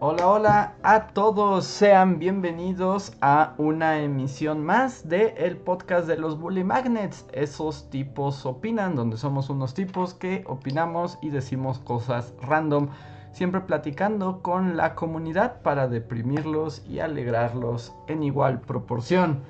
[0.00, 6.38] Hola, hola a todos, sean bienvenidos a una emisión más de el podcast de los
[6.38, 7.26] Bully Magnets.
[7.32, 12.90] Esos tipos opinan, donde somos unos tipos que opinamos y decimos cosas random,
[13.32, 19.42] siempre platicando con la comunidad para deprimirlos y alegrarlos en igual proporción.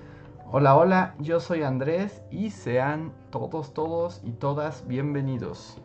[0.51, 5.78] Hola, hola, yo soy Andrés y sean todos, todos y todas bienvenidos.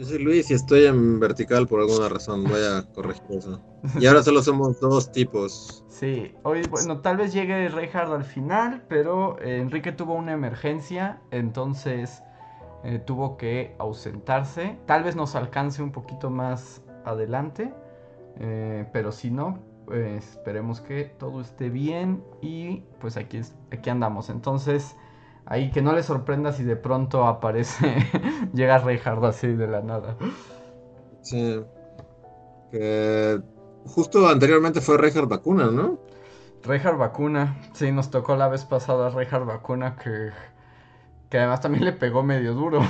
[0.00, 2.44] Yo soy Luis y estoy en vertical por alguna razón.
[2.44, 3.60] Voy a corregir eso.
[4.00, 5.84] Y ahora solo somos dos tipos.
[5.88, 11.20] Sí, hoy, bueno, tal vez llegue Reinhardt al final, pero eh, Enrique tuvo una emergencia,
[11.30, 12.22] entonces
[12.82, 14.78] eh, tuvo que ausentarse.
[14.86, 17.70] Tal vez nos alcance un poquito más adelante,
[18.38, 24.30] eh, pero si no, pues esperemos que todo esté bien y pues aquí, aquí andamos.
[24.30, 24.96] Entonces
[25.46, 27.96] ahí que no le sorprenda si de pronto aparece,
[28.54, 30.16] llega Reinhardt así de la nada.
[31.22, 31.60] Sí.
[32.70, 33.40] Que
[33.86, 35.98] justo anteriormente fue Reinhardt Vacuna, ¿no?
[36.62, 40.30] Reinhardt Vacuna, sí, nos tocó la vez pasada Reinhardt Vacuna que,
[41.28, 42.80] que además también le pegó medio duro.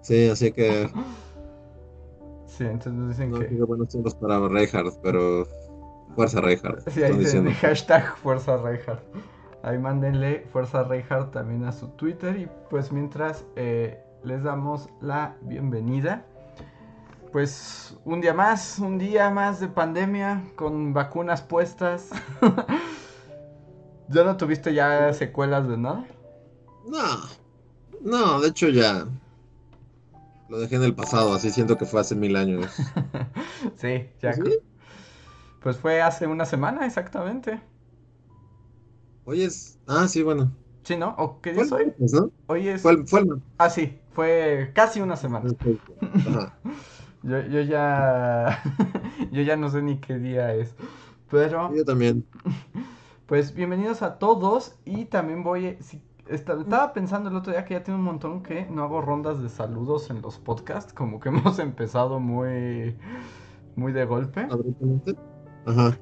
[0.00, 0.90] Sí, así que...
[2.46, 3.46] Sí, entonces dicen no, que...
[3.62, 5.46] buenos tiempos para Reinhardt, pero...
[6.14, 6.88] Fuerza Reinhardt.
[6.90, 9.02] Sí, ahí dicen hashtag Fuerza Reinhardt.
[9.62, 12.36] Ahí mándenle Fuerza Reinhardt también a su Twitter.
[12.36, 16.24] Y pues mientras eh, les damos la bienvenida.
[17.32, 22.10] Pues un día más, un día más de pandemia con vacunas puestas.
[24.08, 26.04] ¿Ya no tuviste ya secuelas de nada?
[26.86, 27.22] No,
[28.02, 29.06] no, de hecho ya
[30.52, 32.70] lo dejé en el pasado, así siento que fue hace mil años.
[33.76, 34.34] sí, ya.
[34.34, 34.42] ¿Sí?
[35.62, 37.62] Pues fue hace una semana exactamente.
[39.24, 39.78] Hoy es.
[39.86, 40.52] Ah, sí, bueno.
[40.84, 41.14] Sí, ¿no?
[41.18, 41.86] ¿O qué día es hoy?
[41.86, 42.30] martes, ¿no?
[42.48, 42.82] Hoy es.
[42.82, 43.42] Fue el, fue el.
[43.58, 45.50] Ah, sí, fue casi una semana.
[46.26, 46.58] Ajá.
[47.22, 48.60] Yo, yo ya.
[49.30, 50.74] yo ya no sé ni qué día es.
[51.30, 52.26] Pero, Yo también.
[53.26, 54.76] pues bienvenidos a todos.
[54.84, 55.76] Y también voy.
[55.80, 59.00] si- esta- estaba pensando el otro día que ya tiene un montón que no hago
[59.02, 60.92] rondas de saludos en los podcasts.
[60.92, 62.96] Como que hemos empezado muy.
[63.76, 64.48] Muy de golpe.
[64.50, 65.16] Abruptamente.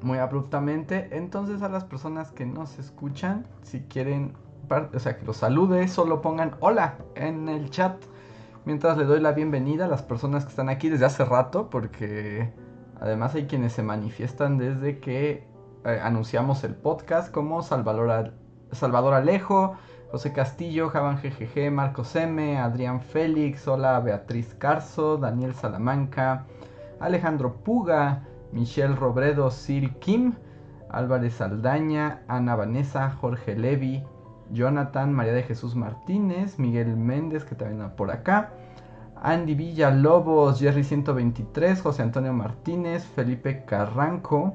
[0.03, 1.09] Muy abruptamente.
[1.17, 4.35] Entonces a las personas que nos escuchan, si quieren,
[4.71, 8.03] o sea, que los salude, solo pongan hola en el chat.
[8.65, 12.53] Mientras le doy la bienvenida a las personas que están aquí desde hace rato, porque
[13.01, 15.47] además hay quienes se manifiestan desde que
[15.85, 18.35] eh, anunciamos el podcast, como Salvador, Al-
[18.73, 19.77] Salvador Alejo,
[20.11, 26.47] José Castillo, Javan GGG, Marcos M, Adrián Félix, hola Beatriz Carso, Daniel Salamanca,
[26.99, 30.35] Alejandro Puga, Michelle Robredo, Sil Kim,
[30.89, 34.03] Álvarez Aldaña, Ana Vanessa, Jorge Levi,
[34.53, 38.51] Jonathan, María de Jesús Martínez, Miguel Méndez, que también anda por acá,
[39.23, 44.55] Andy Villalobos, Jerry 123, José Antonio Martínez, Felipe Carranco,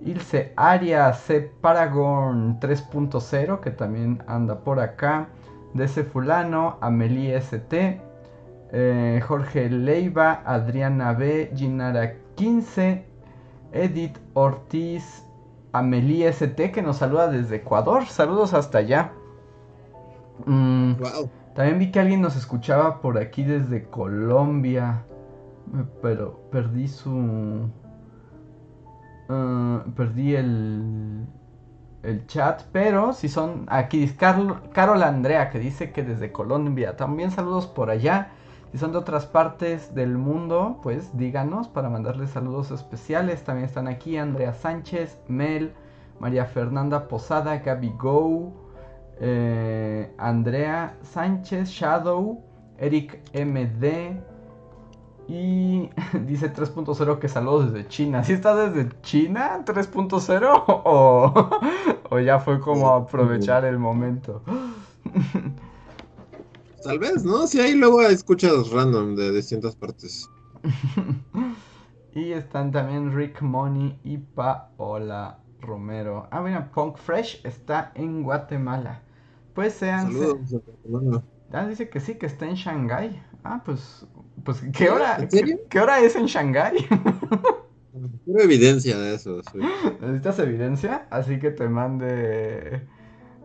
[0.00, 1.52] Ilse Arias, C.
[1.60, 5.28] Paragon 3.0, que también anda por acá,
[5.74, 8.00] DC Fulano, Amelie ST,
[8.72, 13.04] eh, Jorge Leiva, Adriana B, Ginara 15,
[13.72, 15.24] Edith Ortiz,
[15.72, 18.06] Amelie ST que nos saluda desde Ecuador.
[18.06, 19.12] Saludos hasta allá.
[20.46, 21.30] Mm, Wow.
[21.54, 25.04] también vi que alguien nos escuchaba por aquí desde Colombia.
[25.76, 27.68] eh, Pero perdí su.
[29.28, 31.26] ah, perdí el.
[32.02, 32.62] El chat.
[32.72, 33.66] Pero si son.
[33.68, 36.96] Aquí dice Carlo- Carol Andrea que dice que desde Colombia.
[36.96, 38.30] También saludos por allá.
[38.72, 43.42] Si son de otras partes del mundo, pues díganos para mandarles saludos especiales.
[43.42, 45.72] También están aquí Andrea Sánchez, Mel,
[46.20, 48.52] María Fernanda Posada, Gaby Go,
[49.18, 52.44] eh, Andrea Sánchez, Shadow,
[52.78, 54.20] Eric MD
[55.26, 55.90] y
[56.26, 58.22] dice 3.0 que saludos desde China.
[58.22, 61.50] ¿Sí está desde China 3.0 o,
[62.10, 64.42] o ya fue como aprovechar el momento?
[66.82, 67.46] Tal vez, ¿no?
[67.46, 70.28] Si ahí luego escuchas random de distintas partes.
[72.14, 76.26] y están también Rick Money y Paola Romero.
[76.30, 79.02] Ah, mira, Punk Fresh está en Guatemala.
[79.54, 80.12] Pues sean.
[80.12, 81.22] Saludos.
[81.52, 83.22] Ah, dice que sí, que está en Shanghái.
[83.44, 84.06] Ah, pues.
[84.44, 85.16] Pues, ¿qué hora?
[85.18, 85.56] ¿En serio?
[85.58, 86.86] ¿Qué, qué hora es en Shanghái?
[88.24, 89.42] Quiero evidencia de eso.
[89.52, 89.58] sí.
[90.00, 91.06] ¿Necesitas evidencia?
[91.10, 92.86] Así que te mande.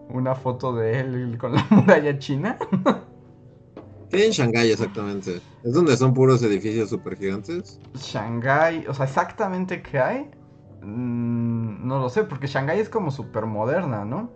[0.10, 2.58] una foto de él con la muralla china.
[4.10, 5.42] ¿Qué hay en Shanghái exactamente?
[5.64, 7.80] ¿Es donde son puros edificios super gigantes?
[7.96, 10.30] Shanghái, o sea, exactamente qué hay,
[10.82, 14.32] mm, no lo sé, porque Shanghái es como súper moderna, ¿no?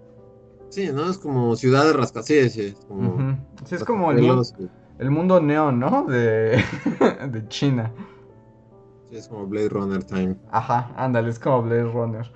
[0.69, 1.09] Sí, ¿no?
[1.09, 3.15] Es como ciudad de rascacielos, sí, es como...
[3.15, 3.35] Ujú.
[3.65, 4.43] Sí, es como el, mu-
[4.99, 6.05] el mundo neón, ¿no?
[6.05, 6.63] De,
[7.31, 7.93] de China.
[9.09, 10.35] Sí, es como Blade Runner Time.
[10.51, 12.31] Ajá, ándale, es como Blade Runner.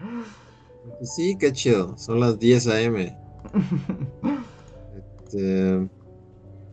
[1.01, 1.95] Sí, qué chido.
[1.97, 3.15] Son las 10 a.m.
[5.25, 5.89] Este,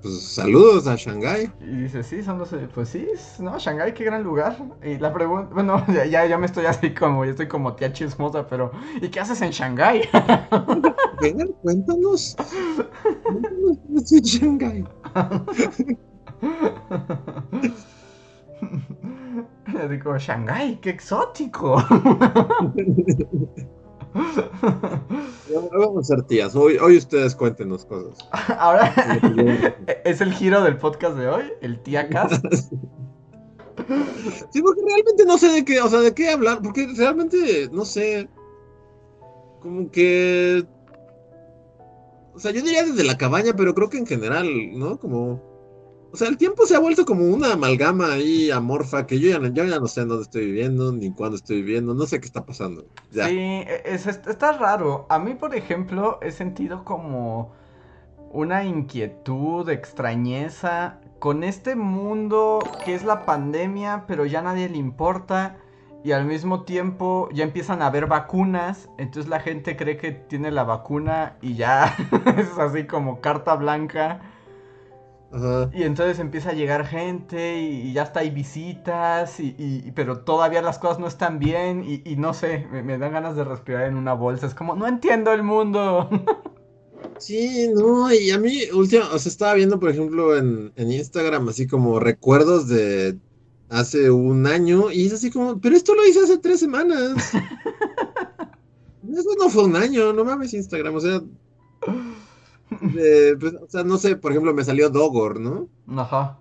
[0.03, 1.51] pues saludos a Shanghái.
[1.61, 2.55] Y dice, sí, son los...
[2.75, 3.07] Pues sí,
[3.39, 4.57] no, Shanghái, qué gran lugar.
[4.83, 8.47] Y la pregunta, bueno, ya, ya, me estoy así como, ya estoy como tía chismosa,
[8.47, 8.71] pero
[9.01, 10.09] ¿y qué haces en Shanghái?
[11.21, 12.37] Venga, cuéntanos.
[13.23, 14.85] Cuéntanos qué en Shanghái.
[19.73, 21.77] Yo digo, Shanghái, qué exótico.
[24.15, 26.55] Ya, Vamos a ser tías.
[26.55, 28.19] Hoy, hoy ustedes cuéntenos cosas.
[28.59, 28.95] Ahora
[30.05, 32.45] es el giro del podcast de hoy, el tía Cast.
[34.53, 37.85] Sí, porque realmente no sé de qué, o sea, de qué hablar, porque realmente, no
[37.87, 38.29] sé,
[39.61, 40.65] como que,
[42.35, 44.47] o sea, yo diría desde la cabaña, pero creo que en general,
[44.79, 44.99] ¿no?
[44.99, 45.43] Como,
[46.13, 49.39] o sea, el tiempo se ha vuelto como una amalgama ahí amorfa que yo ya,
[49.39, 52.85] no- sé en dónde estoy viviendo, ni cuándo estoy viviendo, no sé qué está pasando.
[53.11, 55.07] Sí, es, es- está raro.
[55.11, 57.53] A mí, por ejemplo, he sentido como
[58.33, 65.59] una inquietud, extrañeza con este mundo que es la pandemia, pero ya nadie le importa.
[66.05, 70.51] Y al mismo tiempo ya empiezan a haber vacunas, entonces la gente cree que tiene
[70.51, 71.95] la vacuna y ya
[72.39, 74.21] es así como carta blanca.
[75.33, 75.71] Ajá.
[75.73, 80.21] Y entonces empieza a llegar gente y, y ya está hay visitas, y, y- pero
[80.25, 83.45] todavía las cosas no están bien y, y no sé, me, me dan ganas de
[83.45, 84.47] respirar en una bolsa.
[84.47, 86.09] Es como, no entiendo el mundo.
[87.19, 91.49] Sí, no, y a mí, última, o sea, estaba viendo, por ejemplo, en, en Instagram,
[91.51, 93.19] así como recuerdos de
[93.69, 97.31] hace un año, y es así como, pero esto lo hice hace tres semanas.
[99.03, 101.21] Eso no fue un año, no mames Instagram, o sea,
[102.81, 105.69] de- pues, o sea, no sé, por ejemplo, me salió Dogor, ¿no?
[106.01, 106.39] Ajá.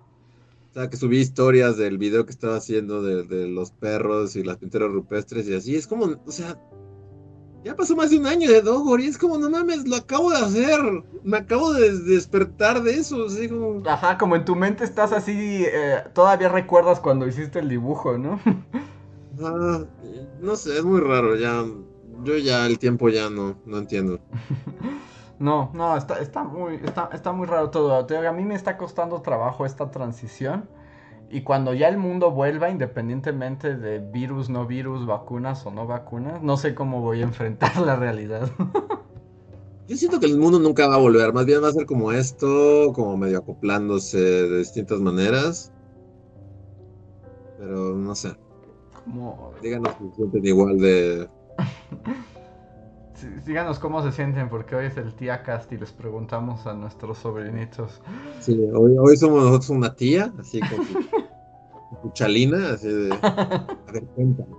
[0.69, 4.43] O sea, que subí historias del video que estaba haciendo de, de los perros y
[4.43, 6.57] las pinturas rupestres y así, es como, o sea,
[7.65, 10.29] ya pasó más de un año de Dogor y es como, no mames, lo acabo
[10.29, 10.79] de hacer,
[11.23, 13.81] me acabo de despertar de eso, así como...
[13.89, 18.39] Ajá, como en tu mente estás así, eh, todavía recuerdas cuando hiciste el dibujo, ¿no?
[19.41, 19.85] Ah,
[20.41, 21.63] no sé, es muy raro, ya,
[22.25, 24.19] yo ya el tiempo ya no, no entiendo.
[25.39, 28.05] No, no, está, está muy, está, está muy raro todo.
[28.05, 30.69] Te digo, a mí me está costando trabajo esta transición.
[31.31, 36.41] Y cuando ya el mundo vuelva, independientemente de virus, no virus, vacunas o no vacunas,
[36.41, 38.49] no sé cómo voy a enfrentar la realidad.
[39.87, 42.11] Yo siento que el mundo nunca va a volver, más bien va a ser como
[42.11, 45.71] esto, como medio acoplándose de distintas maneras.
[47.57, 48.35] Pero no sé,
[49.03, 51.27] Como, díganos se sienten igual de...
[53.45, 57.17] díganos cómo se sienten, porque hoy es el tía Cast y les preguntamos a nuestros
[57.19, 58.01] sobrinitos.
[58.39, 63.13] Sí, hoy, hoy somos nosotros una tía, así con su, con su chalina, así de...
[63.21, 64.49] A ver, cuéntame.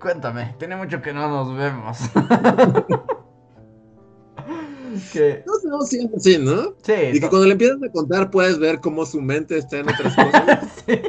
[0.00, 1.98] Cuéntame, tiene mucho que no nos vemos.
[5.12, 6.74] que, No no siempre así, ¿no?
[6.82, 9.78] sí, Y que no- cuando le empiezas a contar puedes ver cómo su mente está
[9.78, 10.68] en otras cosas.
[10.86, 11.00] Sí.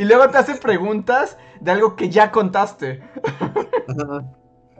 [0.00, 3.02] Y luego te hace preguntas de algo que ya contaste.
[3.88, 4.24] Ajá.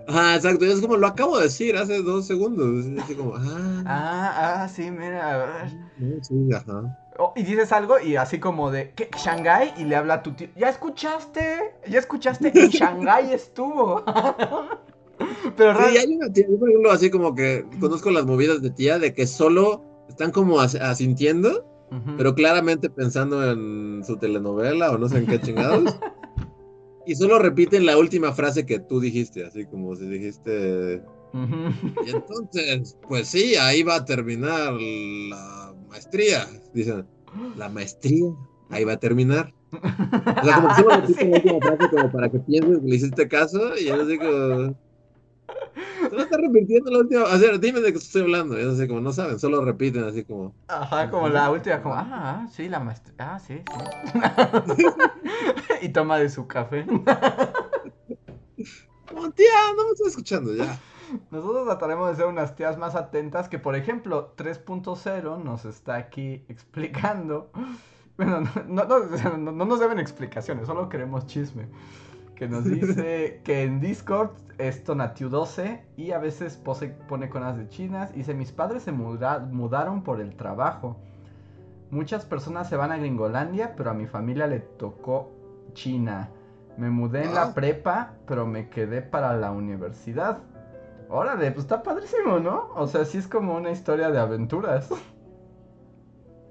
[0.09, 0.64] Ajá, exacto.
[0.64, 2.85] Es como lo acabo de decir hace dos segundos.
[2.87, 5.35] Es así como, ah, Ah, ah, sí, mira.
[5.35, 5.73] a ver.
[5.99, 6.99] no, sí, ajá.
[7.18, 9.09] Oh, y dices algo y así como de, ¿qué?
[9.16, 9.75] ¿Shanghái?
[9.76, 10.49] Y le habla a tu tío.
[10.56, 11.75] ¿Ya escuchaste?
[11.88, 12.49] ¿Ya escuchaste?
[12.59, 14.02] En Shanghái estuvo.
[15.56, 15.99] Pero Sí, realmente...
[16.00, 19.14] hay una tía, yo por ejemplo, así como que conozco las movidas de tía de
[19.14, 21.68] que solo están como as- asintiendo,
[22.16, 25.94] pero claramente pensando en su telenovela o no sé en qué chingados.
[27.06, 31.02] Y solo repiten la última frase que tú dijiste, así como si dijiste.
[32.06, 36.47] Y entonces, pues sí, ahí va a terminar la maestría.
[36.75, 37.06] Dicen,
[37.56, 38.26] la maestría,
[38.71, 39.52] ahí va a terminar.
[39.73, 42.97] O sea, como que solo repiten la última frase como para que pienses que le
[42.97, 44.75] hiciste caso y yo digo.
[46.11, 47.25] Solo está repitiendo la última.
[47.25, 48.56] O sea, dime de qué estoy hablando.
[48.59, 50.54] Es así como no saben, solo repiten así como.
[50.68, 53.62] Ajá, como la última, como, ah, ah, sí, la maestra, ah, sí,
[54.76, 54.85] sí.
[55.82, 56.85] y toma de su café.
[59.09, 60.78] Como, tía, no me estoy escuchando ya.
[61.30, 66.44] Nosotros trataremos de ser unas tías más atentas que, por ejemplo, 3.0 nos está aquí
[66.49, 67.50] explicando.
[68.16, 68.99] Bueno, no, no,
[69.38, 71.68] no- no nos deben explicaciones, solo queremos chisme.
[72.42, 77.68] Que nos dice que en Discord es Tonatiu12 y a veces pose, pone conas de
[77.68, 78.12] chinas.
[78.12, 80.96] Dice, mis padres se mudaron por el trabajo.
[81.92, 85.30] Muchas personas se van a Gringolandia, pero a mi familia le tocó
[85.75, 86.30] China.
[86.76, 87.54] Me mudé en la ah.
[87.54, 90.38] prepa, pero me quedé para la universidad.
[91.11, 92.70] Órale, pues está padrísimo, ¿no?
[92.75, 94.88] O sea, sí es como una historia de aventuras.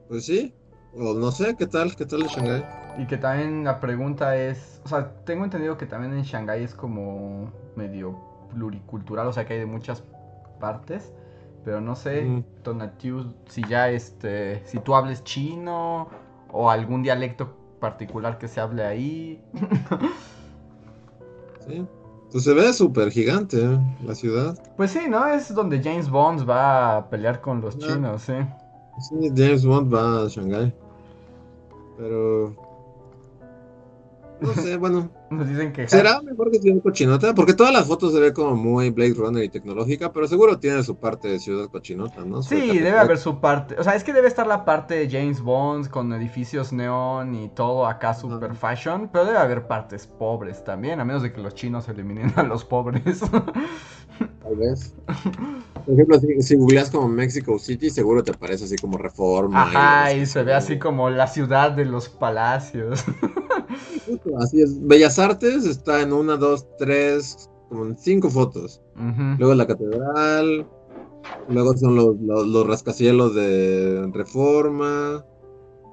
[0.08, 0.54] Pues sí,
[0.96, 1.94] o no sé, ¿qué tal?
[1.98, 2.81] ¿Qué tal en Shanghái?
[2.98, 6.76] Y que también la pregunta es, o sea, tengo entendido que también en Shanghái es
[6.76, 8.20] como medio
[8.54, 10.04] pluricultural, o sea, que hay de muchas
[10.60, 11.14] partes,
[11.64, 16.10] pero no sé, Tonatiu, si ya este, si tú hables chino
[16.52, 19.44] o algún dialecto particular que se hable ahí.
[21.68, 21.86] sí.
[22.32, 23.80] Pues se ve súper gigante ¿eh?
[24.06, 24.58] la ciudad.
[24.78, 25.28] Pues sí, ¿no?
[25.28, 28.34] Es donde James Bond va a pelear con los chinos, sí.
[29.00, 30.74] Sí, James Bond va a Shanghai.
[31.98, 32.56] Pero
[34.42, 35.10] no sé, bueno.
[35.30, 35.88] Nos dicen que.
[35.88, 37.34] ¿Será mejor que ciudad cochinota?
[37.34, 40.84] Porque todas las fotos se ven como muy Blade Runner y tecnológica, pero seguro tiene
[40.84, 42.42] su parte de ciudad cochinota, ¿no?
[42.42, 43.76] Sí, debe haber su parte.
[43.80, 47.50] O sea, es que debe estar la parte de James Bond con edificios neón y
[47.50, 51.56] todo acá super fashion, pero debe haber partes pobres también, a menos de que los
[51.56, 53.22] chinos eliminen a los pobres.
[54.44, 54.96] Tal vez.
[55.86, 59.64] Por ejemplo, si, googleas como Mexico City, seguro te parece así como reforma.
[59.64, 63.04] Ajá, y, se ve así como la ciudad de los palacios.
[64.40, 64.86] Así es.
[64.86, 68.82] Bellas Artes está en una, dos, tres, como en cinco fotos.
[69.38, 70.68] Luego la catedral.
[71.50, 75.26] Luego son los, los, rascacielos de Reforma.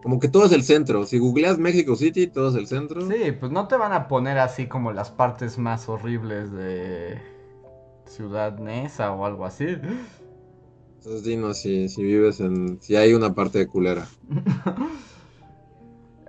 [0.02, 1.04] Como que todo es el centro.
[1.04, 3.00] Si googleas Mexico City, todo es el centro.
[3.02, 7.38] Sí, pues no te van a poner así como las partes más horribles de
[8.09, 9.79] Ciudad Nesa o algo así.
[10.97, 12.81] Entonces dinos si, si vives en...
[12.81, 14.07] si hay una parte de culera.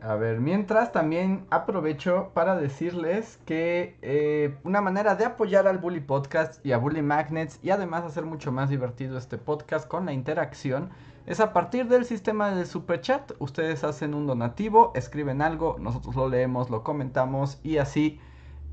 [0.01, 5.99] A ver, mientras también aprovecho para decirles que eh, una manera de apoyar al Bully
[5.99, 10.13] Podcast y a Bully Magnets y además hacer mucho más divertido este podcast con la
[10.13, 10.89] interacción
[11.25, 13.33] es a partir del sistema de super chat.
[13.39, 18.21] Ustedes hacen un donativo, escriben algo, nosotros lo leemos, lo comentamos y así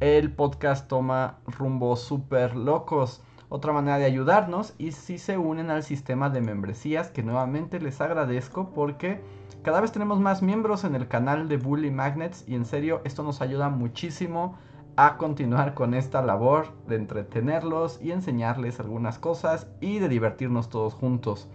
[0.00, 3.22] el podcast toma rumbo súper locos.
[3.48, 8.00] Otra manera de ayudarnos y si se unen al sistema de membresías que nuevamente les
[8.00, 9.20] agradezco porque
[9.62, 13.22] cada vez tenemos más miembros en el canal de Bully Magnets y en serio esto
[13.22, 14.58] nos ayuda muchísimo
[14.96, 20.94] a continuar con esta labor de entretenerlos y enseñarles algunas cosas y de divertirnos todos
[20.94, 21.48] juntos.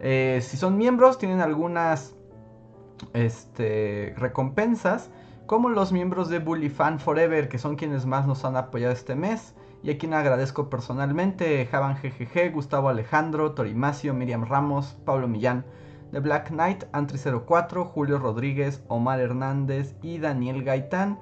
[0.00, 2.14] Eh, si son miembros tienen algunas
[3.12, 5.10] este, recompensas
[5.50, 9.16] como los miembros de Bully Fan Forever, que son quienes más nos han apoyado este
[9.16, 9.52] mes,
[9.82, 15.64] y a quien agradezco personalmente, Javan GGG, Gustavo Alejandro, Torimacio, Miriam Ramos, Pablo Millán,
[16.12, 21.18] The Black Knight, Antri04, Julio Rodríguez, Omar Hernández y Daniel Gaitán.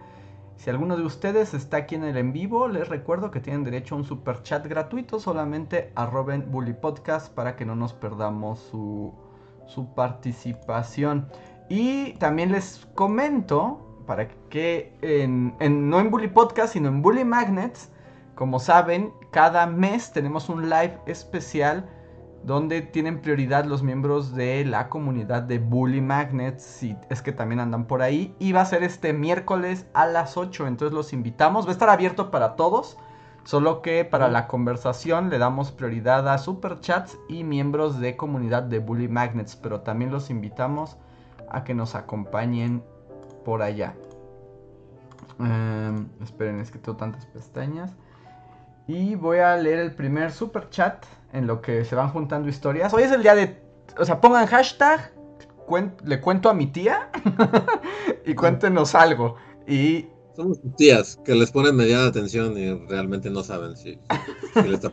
[0.56, 3.94] Si alguno de ustedes está aquí en el en vivo, les recuerdo que tienen derecho
[3.94, 9.14] a un super chat gratuito, solamente arroben Bully Podcast para que no nos perdamos su,
[9.66, 11.28] su participación.
[11.70, 15.55] Y también les comento para que en,
[15.91, 17.93] no en Bully Podcast, sino en Bully Magnets,
[18.35, 21.87] como saben, cada mes tenemos un live especial
[22.43, 27.61] donde tienen prioridad los miembros de la comunidad de Bully Magnets, si es que también
[27.61, 31.67] andan por ahí, y va a ser este miércoles a las 8, entonces los invitamos,
[31.67, 32.97] va a estar abierto para todos,
[33.45, 38.79] solo que para la conversación le damos prioridad a superchats y miembros de comunidad de
[38.79, 40.97] Bully Magnets, pero también los invitamos
[41.50, 42.83] a que nos acompañen
[43.49, 43.95] por allá.
[45.40, 47.93] Em, esperen, es que tengo tantas pestañas.
[48.87, 52.93] Y voy a leer el primer super chat en lo que se van juntando historias.
[52.93, 53.59] Hoy es el día de.
[53.99, 55.14] O sea, pongan hashtag.
[56.05, 57.11] le cuento a mi tía.
[58.26, 59.37] y cuéntenos algo.
[59.67, 60.09] Y.
[60.37, 63.99] Son tías que les ponen mediana atención y realmente no saben si,
[64.57, 64.90] le está,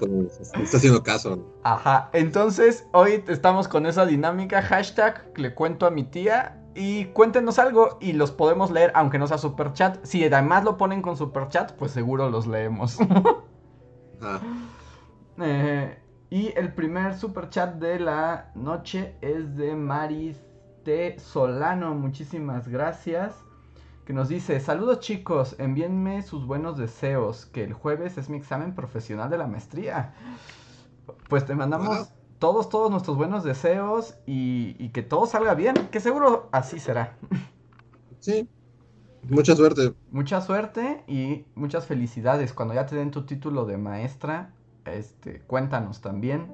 [0.63, 1.45] está haciendo caso.
[1.63, 2.09] Ajá.
[2.13, 4.61] Entonces, hoy estamos con esa dinámica.
[4.61, 9.27] Hashtag le cuento a mi tía y cuéntenos algo y los podemos leer, aunque no
[9.27, 10.03] sea super chat.
[10.03, 12.99] Si además lo ponen con super chat, pues seguro los leemos.
[14.21, 14.39] Ah.
[15.37, 20.37] Eh, y el primer super chat de la noche es de Maris
[20.85, 21.19] T.
[21.19, 21.93] Solano.
[21.93, 23.35] Muchísimas gracias.
[24.05, 27.45] Que nos dice: Saludos chicos, envíenme sus buenos deseos.
[27.47, 30.13] Que el jueves es mi examen profesional de la maestría.
[31.27, 36.49] Pues te mandamos todos, todos nuestros buenos deseos y, que todo salga bien, que seguro
[36.51, 37.17] así será.
[38.19, 38.47] Sí,
[39.29, 39.93] mucha suerte.
[40.11, 42.53] Mucha suerte y muchas felicidades.
[42.53, 44.53] Cuando ya te den tu título de maestra,
[44.85, 46.47] este, cuéntanos también.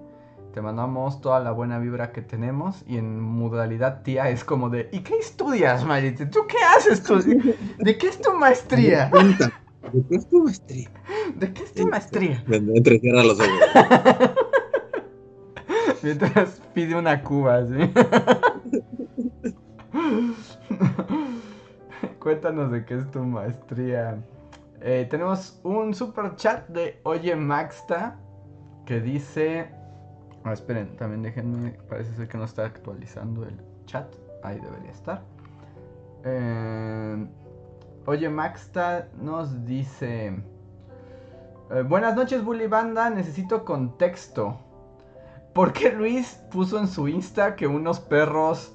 [0.54, 4.90] Te mandamos toda la buena vibra que tenemos y en modalidad tía es como de,
[4.92, 6.26] ¿y qué estudias, Marite?
[6.26, 7.02] ¿Tú qué haces?
[7.78, 9.10] ¿De qué es tu maestría?
[9.94, 10.92] ¿De qué es tu maestría?
[11.36, 12.44] ¿De qué es tu maestría?
[12.50, 14.32] Entrecierra los ojos.
[16.04, 17.94] Mientras pide una cuba, ¿sí?
[22.20, 24.18] Cuéntanos de qué es tu maestría.
[24.82, 28.18] Eh, tenemos un super chat de Oye Maxta
[28.86, 29.70] que dice.
[30.44, 31.72] Ah, esperen, también déjenme.
[31.88, 34.08] Parece ser que no está actualizando el chat.
[34.44, 35.22] Ahí debería estar.
[36.24, 37.28] Eh,
[38.06, 40.36] Oye Maxta nos dice.
[41.70, 43.10] Eh, buenas noches, Bully Banda.
[43.12, 44.60] Necesito contexto.
[45.54, 48.72] ¿Por qué Luis puso en su Insta que unos perros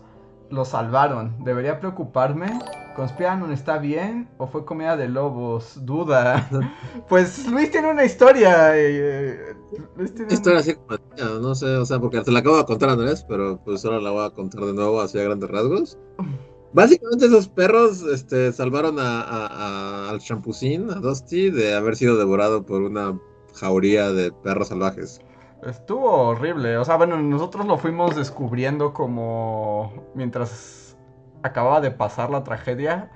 [0.50, 1.42] lo salvaron?
[1.42, 2.58] ¿Debería preocuparme?
[2.94, 5.78] ¿Conspiranon está bien o fue comida de lobos?
[5.84, 6.48] Duda.
[7.08, 8.76] Pues Luis tiene una historia.
[8.76, 9.54] Eh,
[9.96, 10.98] Luis tiene historia así como,
[11.40, 14.10] no sé, o sea, porque te la acabo de contar Andrés, pero pues ahora la
[14.10, 15.98] voy a contar de nuevo así a grandes rasgos.
[16.72, 22.82] Básicamente esos perros este, salvaron a, al champucín, a Dusty, de haber sido devorado por
[22.82, 23.18] una
[23.54, 25.20] jauría de perros salvajes.
[25.66, 30.96] Estuvo horrible, o sea, bueno, nosotros lo fuimos descubriendo como mientras
[31.42, 33.10] acababa de pasar la tragedia.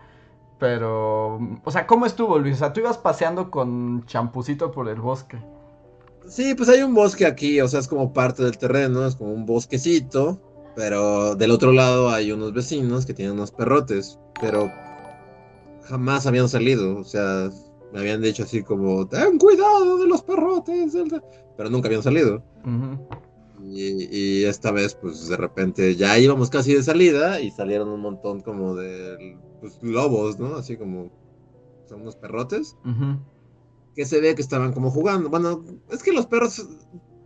[0.59, 2.57] Pero, o sea, ¿cómo estuvo, Luis?
[2.57, 5.39] O sea, tú ibas paseando con champucito por el bosque.
[6.27, 9.33] Sí, pues hay un bosque aquí, o sea, es como parte del terreno, es como
[9.33, 10.39] un bosquecito,
[10.77, 14.71] pero del otro lado hay unos vecinos que tienen unos perrotes, pero
[15.89, 17.49] jamás habían salido, o sea,
[17.93, 20.95] me habían dicho así como, ten cuidado de los perrotes,
[21.57, 22.43] pero nunca habían salido.
[23.63, 28.41] Y, esta vez, pues de repente ya íbamos casi de salida y salieron un montón
[28.41, 30.55] como de pues, lobos, ¿no?
[30.57, 31.11] Así como
[31.89, 32.77] son unos perrotes.
[33.95, 35.29] Que se ve que estaban como jugando.
[35.29, 36.69] Bueno, es que los perros,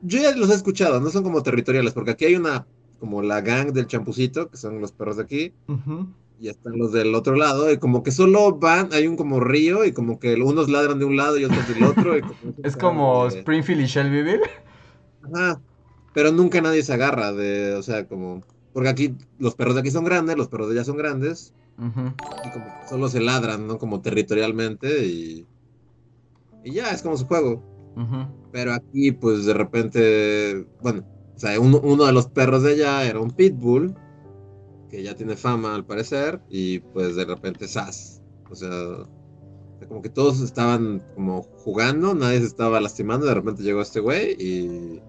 [0.02, 2.66] yo ya los he escuchado, no son como territoriales, porque aquí hay una,
[2.98, 5.52] como la gang del champucito, que son los perros de aquí.
[6.40, 9.84] Y están los del otro lado, y como que solo van, hay un como río,
[9.84, 12.14] y como que unos ladran de un lado y otros del otro.
[12.62, 14.40] es como Springfield y Shelbyville.
[15.22, 15.60] Ajá,
[16.12, 19.90] pero nunca nadie se agarra de, o sea, como, porque aquí los perros de aquí
[19.90, 23.78] son grandes, los perros de allá son grandes, y como solo se ladran, ¿no?
[23.78, 25.46] Como territorialmente y,
[26.64, 27.62] y ya, es como su juego.
[28.52, 33.20] Pero aquí, pues de repente, bueno, o sea, uno, de los perros de allá era
[33.20, 33.94] un pitbull,
[34.94, 38.22] que ya tiene fama al parecer, y pues de repente, ¡zas!
[38.48, 38.70] O sea,
[39.88, 44.36] como que todos estaban como jugando, nadie se estaba lastimando, de repente llegó este güey
[44.38, 45.02] y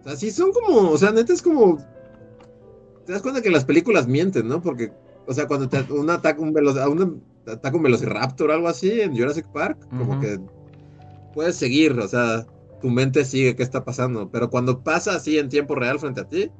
[0.00, 1.76] o sea, sí son como, o sea, neta es como.
[3.04, 4.62] Te das cuenta que las películas mienten, ¿no?
[4.62, 4.90] Porque,
[5.26, 9.14] o sea, cuando te, un ataca un, un, ataca un velociraptor o algo así en
[9.14, 10.40] Jurassic Park, como que
[11.34, 12.46] puedes seguir, o sea,
[12.80, 14.30] tu mente sigue qué está pasando.
[14.30, 16.50] Pero cuando pasa así en tiempo real frente a ti,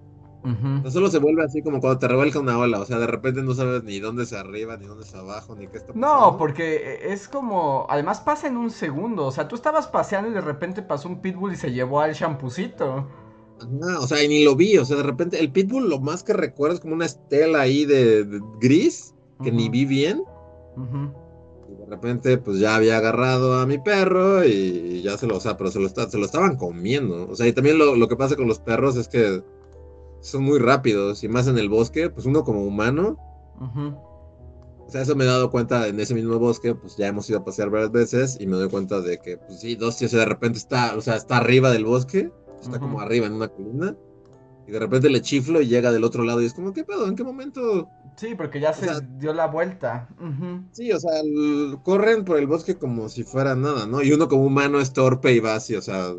[0.43, 3.43] no solo se vuelve así como cuando te revuelca una ola, o sea, de repente
[3.43, 6.07] no sabes ni dónde es arriba, ni dónde es abajo, ni qué está pasando.
[6.07, 10.33] No, porque es como, además pasa en un segundo, o sea, tú estabas paseando y
[10.33, 13.07] de repente pasó un pitbull y se llevó al champucito
[13.99, 16.33] o sea, y ni lo vi, o sea, de repente el Pitbull lo más que
[16.33, 20.23] recuerdo es como una estela ahí de, gris, que ni vi bien.
[21.69, 25.41] Y de repente, pues ya había agarrado a mi perro y ya se lo, o
[25.41, 27.29] sea, pero se lo, se lo estaban comiendo.
[27.29, 29.43] O sea, y también lo, que pasa con los perros es que
[30.21, 33.17] son muy rápidos y más en el bosque, pues uno como humano.
[34.87, 37.39] O sea, eso me he dado cuenta en ese mismo bosque, pues ya hemos ido
[37.39, 40.21] a pasear varias veces y me doy cuenta de que, pues sí, dos, o sea,
[40.21, 42.31] de repente está, o sea, está arriba del bosque
[42.61, 43.97] está como arriba en una columna.
[44.67, 47.09] Y de repente le chiflo y llega del otro lado y es como, ¿qué pedo?
[47.09, 47.89] ¿En qué momento?
[48.17, 50.09] Sí, porque ya se dio la vuelta.
[50.73, 51.13] Sí, o sea,
[51.83, 54.03] corren por el bosque como si fuera nada, ¿no?
[54.03, 56.15] Y uno como humano es torpe y va así, o sea,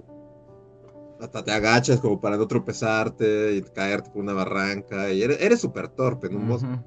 [1.21, 5.11] hasta te agachas como para no tropezarte y caerte por una barranca.
[5.11, 6.79] Y eres súper torpe en un bosque.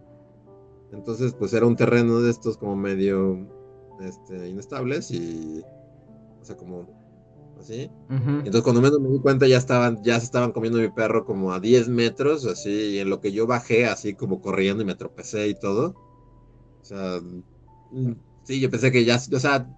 [0.92, 3.48] Entonces, pues era un terreno de estos como medio
[4.00, 5.62] este, inestables y,
[6.40, 6.86] o sea, como
[7.60, 7.88] así.
[8.10, 11.52] Entonces cuando menos me di cuenta ya estaban, ya se estaban comiendo mi perro como
[11.52, 14.96] a 10 metros, así, y en lo que yo bajé así como corriendo y me
[14.96, 15.94] tropecé y todo.
[16.80, 17.20] O sea,
[17.92, 19.68] mm, sí, yo pensé que ya, o sea,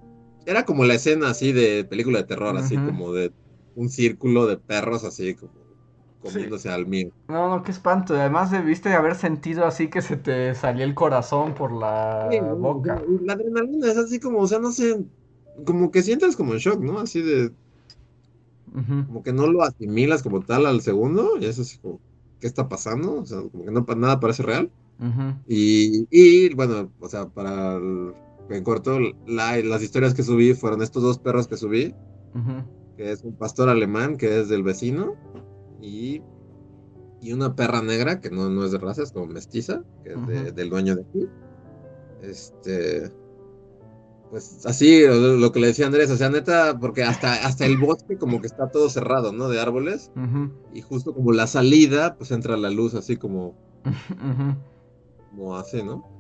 [0.47, 3.33] era como la escena así de película de terror, así como de
[3.77, 5.53] un círculo de perros así como
[6.23, 7.11] comiéndose al mío.
[7.29, 8.15] No, no, qué espanto.
[8.15, 13.01] Además debiste haber sentido así que se te salía el corazón por la boca.
[13.23, 15.05] La adrenalina es así como, o sea, no sé,
[15.65, 16.99] como que sientes como en shock, ¿no?
[16.99, 17.53] Así de,
[19.07, 22.01] como que no lo asimilas como tal al segundo, y eso es como,
[22.41, 23.21] ¿qué está pasando?
[23.21, 24.71] O sea, como que no, nada parece real.
[25.47, 27.79] y, y, bueno, o sea, para
[28.49, 31.95] en corto, las historias que subí fueron estos dos perros que subí,
[32.97, 35.15] que es un pastor alemán que es del vecino,
[35.81, 36.23] y,
[37.21, 40.55] y una perra negra que no, no es de raza, es como mestiza, que es
[40.55, 41.29] del dueño de aquí.
[42.23, 43.13] Este.
[44.31, 48.17] pues así, lo, que le decía Andrés, o sea, neta, porque hasta, hasta el bosque
[48.17, 49.49] como que está todo cerrado, ¿no?
[49.49, 50.11] De árboles.
[50.73, 53.55] Y justo como la salida, pues entra la luz así como,
[55.31, 56.16] como así, ¿no?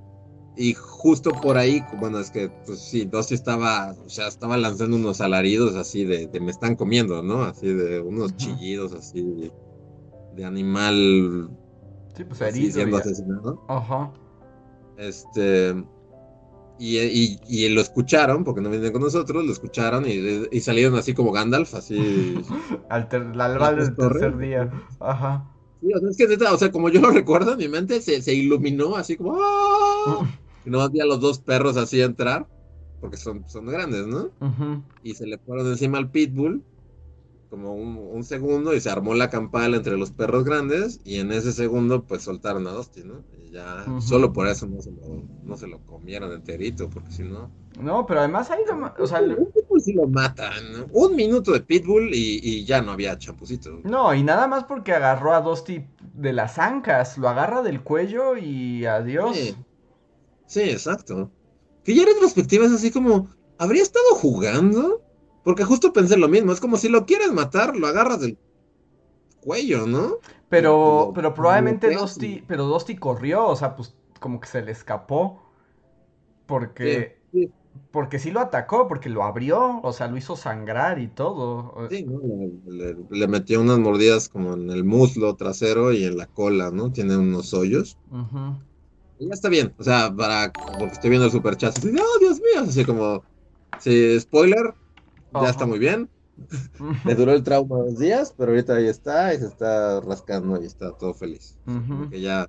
[0.57, 4.97] Y justo por ahí, bueno, es que, pues sí, Dusty estaba, o sea, estaba lanzando
[4.97, 7.43] unos alaridos así de, de me están comiendo, ¿no?
[7.43, 9.53] Así de unos chillidos así de,
[10.35, 11.51] de animal
[12.17, 12.73] Sí, pues así herido.
[12.75, 13.63] siendo asesinado.
[13.69, 14.13] Ajá.
[14.97, 15.75] Este.
[16.79, 20.95] Y, y, y lo escucharon, porque no vienen con nosotros, lo escucharon y, y salieron
[20.99, 22.43] así como Gandalf, así.
[22.91, 24.71] Al ter- la alba Las del tercer día.
[25.01, 25.51] Ajá.
[25.83, 28.23] Sí, o sea, es que neta, o sea, como yo lo recuerdo, mi mente se,
[28.23, 29.37] se iluminó así como.
[29.39, 30.27] ¡ah!
[30.67, 32.47] Y no vi a los dos perros así entrar,
[33.01, 34.31] porque son, son grandes, ¿no?
[35.03, 36.63] Y se le fueron encima al pitbull,
[37.49, 41.31] como un, un segundo, y se armó la campal entre los perros grandes, y en
[41.31, 43.23] ese segundo, pues soltaron a Dusty, ¿no?
[43.47, 47.23] Y ya, solo por eso no se lo, no se lo comieron enterito, porque si
[47.23, 47.49] no.
[47.81, 50.89] No, pero además ahí, lo o sea, Un pitbull sí lo matan.
[50.93, 53.81] Un minuto de pitbull y, y ya no había champucito.
[53.85, 58.37] no, y nada más porque agarró a Dusty de las ancas, lo agarra del cuello
[58.37, 59.37] y adiós.
[59.37, 59.55] Sí.
[60.47, 61.33] Sí, exacto.
[61.85, 63.29] Que ya en retrospectiva es así como,
[63.59, 65.03] ¿habría estado jugando?
[65.45, 68.39] Porque justo pensé lo mismo, es como si lo quieres matar, lo agarras del
[69.41, 70.19] cuello, ¿no?
[70.49, 75.43] Pero, pero probablemente y- pero Dusty corrió, o sea, pues como que se le escapó.
[76.47, 77.53] Porque, Sí,
[77.91, 81.75] porque sí lo atacó, porque lo abrió, o sea, lo hizo sangrar y todo.
[81.89, 82.21] sí, ¿no?
[82.21, 86.71] Le, le- le metió unas mordidas como en el muslo trasero y en la cola,
[86.71, 86.93] ¿no?
[86.93, 87.99] Tiene unos hoyos.
[88.05, 88.76] Y
[89.19, 92.69] ya está bien, o sea, para, porque estoy viendo el superchat, así oh, Dios mío,
[92.69, 93.25] así como,
[93.79, 94.75] sí, spoiler,
[95.33, 95.51] ya Ajá.
[95.51, 96.11] está muy bien.
[97.07, 100.67] Le duró el trauma dos días, pero ahorita ahí está y se está rascando y
[100.67, 101.57] está todo feliz.
[101.67, 102.11] Ujú.
[102.11, 102.47] Que ya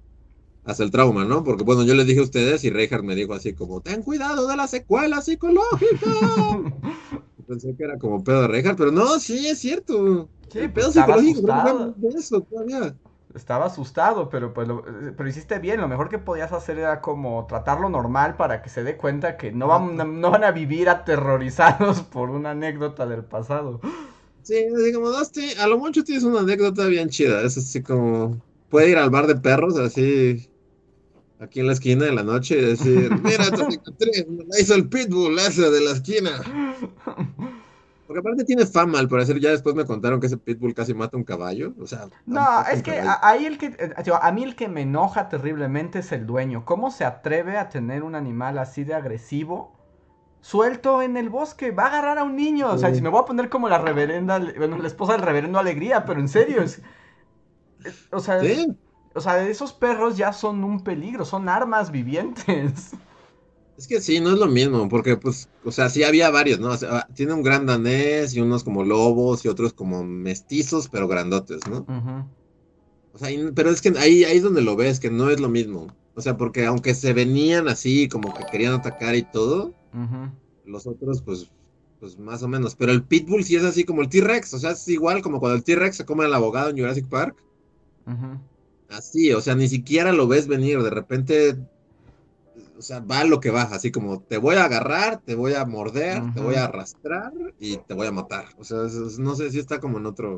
[0.66, 1.44] hace el trauma, ¿no?
[1.44, 4.48] Porque bueno, yo les dije a ustedes y Reinhardt me dijo así como, ten cuidado
[4.48, 6.06] de la secuela psicológica.
[7.48, 10.30] Pensé que era como pedo de Reinhardt, pero no, sí, es cierto.
[10.52, 12.98] Sí, El pues, pedo psicológico, de eso todavía.
[13.38, 15.80] Estaba asustado, pero pues lo- eh, pero hiciste bien.
[15.82, 19.52] Lo mejor que podías hacer era como tratarlo normal para que se dé cuenta que
[19.54, 23.80] no van, no van a vivir aterrorizados por una anécdota del pasado.
[24.42, 27.42] Sí, así como, Dusty, a lo mucho tienes una anécdota bien chida.
[27.42, 30.50] Es así como, puede ir al bar de perros, así,
[31.40, 34.90] aquí en la esquina de la noche y decir, mira cicatriz, me la hizo el
[34.90, 36.42] pitbull ese de la esquina.
[38.08, 41.18] Porque aparte tiene fama, al parecer, ya después me contaron que ese pitbull casi mata
[41.18, 41.74] un caballo.
[41.80, 43.10] O sea, No, es que caballo.
[43.12, 46.26] a- ahí el que, eh, digo, a mí el que me enoja terriblemente es el
[46.26, 46.64] dueño.
[46.66, 49.76] ¿Cómo se atreve a tener un animal así de agresivo?
[50.42, 52.72] Suelto en el bosque, va a agarrar a un niño.
[52.72, 52.96] O sea, Sí.
[52.98, 56.20] si me voy a poner como la reverenda, bueno, la esposa del reverendo Alegría, pero
[56.22, 56.82] en serio, es,
[57.84, 58.68] es- o sea, Sí,
[59.16, 62.94] o sea, esos perros ya son un peligro, son armas vivientes.
[63.78, 66.72] Es que sí, no es lo mismo, porque pues, o sea, sí había varios, ¿no?
[66.72, 71.08] O sea, tiene un gran danés y unos como lobos y otros como mestizos, pero
[71.08, 71.82] grandotes, ¿no?
[71.82, 72.30] Ujú.
[73.14, 75.40] O sea, y- pero es que ahí, ahí es donde lo ves, que no es
[75.40, 75.88] lo mismo.
[76.16, 79.74] O sea, porque aunque se venían así, como que querían atacar y todo,
[80.66, 81.52] los otros, pues,
[82.00, 82.76] pues más o menos.
[82.76, 84.54] Pero el Pitbull sí es así como el T-Rex.
[84.56, 87.44] O sea, es igual como cuando el T-Rex se come al abogado en Jurassic Park.
[88.90, 90.82] Así, o sea, ni siquiera lo ves venir.
[90.82, 91.58] De repente,
[92.78, 93.64] o sea, va lo que va.
[93.64, 97.78] Así como te voy a agarrar, te voy a morder, te voy a arrastrar y
[97.78, 98.46] te voy a matar.
[98.58, 100.30] O sea, es- no sé si está como en otra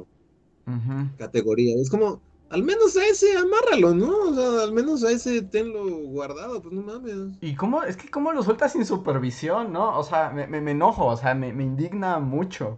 [1.18, 1.76] categoría.
[1.82, 4.30] Es como, al menos a ese amárralo, ¿no?
[4.30, 7.38] O sea, al menos a ese tenlo guardado, pues no mames.
[7.42, 9.98] Y cómo, es que cómo lo sueltas sin supervisión, ¿no?
[9.98, 12.78] O sea, me, me- me enojo, o sea, me, me indigna mucho.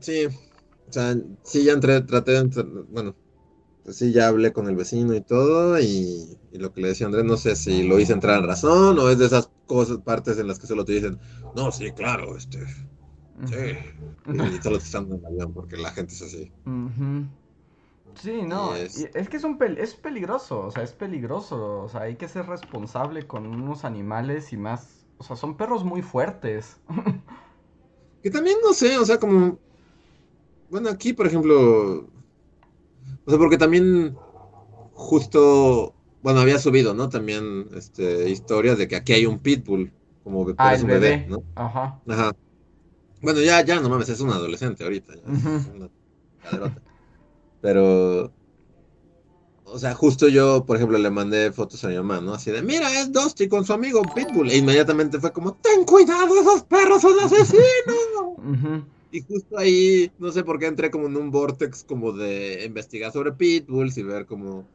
[0.00, 3.16] Sí, o sea, sí, ya entré, traté de entrar, bueno,
[3.90, 7.24] sí, ya hablé con el vecino y todo, y, y lo que le decía Andrés,
[7.24, 10.48] no sé si lo hice entrar en razón o es de esas cosas, partes en
[10.48, 11.18] las que solo te dicen,
[11.54, 12.60] no, sí, claro, este,
[13.44, 13.56] sí,
[14.30, 16.52] y solo te están el avión porque la gente es así.
[18.14, 18.76] Sí, no,
[19.14, 22.28] es que es un pel- es peligroso, o sea, es peligroso, o sea, hay que
[22.28, 26.80] ser responsable con unos animales y más, o sea, son perros muy fuertes.
[28.22, 29.60] Que también no sé, o sea, como,
[30.68, 32.08] bueno, aquí, por ejemplo,
[33.26, 34.16] o sea, porque también
[34.92, 37.08] justo, bueno, había subido, ¿no?
[37.08, 41.10] También, este, historias de que aquí hay un pitbull, como que Ah, parece un bebé,
[41.10, 41.26] bebé.
[41.28, 41.42] ¿no?
[41.56, 42.00] Ajá.
[42.08, 42.32] Ajá.
[43.20, 45.14] Bueno, ya, ya, no mames, es un adolescente ahorita.
[45.14, 45.88] ya, una
[46.42, 46.82] caderota.
[47.60, 48.32] Pero,
[49.64, 52.34] o sea, justo yo, por ejemplo, le mandé fotos a mi mamá, ¿no?
[52.34, 54.50] Así de, mira, es Dusty con su amigo Pitbull.
[54.50, 57.58] E inmediatamente fue como, ten cuidado, esos perros son asesinos.
[58.36, 58.84] Ujú.
[59.14, 63.12] Y justo ahí, no sé por qué entré como en un vortex como de investigar
[63.12, 64.66] sobre Pitbulls y ver como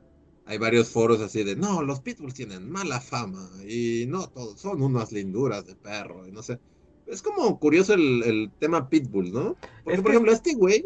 [0.45, 4.82] hay varios foros así de, no, los pitbulls tienen mala fama y no todos son
[4.82, 6.58] unas linduras de perro y no sé.
[7.06, 9.58] Es como curioso el, tema pitbull, ¿no?
[9.84, 10.86] Porque, por ejemplo, este güey,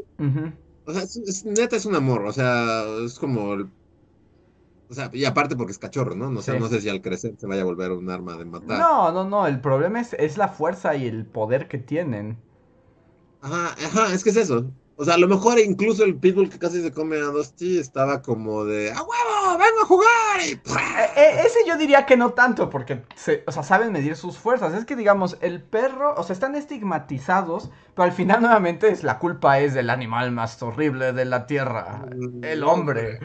[0.85, 3.51] o sea, es, neta es un amor, o sea, es como
[4.89, 6.31] o sea, y aparte porque es cachorro, ¿no?
[6.31, 8.79] No, sé, no sé si al crecer se vaya a volver un arma de matar.
[8.79, 9.45] No, no, no.
[9.45, 12.37] El problema es, es la fuerza y el poder que tienen.
[13.43, 14.71] Ajá, ajá, es que es eso.
[14.95, 18.21] O sea, a lo mejor incluso el Pitbull que casi se come a Dusty estaba
[18.21, 19.57] como de ¡A huevo!
[19.57, 20.41] ¡Vengo a jugar!
[20.45, 20.51] Y...
[20.51, 23.03] E, e, ese yo diría que no tanto, porque
[23.45, 24.73] o sea, saben medir sus fuerzas.
[24.73, 29.19] Es que, digamos, el perro, o sea, están estigmatizados, pero al final nuevamente es, la
[29.19, 33.19] culpa es del animal más horrible de la tierra, mm, el hombre.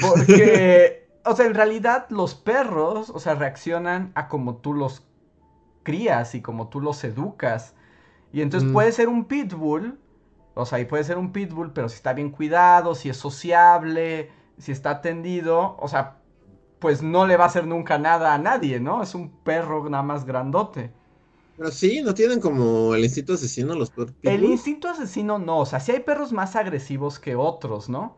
[0.00, 5.06] Porque, o sea, en realidad los perros, o sea, reaccionan a como tú los
[5.82, 7.74] crías y como tú los educas.
[8.34, 8.72] Y entonces mm.
[8.74, 9.98] puede ser un pitbull
[10.54, 14.30] o sea, y puede ser un pitbull, pero si está bien cuidado, si es sociable,
[14.56, 16.18] si está atendido, o sea,
[16.78, 19.02] pues no le va a hacer nunca nada a nadie, ¿no?
[19.02, 20.92] Es un perro nada más grandote.
[21.56, 24.14] Pero sí, no tienen como el instinto asesino los perros.
[24.22, 28.16] El instinto asesino no, o sea, sí hay perros más agresivos que otros, ¿no?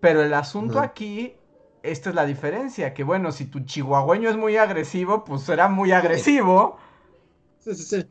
[0.00, 1.34] Pero el asunto aquí,
[1.82, 5.92] esta es la diferencia, que bueno, si tu chihuahueño es muy agresivo, pues será muy
[5.92, 6.76] agresivo.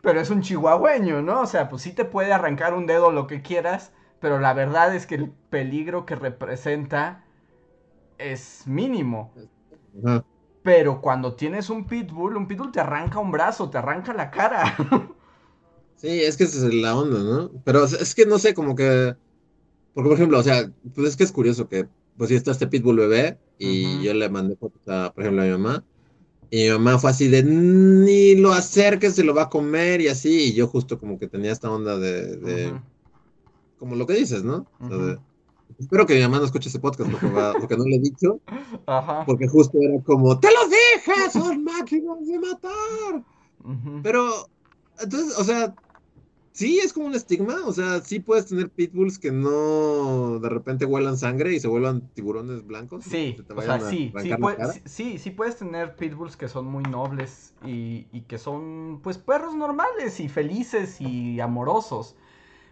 [0.02, 1.42] Pero es un chihuahueño, ¿no?
[1.42, 4.96] O sea, pues sí te puede arrancar un dedo lo que quieras, pero la verdad
[4.96, 7.26] es que el peligro que representa
[8.18, 9.34] es mínimo.
[10.64, 14.76] Pero cuando tienes un pitbull, un pitbull te arranca un brazo, te arranca la cara.
[15.96, 17.52] sí, es que esa es la onda, ¿no?
[17.64, 19.16] Pero es que no sé, como que...
[19.94, 21.88] Porque, por ejemplo, o sea, pues es que es curioso que,
[22.18, 25.46] pues si está este pitbull bebé y yo le mandé fotos a, por ejemplo, a
[25.46, 25.84] mi mamá
[26.54, 30.10] y mi mamá fue así de, ni lo acerques, se lo va a comer y
[30.10, 30.50] así.
[30.50, 32.74] Y yo justo como que tenía esta onda de,
[33.80, 34.68] como lo que dices, ¿no?
[35.80, 37.10] espero que mi mamá no escuche ese podcast
[37.60, 38.42] porque, no le he dicho.
[38.86, 39.24] Ajá.
[39.26, 43.24] Porque justo era como, te los dejas, son máquinas de matar.
[44.04, 44.50] Pero,
[45.02, 45.74] entonces, o sea,
[46.54, 50.86] Sí, es como un estigma, o sea, sí puedes tener pitbulls que no de repente
[50.86, 53.06] huelan sangre y se vuelvan tiburones blancos.
[53.06, 54.12] Sí, o sea, sí,
[54.86, 59.56] sí, sí, puedes tener pitbulls que son muy nobles y, y, que son pues perros
[59.56, 62.18] normales y felices y amorosos.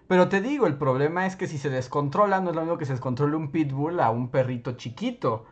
[0.09, 2.85] Pero te digo, el problema es que si se descontrola, no es lo mismo que
[2.85, 5.45] se descontrole un pitbull a un perrito chiquito.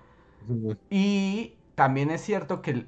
[0.90, 2.88] Y también es cierto que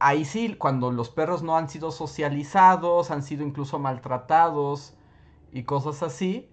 [0.00, 4.94] ahí sí, cuando los perros no han sido socializados, han sido incluso maltratados
[5.52, 6.48] y cosas así,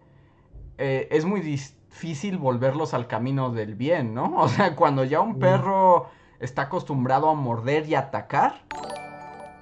[0.77, 4.35] eh, es muy difícil volverlos al camino del bien, ¿no?
[4.37, 6.07] O sea, cuando ya un perro
[6.39, 8.61] está acostumbrado a morder y atacar,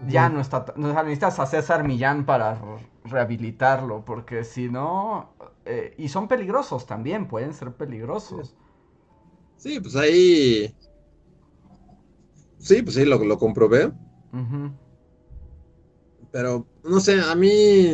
[0.07, 2.59] ya no está, no, necesitas a César Millán para
[3.05, 5.29] rehabilitarlo, porque si no,
[5.65, 8.55] eh, y son peligrosos también, pueden ser peligrosos.
[9.57, 10.75] Sí, pues ahí
[12.65, 13.91] Sí, pues sí, lo, lo comprobé.
[16.31, 17.87] Pero, no sé, a mí,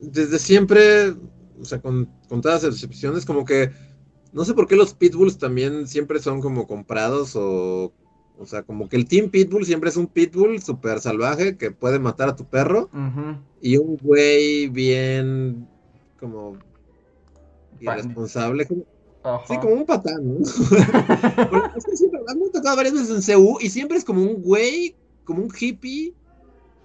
[0.00, 1.10] desde siempre,
[1.58, 3.70] o sea, con, con todas las excepciones, como que,
[4.32, 7.92] no sé por qué los pitbulls también siempre son como comprados o
[8.40, 11.98] o sea, como que el Team Pitbull siempre es un Pitbull súper salvaje que puede
[11.98, 12.88] matar a tu perro.
[13.60, 15.68] Y un güey bien
[16.18, 16.56] como
[17.80, 18.66] irresponsable.
[19.46, 20.40] Sí, como un patán, ¿no?
[21.76, 24.40] es que siempre, me han tocado varias veces en CU y siempre es como un
[24.40, 26.14] güey, como un hippie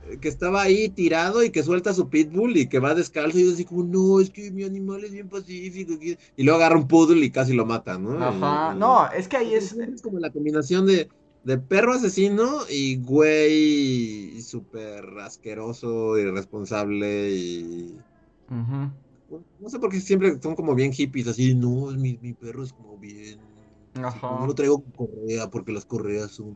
[0.08, 3.54] eh, que estaba ahí tirado y que suelta su pitbull y que va descalzo y
[3.54, 5.93] así como, no, es que mi animal es bien pacífico.
[6.36, 8.21] Y luego agarra un poodle y casi lo mata, ¿no?
[8.21, 9.71] Ajá, no, es que ahí es...
[9.71, 11.08] Es como la combinación de,
[11.45, 17.98] de perro asesino y güey súper asqueroso, irresponsable y...
[18.50, 18.91] Ajá
[19.60, 22.74] no sé por qué siempre son como bien hippies, así, no, mi, mi perro es
[22.74, 23.39] como bien.
[23.95, 24.39] Ajá.
[24.39, 26.56] no lo traigo con correa porque las correas son.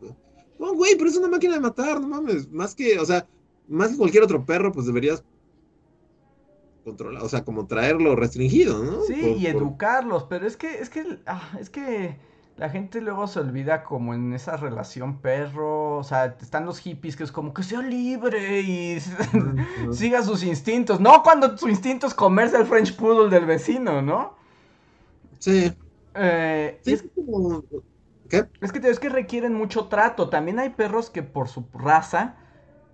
[0.60, 2.50] No, güey, pero es una máquina de matar, no mames.
[2.52, 3.26] Más que, o sea,
[3.68, 5.24] más que cualquier otro perro, pues deberías
[6.84, 9.04] controlar, o sea, como traerlo restringido, ¿no?
[9.04, 12.18] Sí, y educarlos, pero es que, es que, ah, es que
[12.60, 17.16] la gente luego se olvida como en esa relación perro, o sea, están los hippies
[17.16, 19.00] que es como que sea libre y
[19.94, 24.36] siga sus instintos, no cuando su instinto es comerse el French Poodle del vecino, ¿no?
[25.38, 25.74] Sí.
[26.16, 27.64] Eh, es, como...
[28.30, 28.46] ¿Qué?
[28.60, 32.36] Es que, es que requieren mucho trato, también hay perros que por su raza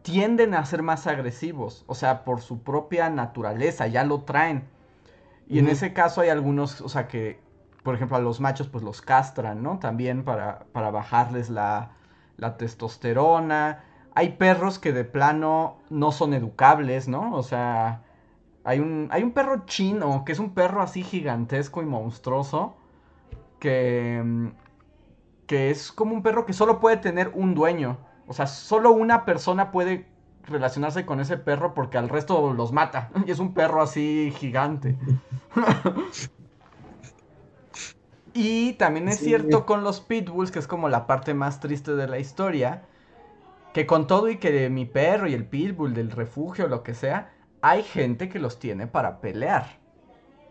[0.04, 4.66] tienden a ser más agresivos, o sea, por su propia naturaleza, ya lo traen.
[5.48, 7.40] Y en ese caso hay algunos, o sea, que
[7.86, 9.78] por ejemplo, a los machos pues los castran, ¿no?
[9.78, 11.92] También para, para bajarles la,
[12.36, 13.84] la, testosterona.
[14.16, 17.36] Hay perros que de plano no son educables, ¿no?
[17.36, 18.02] O sea,
[18.64, 22.76] hay un, hay un perro chino, que es un perro así gigantesco y monstruoso,
[23.60, 24.52] que,
[25.46, 28.00] que es como un perro que solo puede tener un dueño.
[28.26, 30.08] O sea, solo una persona puede
[30.48, 33.12] relacionarse con ese perro porque al resto los mata.
[33.28, 34.98] Y es un perro así gigante.
[38.36, 42.06] y también es cierto con los pitbulls, que es como la parte más triste de
[42.06, 42.84] la historia,
[43.74, 47.34] que con todo y que mi perro y el pitbull del refugio, lo que sea,
[47.62, 49.80] hay gente que los tiene para pelear.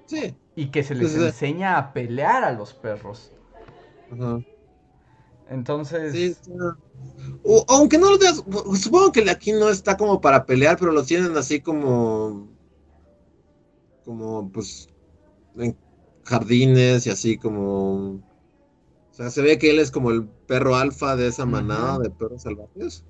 [0.06, 0.34] Sí.
[0.56, 3.32] Y que se les enseña a pelear a los perros.
[4.10, 4.40] Ajá.
[5.50, 6.12] Entonces.
[6.12, 6.36] Sí,
[7.68, 8.42] aunque no lo tengas.
[8.80, 12.48] Supongo que aquí no está como para pelear, pero lo tienen así como.
[14.06, 14.88] Como, pues.
[15.56, 15.76] En
[16.24, 18.22] jardines y así como.
[19.10, 22.10] O sea, se ve que él es como el perro alfa de esa manada de
[22.10, 23.04] perros salvajes.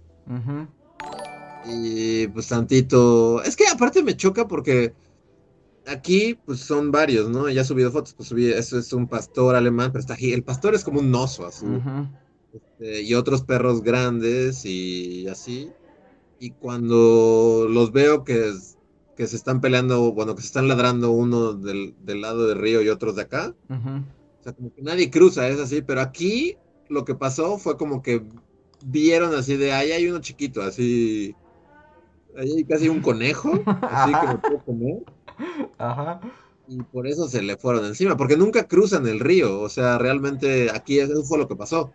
[1.66, 3.42] Y pues tantito.
[3.42, 4.92] Es que aparte me choca porque
[5.86, 7.48] aquí pues son varios, ¿no?
[7.48, 10.32] Ya he subido fotos, pues subí, eso es un pastor alemán, pero está aquí.
[10.32, 11.66] El pastor es como un oso así.
[12.52, 15.70] Este, y otros perros grandes y así.
[16.38, 18.52] Y cuando los veo que,
[19.16, 22.88] que se están peleando, bueno, que se están ladrando uno del, lado del río y
[22.88, 26.56] otros de acá, o sea, como que nadie cruza, es así, pero aquí
[26.88, 28.22] lo que pasó fue como que
[28.84, 31.34] vieron así de, ahí hay uno chiquito, así,
[32.36, 35.04] ahí hay casi un conejo, así que lo puedo comer.
[35.78, 36.20] Ajá.
[36.66, 40.70] Y por eso se le fueron encima, porque nunca cruzan el río, o sea, realmente
[40.70, 41.92] aquí eso fue lo que pasó.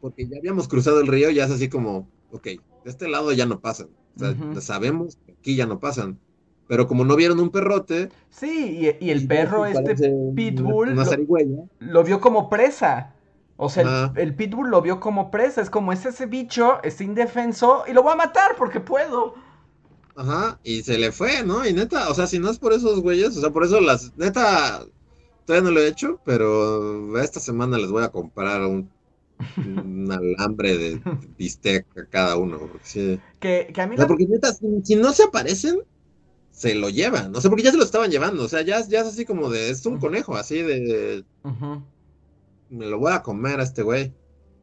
[0.00, 3.44] Porque ya habíamos cruzado el río, ya es así como, ok, de este lado ya
[3.44, 3.88] no pasan.
[4.16, 6.18] O sea, sabemos que aquí ya no pasan.
[6.68, 8.10] Pero como no vieron un perrote.
[8.30, 9.94] Sí, y, el perro, este
[10.34, 10.96] pitbull,
[11.78, 13.14] lo, vio como presa.
[13.56, 15.60] O sea, el, pitbull lo vio como presa.
[15.60, 19.34] Es como, es ese bicho, es indefenso y lo voy a matar porque puedo.
[20.16, 21.66] Ajá, y se le fue, ¿no?
[21.66, 24.16] Y neta, o sea, si no es por esos güeyes, o sea, por eso las,
[24.16, 24.82] neta,
[25.44, 28.90] todavía no lo he hecho, pero esta semana les voy a comprar un
[29.56, 31.00] un alambre de
[31.38, 32.58] bistec a cada uno.
[32.58, 35.80] Porque, que, a mí porque neta, si, no se aparecen,
[36.50, 37.32] se lo llevan.
[37.32, 38.44] No sé, porque ya se lo estaban llevando.
[38.44, 39.70] O sea, ya, ya es así como de.
[39.70, 41.24] Es un conejo, así de.
[42.68, 44.12] Me lo voy a comer a este güey.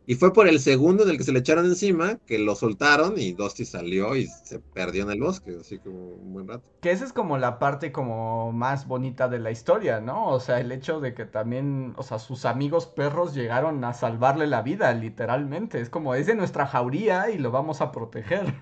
[0.06, 3.18] Y fue por el segundo en el que se le echaron encima que lo soltaron
[3.18, 6.64] y Dusty salió y se perdió en el bosque, así como un buen rato.
[6.82, 10.28] Que esa es como la parte como más bonita de la historia, ¿no?
[10.28, 14.46] O sea, el hecho de que también, o sea, sus amigos perros llegaron a salvarle
[14.46, 15.80] la vida, literalmente.
[15.80, 18.62] Es como, es de nuestra jauría y lo vamos a proteger.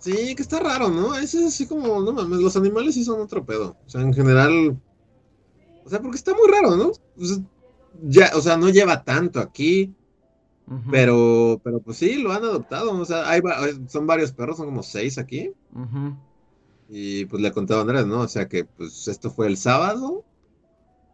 [0.00, 1.14] Sí, que está raro, ¿no?
[1.14, 3.76] Es así como, no mames, los animales sí son otro pedo.
[3.86, 4.76] O sea, en general,
[5.84, 6.92] o sea, porque está muy raro, ¿no?
[8.02, 9.94] ya, o sea, no lleva tanto aquí
[10.90, 12.92] pero, pero pues sí, lo han adoptado.
[12.92, 13.40] O sea, hay,
[13.88, 15.52] son varios perros, son como seis aquí.
[16.88, 18.20] Y pues le contaba a Andrés, ¿no?
[18.20, 20.24] O sea que pues esto fue el sábado.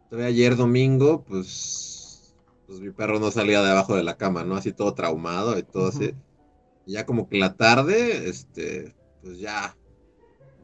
[0.09, 2.35] Todavía ayer domingo, pues,
[2.67, 4.55] pues mi perro no salía de abajo de la cama, ¿no?
[4.55, 6.13] Así todo traumado y todo así.
[6.85, 9.75] Y ya como que la tarde, este, pues ya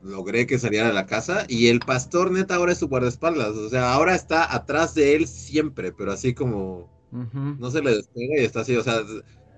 [0.03, 1.45] logré que saliera de la casa.
[1.47, 3.55] Y el pastor neta ahora es su guardaespaldas.
[3.55, 8.41] O sea, ahora está atrás de él siempre, pero así como no se le despega
[8.41, 9.01] y está así, o sea,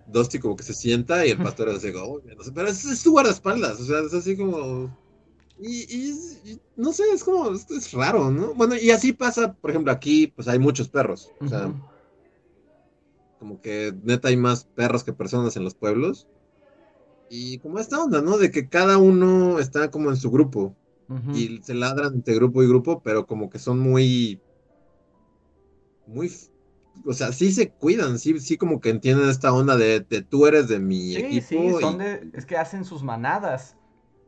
[0.08, 2.84] Dusty como que se sienta y el pastor es así, oh, no sé, pero es,
[2.86, 4.96] es, su guardaespaldas, o sea, es así como...
[5.64, 6.16] Y,
[6.76, 8.56] no sé, es como, es, raro, ¿no?
[8.56, 11.72] Bueno, y así pasa, por ejemplo, aquí, pues hay muchos perros, o sea,
[13.42, 16.28] como que neta hay más perros que personas en los pueblos.
[17.28, 18.38] Y como esta onda, ¿no?
[18.38, 20.76] De que cada uno está como en su grupo.
[21.34, 24.40] Y se ladran entre grupo y grupo, pero como que son muy.
[26.06, 26.32] Muy
[27.06, 30.68] o sea, sí se cuidan, sí, sí como que entienden esta onda de, tú eres
[30.68, 31.46] de mi equipo.
[31.48, 33.76] Sí, son de, es que hacen sus manadas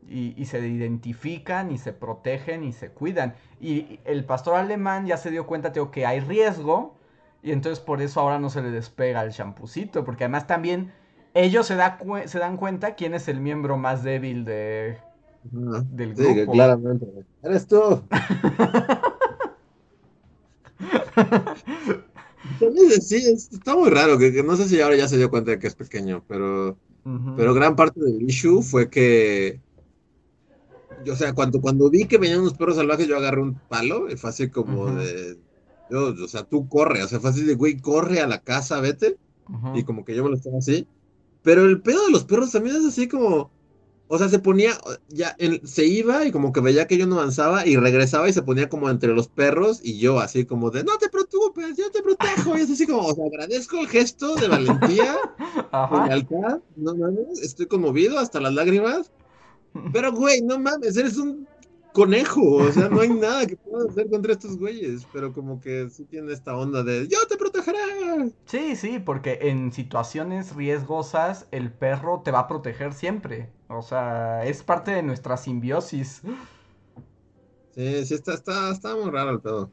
[0.08, 3.34] y, se identifican y se protegen y se cuidan.
[3.60, 6.96] Y el pastor alemán ya se dio cuenta, tío, que hay riesgo
[7.42, 10.92] y entonces por eso ahora no se le despega el champucito, porque además también
[11.34, 14.98] ellos se, da se dan cuenta quién es el miembro más débil de,
[15.42, 16.34] del grupo.
[16.34, 17.06] Sí, claramente.
[17.42, 18.02] Eres tú.
[23.00, 25.66] Sí, está muy raro, que, no sé si ahora ya se dio cuenta de que
[25.66, 26.78] es pequeño, pero,
[27.36, 29.60] pero gran parte del issue fue que,
[31.10, 34.16] o sea, cuando, cuando vi que venían unos perros salvajes, yo agarré un palo y
[34.16, 35.38] fue así como de,
[35.90, 38.80] yo, o sea, tú corre, o sea, fue así de, güey, corre a la casa,
[38.80, 39.16] vete,
[39.74, 40.86] y como que yo me lo estaba así,
[41.42, 43.50] pero el pedo de los perros también es así como,
[44.08, 44.72] o sea, se ponía,
[45.08, 48.42] ya, se iba y como que veía que yo no avanzaba y regresaba y se
[48.42, 52.02] ponía como entre los perros y yo así como de, no te preocupes, yo te
[52.02, 52.56] protejo.
[52.56, 55.16] Y es así como, o sea, agradezco el gesto de valentía,
[55.72, 59.10] de lealtad, no mames, estoy conmovido hasta las lágrimas.
[59.92, 61.48] Pero, güey, no mames, eres un
[61.92, 65.88] conejo, o sea, no hay nada que puedas hacer contra estos güeyes, pero como que
[65.90, 68.30] sí tiene esta onda de, yo te protejo protegerá.
[68.46, 73.50] Sí, sí, porque en situaciones riesgosas el perro te va a proteger siempre.
[73.68, 76.22] O sea, es parte de nuestra simbiosis.
[77.74, 79.70] Sí, sí, está, está, está muy raro el pedo.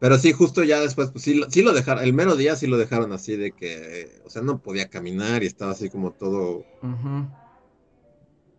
[0.00, 2.78] Pero sí, justo ya después, pues sí, sí lo dejaron, el mero día sí lo
[2.78, 6.64] dejaron así de que, o sea, no podía caminar y estaba así como todo,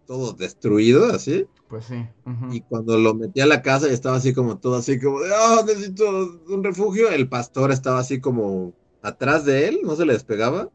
[0.05, 1.47] todo destruido, así.
[1.67, 2.07] Pues sí.
[2.51, 5.31] Y cuando lo metí a la casa y estaba así como todo así como de,
[5.31, 10.13] oh, necesito un refugio, el pastor estaba así como atrás de él, no se le
[10.13, 10.69] despegaba,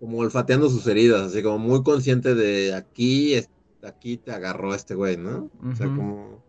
[0.00, 3.36] como olfateando sus heridas, así como muy consciente de aquí,
[3.82, 5.50] aquí te agarró este güey, ¿no?
[5.66, 6.44] O sea, como...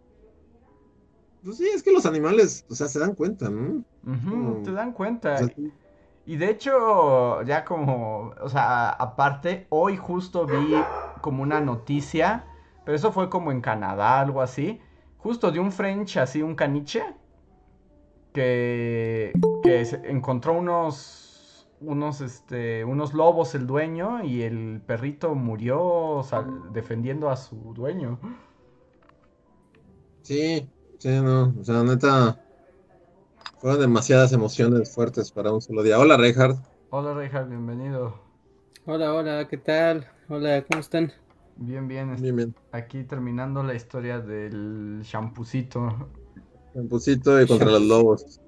[1.45, 3.83] Pues sí, es que los animales, o sea, se dan cuenta, ¿no?
[4.03, 5.37] Ujú, como- Te dan O cuenta.
[5.37, 5.71] sea, sí.
[6.25, 10.73] Y de hecho, ya como, o sea, aparte, hoy justo vi
[11.21, 12.45] como una noticia,
[12.83, 14.79] pero eso fue como en Canadá, algo así,
[15.17, 17.03] justo de un French, así, un caniche,
[18.33, 19.33] que,
[19.63, 26.23] que se- encontró unos, unos, este, unos lobos el dueño y el perrito murió
[26.71, 28.19] defendiendo a su dueño.
[30.23, 32.41] Sí, sí, no, o sea, neta,
[33.59, 35.99] fueron demasiadas emociones fuertes para un solo día.
[35.99, 36.57] Hola, Reinhardt.
[36.89, 38.15] Hola, Reinhard, bienvenido.
[38.85, 40.07] Hola, hola, ¿qué tal?
[40.29, 41.11] Hola, ¿cómo están?
[41.57, 42.55] Bien, bien, est- Bien, bien.
[42.71, 46.09] aquí terminando la historia del champucito.
[46.73, 48.41] Champusito y contra los lobos.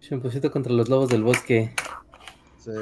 [0.00, 1.74] Champucito contra los lobos del bosque.
[2.58, 2.72] Sí.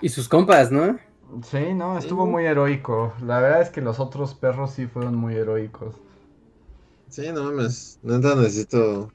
[0.00, 0.98] Y sus compas, ¿no?
[1.42, 2.30] Sí, no, estuvo Sí.
[2.30, 3.12] muy heroico.
[3.26, 5.96] La verdad es que los otros perros sí fueron muy heroicos.
[7.14, 9.08] Sí, no mames, neta necesito.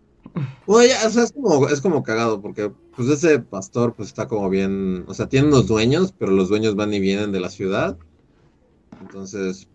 [0.66, 4.26] Bueno, ya, o sea, es como, es como cagado, porque pues ese pastor pues está
[4.26, 7.50] como bien, o sea, tiene unos dueños, pero los dueños van y vienen de la
[7.50, 7.98] ciudad.
[9.02, 9.68] Entonces,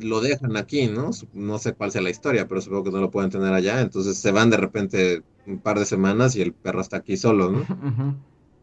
[0.00, 1.10] lo dejan aquí, ¿no?
[1.32, 3.80] No sé cuál sea la historia, pero supongo que no lo pueden tener allá.
[3.80, 7.50] Entonces se van de repente un par de semanas y el perro está aquí solo,
[7.50, 7.58] ¿no?
[7.60, 8.14] ujú.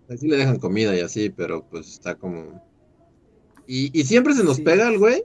[0.10, 2.62] Así le dejan comida y así, pero pues está como...
[3.68, 4.64] Y, y siempre se nos Sí.
[4.64, 5.24] pega el güey,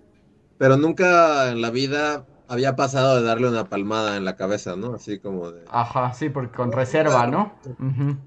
[0.57, 4.95] pero nunca en la vida había pasado de darle una palmada en la cabeza, ¿no?
[4.95, 5.65] Así como de...
[5.71, 7.53] Ajá, sí, porque con reserva, ¿no?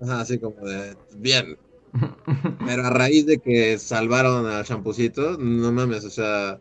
[0.02, 0.96] Ajá, así como de...
[1.18, 1.58] Bien.
[2.66, 6.60] Pero a raíz de que salvaron al champucito, no mames, o sea...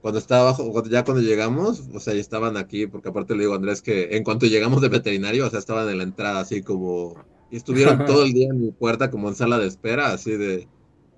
[0.00, 3.40] Cuando estaba abajo, cuando- ya cuando llegamos, o sea, ya estaban aquí, porque aparte le
[3.40, 6.40] digo a Andrés que en cuanto llegamos de veterinario, o sea, estaban en la entrada
[6.40, 7.14] así como...
[7.50, 10.68] Y estuvieron todo el día en mi puerta como en sala de espera, así de...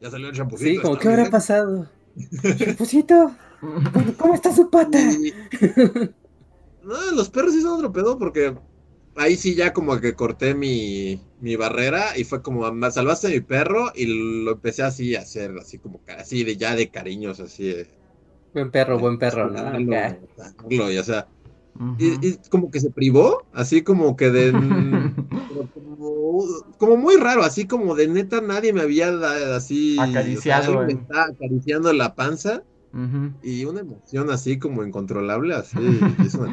[0.01, 0.68] Ya salió el champucito.
[0.70, 1.30] Sí, como, ¿está ¿qué habrá bien?".
[1.30, 1.89] pasado?
[2.59, 3.33] Champucito,
[3.92, 4.98] ¿cómo- ¿cómo está su pata?
[5.00, 5.32] Y-
[6.80, 8.54] No, los perros sí son otro pedo porque
[9.14, 13.30] ahí sí ya como que corté mi, mi barrera y fue como, me salvaste a
[13.30, 14.06] mi perro y
[14.44, 17.88] lo empecé así a hacer, así como, así de ya de cariños, así de...
[18.52, 19.78] Buen perro, buen perro, ¿no?
[20.68, 21.28] y, o sea,
[21.74, 21.96] Ujú.
[21.98, 24.52] y, y como que se privó, así como que de...
[25.74, 26.44] como,
[26.78, 30.34] como muy raro, así como de neta nadie me había da- así...
[30.36, 30.96] o sea, Acariciado, alguien me eh.
[31.02, 32.64] estaba acariciando la panza.
[33.40, 35.78] Y una emoción así como incontrolable, así.
[36.18, 36.51] y es una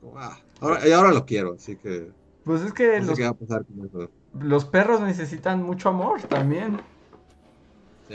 [0.00, 2.12] como, ah, ahora, y ahora lo quiero, así que
[2.44, 4.12] Pues es que no sé los, qué va a pasar con eso.
[4.34, 6.80] los perros necesitan mucho amor también.
[8.08, 8.14] Sí,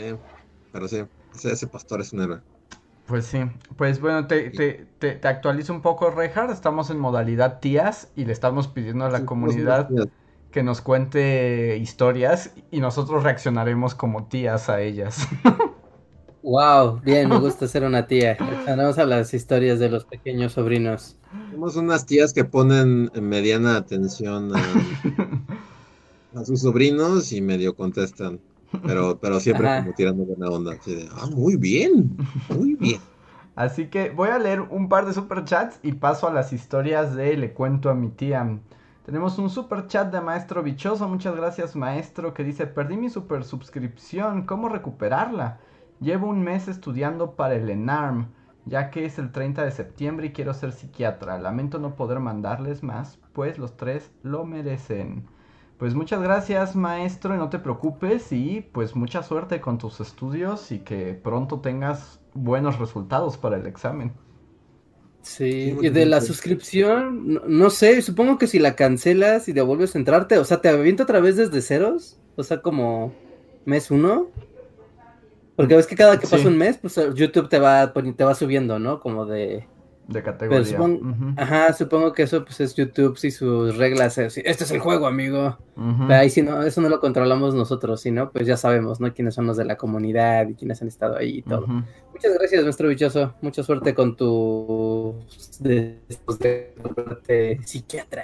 [0.71, 0.97] pero sí,
[1.33, 2.43] ese, ese pastor es un héroe.
[3.05, 3.39] Pues sí,
[3.77, 6.51] pues bueno, te, te, te, te actualizo un poco, Reinhard.
[6.51, 9.95] Estamos en modalidad tías y le estamos pidiendo a la Sí, comunidad
[10.51, 15.27] que nos cuente historias y nosotros reaccionaremos como tías a ellas.
[16.43, 18.37] Wow, bien, me gusta ser una tía.
[18.65, 21.17] Vamos a las historias de los pequeños sobrinos.
[21.51, 24.61] Somos unas tías que ponen en mediana atención a,
[26.39, 28.39] a sus sobrinos y medio contestan.
[28.85, 29.81] Pero, pero siempre Ajá.
[29.81, 30.73] como tirando buena onda.
[30.73, 32.17] Así de, ah, muy bien,
[32.49, 33.01] muy bien.
[33.55, 37.35] Así que voy a leer un par de superchats y paso a las historias de
[37.35, 38.59] Le cuento a mi tía.
[39.05, 41.07] Tenemos un superchat de Maestro Bichoso.
[41.07, 44.45] Muchas gracias, Maestro, que dice: Perdí mi super suscripción.
[44.45, 45.59] ¿Cómo recuperarla?
[46.01, 48.29] Llevo un mes estudiando para el ENARM,
[48.65, 51.37] ya que es el 30 de septiembre y quiero ser psiquiatra.
[51.37, 55.27] Lamento no poder mandarles más, pues los tres lo merecen.
[55.77, 60.71] Pues muchas gracias, maestro, y no te preocupes y pues mucha suerte con tus estudios
[60.71, 64.11] y que pronto tengas buenos resultados para el examen.
[65.21, 69.93] Sí, y de la suscripción, no, no sé, supongo que si la cancelas y devuelves
[69.93, 73.13] a entrarte, o sea, te avienta otra vez desde ceros, o sea, como
[73.65, 74.29] mes uno.
[75.61, 76.35] Porque ves que cada que Sí.
[76.35, 78.99] pasa un mes, pues YouTube te va, te va subiendo, ¿no?
[78.99, 79.67] Como de...
[80.07, 80.61] De categoría.
[80.77, 84.71] supon- Ujú, Ajá, supongo que eso pues es YouTube, si sus reglas, es, este es
[84.71, 85.57] el juego, amigo.
[85.75, 89.13] Pero ahí sí, no, eso no lo controlamos nosotros, sino pues ya sabemos, ¿no?
[89.13, 91.65] Quiénes son los de la comunidad y quiénes han estado ahí y todo.
[92.11, 93.35] Muchas gracias, nuestro bichoso.
[93.41, 95.15] Mucha suerte con tu
[95.59, 95.99] de,
[96.39, 96.73] de,
[97.27, 98.23] de- psiquiatra.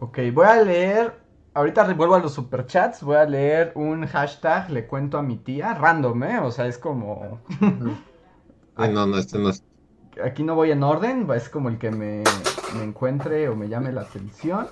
[0.00, 1.12] Ok, voy a leer
[1.58, 3.02] ahorita vuelvo a los superchats.
[3.02, 6.38] Voy a leer un hashtag, le cuento a mi tía, random, ¿eh?
[6.38, 7.40] O sea, es como.
[8.76, 9.64] Ay, no, no, este no es.
[10.24, 12.24] Aquí no voy en orden, es como el que me,
[12.76, 14.68] me encuentre o me llame la atención.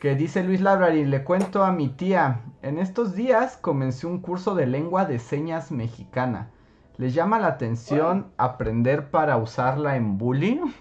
[0.00, 4.54] Que dice Luis Labrari, le cuento a mi tía, en estos días comencé un curso
[4.54, 6.50] de lengua de señas mexicana.
[6.98, 10.72] ¿Les llama la atención aprender para usarla en bullying?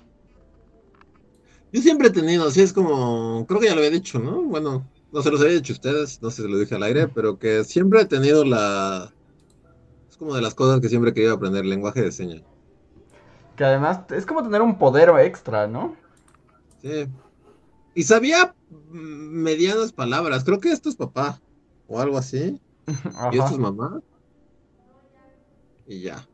[1.72, 4.41] Yo siempre he tenido, así es como, creo que ya lo había dicho, ¿no?
[4.43, 7.07] Bueno, no se los había dicho a ustedes, no sé si lo dije al aire,
[7.07, 9.13] pero que siempre he tenido la...
[10.09, 12.41] Es como de las cosas que siempre he querido aprender, lenguaje de señas.
[13.55, 15.95] Que además es como tener un poder extra, ¿no?
[16.82, 17.07] Sí.
[17.95, 18.55] Y sabía
[18.89, 21.41] medianas palabras, creo que esto es papá,
[21.88, 22.61] o algo así.
[23.34, 24.01] Y esto es mamá.
[25.88, 26.26] Y ya.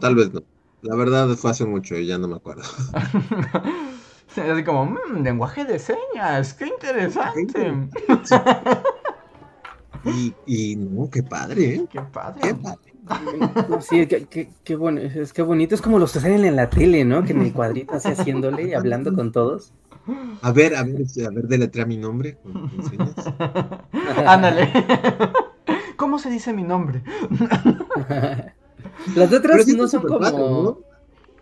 [0.00, 0.42] Tal vez no.
[0.82, 2.62] La verdad fue hace mucho y ya no me acuerdo.
[4.36, 7.88] Así como, mmm, lenguaje de señas, qué interesante.
[10.04, 11.86] Y, y no, qué padre, ¿eh?
[11.90, 12.40] Qué padre.
[12.42, 12.90] Qué padre.
[13.80, 17.04] Sí, qué, qué, bueno, es que bonito, es como los que salen en la tele,
[17.04, 17.24] ¿no?
[17.24, 19.72] Que en el cuadrito así haciéndole y hablando con todos.
[20.42, 22.38] A ver, a ver, a ver, deletrea mi nombre.
[24.26, 24.72] Ándale.
[25.96, 27.02] ¿Cómo se dice mi nombre?
[29.14, 30.78] Las letras no son como...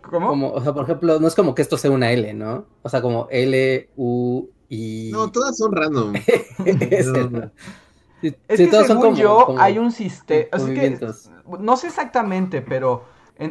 [0.09, 0.51] ¿Cómo?
[0.51, 2.65] o sea, por ejemplo, no es como que esto sea una L, ¿no?
[2.81, 5.09] O sea, como L, U, I.
[5.11, 6.13] No, todas son random.
[6.15, 7.07] es,
[8.47, 10.57] que todos según son yo, hay un sistema.
[11.59, 13.05] no sé exactamente, pero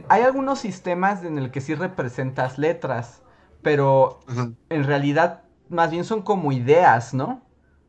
[0.09, 3.23] hay algunos sistemas en el que sí representas letras,
[3.63, 4.21] pero
[4.69, 7.43] en realidad más bien son como ideas, ¿no?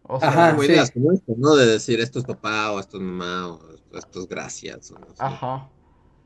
[0.04, 1.56] O sea, como ideas como esto, ¿no?
[1.56, 3.60] De decir esto es papá o esto es mamá o
[3.96, 4.92] esto es gracias.
[5.20, 5.70] Ajá.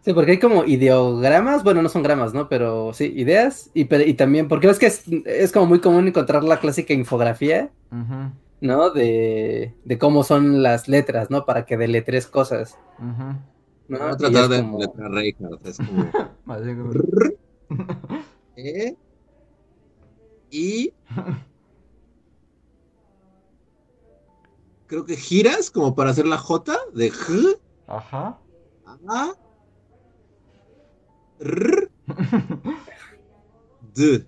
[0.03, 2.49] Sí, porque hay como ideogramas, bueno, no son gramas, ¿no?
[2.49, 3.71] Pero sí, ideas.
[3.73, 7.71] Y, y también, porque es que es, como muy común encontrar la clásica infografía,
[8.59, 8.89] ¿no?
[8.89, 11.45] De, de, cómo son las letras, ¿no?
[11.45, 12.77] Para que deletres cosas.
[12.99, 14.03] ¿no?
[14.03, 14.79] a tratar de como...
[14.79, 15.11] letrar
[15.63, 16.91] es como...
[18.57, 18.97] e,
[20.51, 20.93] y...
[24.87, 27.57] Creo que giras como para hacer la J de G.
[27.87, 28.37] Ajá.
[33.95, 34.25] D.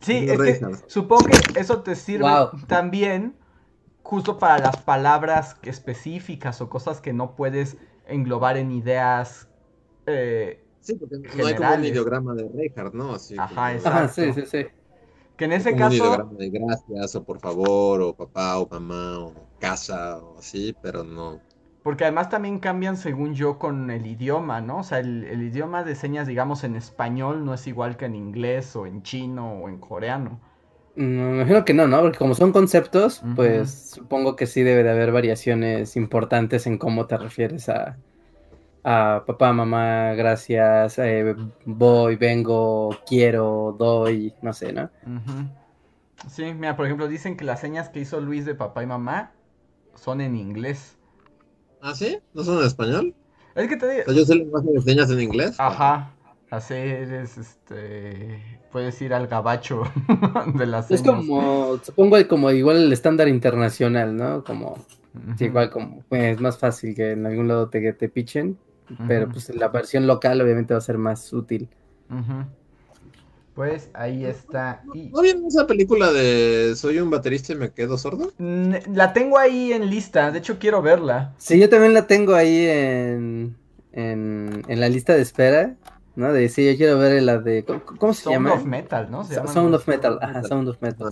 [0.00, 2.28] Sí, es que supongo que eso te sirve
[2.66, 3.36] también
[4.02, 7.76] justo para las palabras específicas o cosas que no puedes
[8.06, 9.48] englobar en ideas.
[10.06, 13.14] Eh, sí, porque no hay como un ideograma de Reinhardt, ¿no?
[13.14, 14.12] Así Ajá, exacto.
[14.14, 14.66] sí, sí, sí.
[15.36, 15.94] Que en ese caso.
[15.94, 20.74] Un ideograma de gracias, o por favor, o papá, o mamá, o casa, o así,
[20.82, 21.40] pero no.
[21.82, 24.78] Porque además también cambian, según yo, con el idioma, ¿no?
[24.78, 28.76] O sea, el, idioma de señas, digamos, en español no es igual que en inglés
[28.76, 30.38] o en chino o en coreano.
[30.94, 32.00] No, me imagino que no, ¿no?
[32.02, 37.06] Porque como son conceptos, pues supongo que sí debe de haber variaciones importantes en cómo
[37.06, 37.96] te refieres a,
[38.84, 44.90] a papá, mamá, gracias, eh, voy, vengo, quiero, doy, no sé, ¿no?
[46.28, 49.32] Sí, mira, por ejemplo, dicen que las señas que hizo Luis de papá y mamá
[49.94, 50.98] son en inglés.
[51.82, 52.16] ¿Ah, sí?
[52.32, 53.14] ¿No son en español?
[53.56, 54.12] Es que te digo.
[54.12, 55.56] yo sé lenguaje de señas en inglés.
[55.58, 56.12] Ajá.
[56.50, 58.40] Así eres, este.
[58.70, 59.82] Puedes ir al gabacho
[60.54, 64.44] de las Es como, supongo, como igual el estándar internacional, ¿no?
[64.44, 64.78] Como.
[65.40, 66.04] igual como.
[66.10, 68.58] es más fácil que en algún lado te, te pichen.
[69.08, 71.68] Pero pues la versión local obviamente va a ser más útil.
[72.08, 72.46] Ajá.
[73.54, 74.82] Pues ahí está.
[74.84, 78.32] ¿No vieron esa película de Soy un baterista y me quedo sordo?
[78.38, 81.34] La tengo ahí en lista, de hecho quiero verla.
[81.36, 83.56] Sí, yo también la tengo ahí en,
[83.92, 85.76] en, la lista de espera,
[86.16, 86.32] ¿no?
[86.32, 87.64] De sí, yo quiero ver la de...
[87.98, 88.50] ¿Cómo, se llama?
[88.50, 89.24] Sound of Metal, ¿no?
[89.24, 91.10] Sound of Metal, ajá, Sound of Metal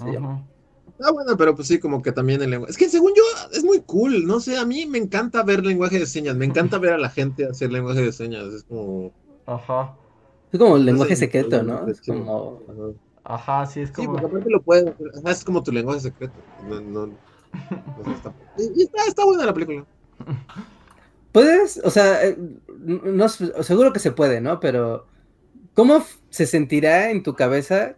[1.03, 2.73] Ah, bueno, pero pues sí, como que también el lenguaje.
[2.73, 3.23] Es que según yo
[3.53, 6.79] es muy cool, no sé, a mí me encanta ver lenguaje de señas, me encanta
[6.79, 9.13] ver a la gente hacer lenguaje de señas, es como...
[9.47, 9.95] Ajá.
[10.53, 11.87] Es como el lenguaje secreto, ¿no?
[11.87, 12.63] Es como...
[13.25, 14.07] Ajá, sí, es como...
[14.07, 14.95] Sí, porque aparte lo puedes...
[15.25, 16.35] Es como tu lenguaje secreto.
[16.69, 17.13] No, no,
[18.15, 18.35] está...
[18.59, 19.87] Y está, está buena la película.
[21.33, 22.37] Puedes, o sea, eh,
[22.79, 24.59] no, seguro que se puede, ¿no?
[24.59, 25.07] Pero,
[25.75, 27.97] ¿cómo se sentirá en tu cabeza,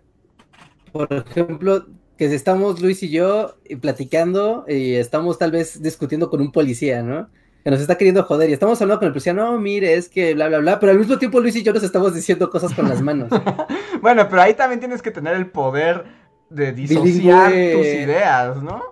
[0.92, 1.86] por ejemplo,
[2.18, 7.30] que estamos Luis y yo platicando y estamos tal vez discutiendo con un policía, ¿no?
[7.62, 10.34] Que nos está queriendo joder y estamos hablando con el policía, no, mire, es que
[10.34, 12.88] bla, bla, bla, pero al mismo tiempo Luis y yo nos estamos diciendo cosas con
[12.88, 13.28] las manos.
[14.02, 16.04] bueno, pero ahí también tienes que tener el poder
[16.50, 18.82] de disociar tus ideas, ¿no?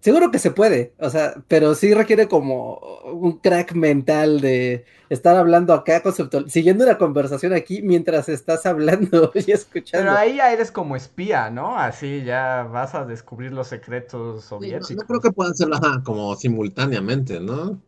[0.00, 2.78] seguro que se puede, o sea, pero sí requiere como
[3.12, 9.32] un crack mental de estar hablando acá conceptual, siguiendo una conversación aquí mientras estás hablando
[9.46, 10.06] y escuchando.
[10.06, 11.76] Pero ahí ya eres como espía, ¿no?
[11.78, 14.90] Así ya vas a descubrir los secretos Sí, soviéticos.
[14.90, 17.80] no, no creo que puedan hacerlo ajá, como simultáneamente, ¿no?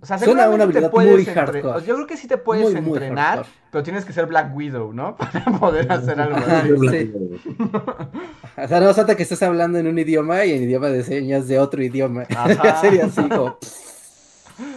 [0.00, 1.84] O sea, Suena una habilidad puedes muy hardcore.
[1.84, 3.48] Yo creo que sí te puedes Muy, muy entrenar, hardcore.
[3.72, 5.16] pero tienes que ser Black Widow, ¿no?
[5.18, 6.68] Para poder hacer algo así.
[6.90, 7.12] sí.
[8.62, 11.46] O sea, no falta que estés hablando en un idioma y en idioma de señas
[11.48, 12.24] de otro idioma.
[12.30, 12.80] Ajá.
[12.80, 13.58] Sería así como...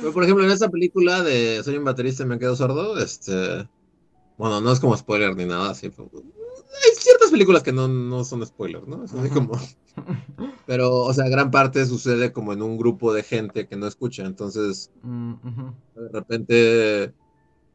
[0.01, 3.65] Pero, por ejemplo, en esa película de Soy un baterista y me quedo sordo, este.
[4.37, 5.89] Bueno, no es como spoiler ni nada, así.
[5.89, 6.09] pero-
[6.69, 9.03] Hay ciertas películas que no, no son spoilers, ¿no?
[9.03, 9.53] Es así como.
[10.65, 14.25] Pero, o sea, gran parte sucede como en un grupo de gente que no escucha.
[14.25, 15.33] Entonces, Mm,
[15.95, 17.13] de repente.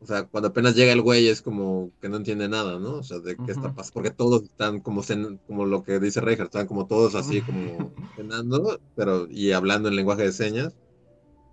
[0.00, 2.96] O sea, cuando apenas llega el güey es como que no entiende nada, ¿no?
[2.98, 3.94] O sea, de qué está pasando.
[3.94, 7.94] Porque todos están como, cen- como lo que dice Reinhardt, están como todos así como
[8.16, 10.76] cenando, pero y hablando en lenguaje de señas.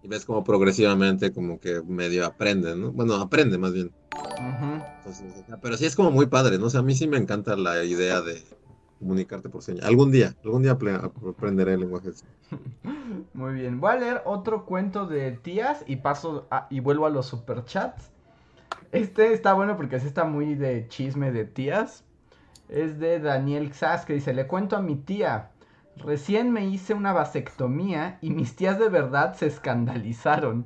[0.03, 2.91] Y ves como progresivamente como que medio aprende, ¿no?
[2.93, 3.93] Bueno, aprende más bien.
[5.61, 6.67] Pero sí es como muy padre, ¿no?
[6.67, 8.43] O sea, a mí sí me encanta la idea de
[8.99, 9.85] comunicarte por señas.
[9.85, 12.09] Algún día, algún día apre- aprenderé el lenguaje.
[13.33, 13.79] Muy bien.
[13.79, 18.09] Voy a leer otro cuento de tías y paso y vuelvo a los superchats.
[18.91, 22.03] Este está bueno porque sí está muy de chisme de tías.
[22.69, 25.51] Es de Daniel Xas que dice, le cuento a mi tía.
[25.97, 30.65] Recién me hice una vasectomía y mis tías de verdad se escandalizaron.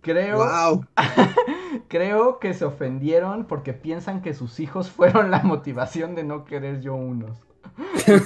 [0.00, 0.86] Creo, ¡Wow!
[1.88, 6.80] creo que se ofendieron porque piensan que sus hijos fueron la motivación de no querer
[6.80, 7.38] yo unos.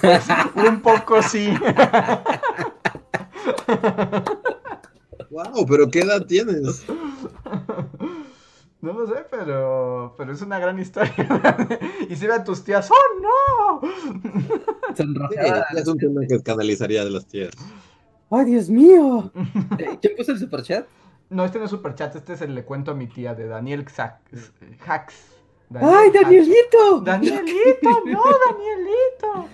[0.01, 0.27] Pues,
[0.69, 1.53] un poco sí.
[5.31, 5.67] ¡Wow!
[5.69, 6.85] ¿Pero qué edad tienes?
[8.81, 11.15] No lo sé, pero, pero es una gran historia.
[12.09, 13.81] y si ve a tus tías, ¡oh no!
[14.95, 15.67] Sí, Sonrojada.
[15.75, 17.53] es un tema que escandalizaría de las tías.
[18.31, 19.33] ¡Ay, Dios mío!
[19.79, 20.87] Eh, ¿Quién puso el superchat?
[21.31, 23.85] No, este no es superchat, este es el le cuento a mi tía de Daniel
[23.85, 24.53] Xax-
[24.87, 25.15] Hacks.
[25.75, 26.11] ¡Ay.
[26.13, 27.01] Danielito!
[27.01, 29.49] Danielito, no, Danielito.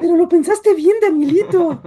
[0.00, 1.80] Pero lo pensaste bien, Danielito.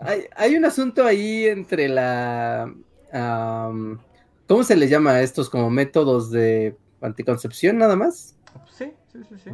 [0.00, 2.72] Hay, hay un asunto ahí entre la...
[3.12, 3.98] am,
[4.46, 8.36] ¿Cómo se le llama a estos como métodos de anticoncepción nada más?
[8.70, 9.50] Sí, sí, sí, sí.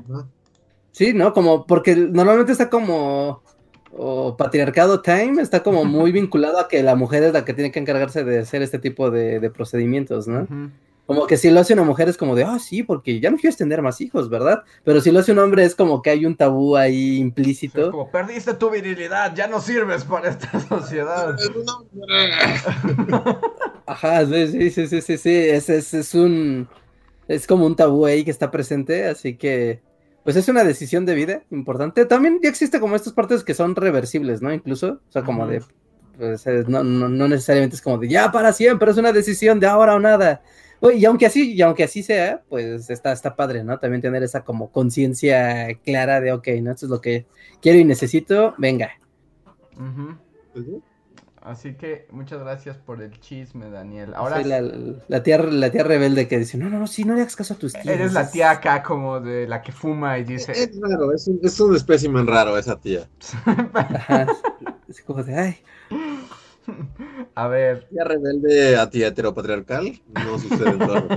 [0.93, 1.33] Sí, ¿no?
[1.33, 3.43] Como, porque normalmente está como,
[3.97, 7.73] o patriarcado time, está como muy vinculado a que la mujer es la que tiene
[7.73, 10.49] que encargarse de hacer este tipo de, de procedimientos, ¿no?
[11.07, 13.37] Como que si lo hace una mujer es como de, ah, sí, porque ya no
[13.37, 14.63] quieres tener más hijos, ¿verdad?
[14.85, 17.77] Pero si lo hace un hombre es como que hay un tabú ahí Sí, es
[17.77, 17.91] implícito.
[17.91, 21.35] como, perdiste tu virilidad, ya no sirves para esta sociedad.
[21.39, 22.31] Es un hombre.
[23.87, 26.71] Ajá, sí, sí, sí, sí, sí, sí, es, es, es un,
[27.29, 29.83] es como un tabú ahí que está presente, así que,
[30.25, 32.07] pues es una decisión de vida importante.
[32.07, 34.53] También ya existe como estas partes que son reversibles, ¿no?
[34.53, 35.63] Incluso, o sea, como de,
[36.17, 39.61] pues, eh, no, no, no necesariamente es como de ya para siempre, es una decisión
[39.61, 40.43] de ahora o nada.
[40.93, 43.79] Y aunque así, y aunque así sea, pues está, está padre, ¿no?
[43.79, 46.73] También tener esa como conciencia clara de, ok, ¿no?
[46.73, 47.27] Esto es lo que
[47.63, 48.91] quiero y necesito, venga.
[50.53, 50.67] Pues
[51.45, 54.15] Así que muchas gracias por el chisme, Daniel.
[54.15, 54.63] Ahora Soy la,
[55.09, 57.53] la tía, la tía rebelde que dice, no, no, no, sí, no le hagas caso
[57.53, 57.85] a tus tíos.
[57.85, 61.41] eres la tía acá como de la que fuma y dice, Es raro, es un,
[61.43, 63.07] es un espécimen raro esa tía.
[63.75, 64.27] Ajá.
[64.89, 65.57] Es como de, ay,
[67.35, 71.09] a ver, Tía rebelde a tía heteropatriarcal, no sucede en todo.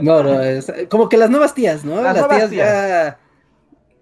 [0.00, 1.96] no, no, es como que las nuevas tías, ¿no?
[1.96, 3.18] Las Las, nuevas tías ya,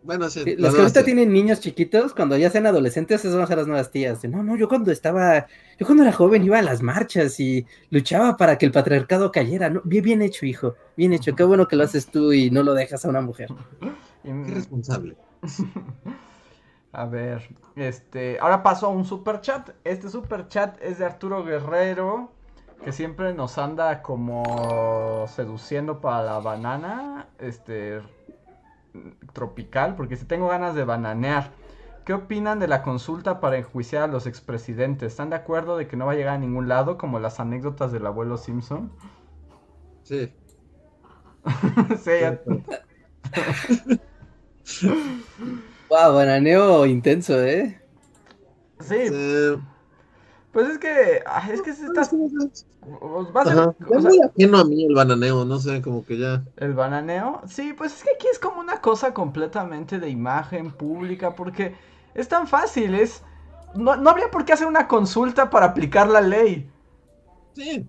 [0.08, 0.56] Bueno, sí.
[0.56, 3.66] las que ahorita tienen niños chiquitos, cuando ya sean adolescentes, esas van a ser las
[3.66, 4.24] nuevas tías.
[4.24, 5.46] No, no, yo cuando estaba,
[5.78, 9.68] yo cuando era joven iba a las marchas y luchaba para que el patriarcado cayera.
[9.68, 9.82] ¿no?
[9.84, 11.36] Bien, bien hecho, hijo, bien hecho.
[11.36, 13.50] Qué bueno que lo haces tú y no lo dejas a una mujer.
[14.24, 15.14] Qué responsable.
[16.92, 17.46] a ver,
[17.76, 19.72] este, ahora paso a un super chat.
[19.84, 22.32] Este super chat es de Arturo Guerrero,
[22.82, 28.00] que siempre nos anda como seduciendo para la banana, este,
[29.32, 31.52] tropical, porque si tengo ganas de bananear.
[32.04, 35.12] ¿Qué opinan de la consulta para enjuiciar a los expresidentes?
[35.12, 37.92] ¿Están de acuerdo de que no va a llegar a ningún lado, como las anécdotas
[37.92, 38.90] del abuelo Simpson?
[40.02, 40.32] Sí.
[42.04, 42.38] sí, ya-
[45.90, 47.80] Wow, bananeo intenso, ¿eh?
[48.80, 49.56] sí, Eh,
[50.58, 52.16] pues es que, ah, es que se está, va a ser-
[53.06, 53.22] o
[53.94, 56.42] Es sea, a mí el bananeo, no sé, como que ya.
[56.56, 61.36] El bananeo, sí, pues es que aquí es como una cosa completamente de imagen pública,
[61.36, 61.76] porque
[62.16, 63.22] es tan fácil, es...
[63.76, 66.68] No, no habría por qué hacer una consulta para aplicar la ley.
[67.54, 67.86] Sí,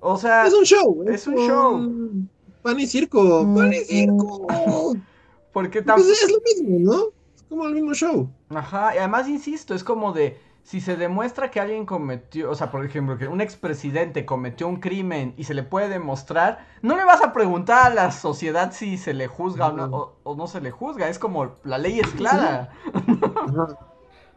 [0.00, 1.04] O sea, es un show.
[1.06, 2.26] es un show.
[2.62, 4.48] Pan y circo, pan y circo.
[5.52, 5.98] porque tan...
[5.98, 7.18] Pues es lo mismo, ¿no?
[7.48, 8.28] como el mismo show.
[8.50, 10.36] Ajá, y además insisto, es como de
[10.68, 14.80] si se demuestra que alguien cometió, o sea, por ejemplo, que un expresidente cometió un
[14.80, 18.98] crimen y se le puede demostrar, no le vas a preguntar a la sociedad si
[18.98, 22.70] se le juzga o, no, se le juzga, es como la ley es clara.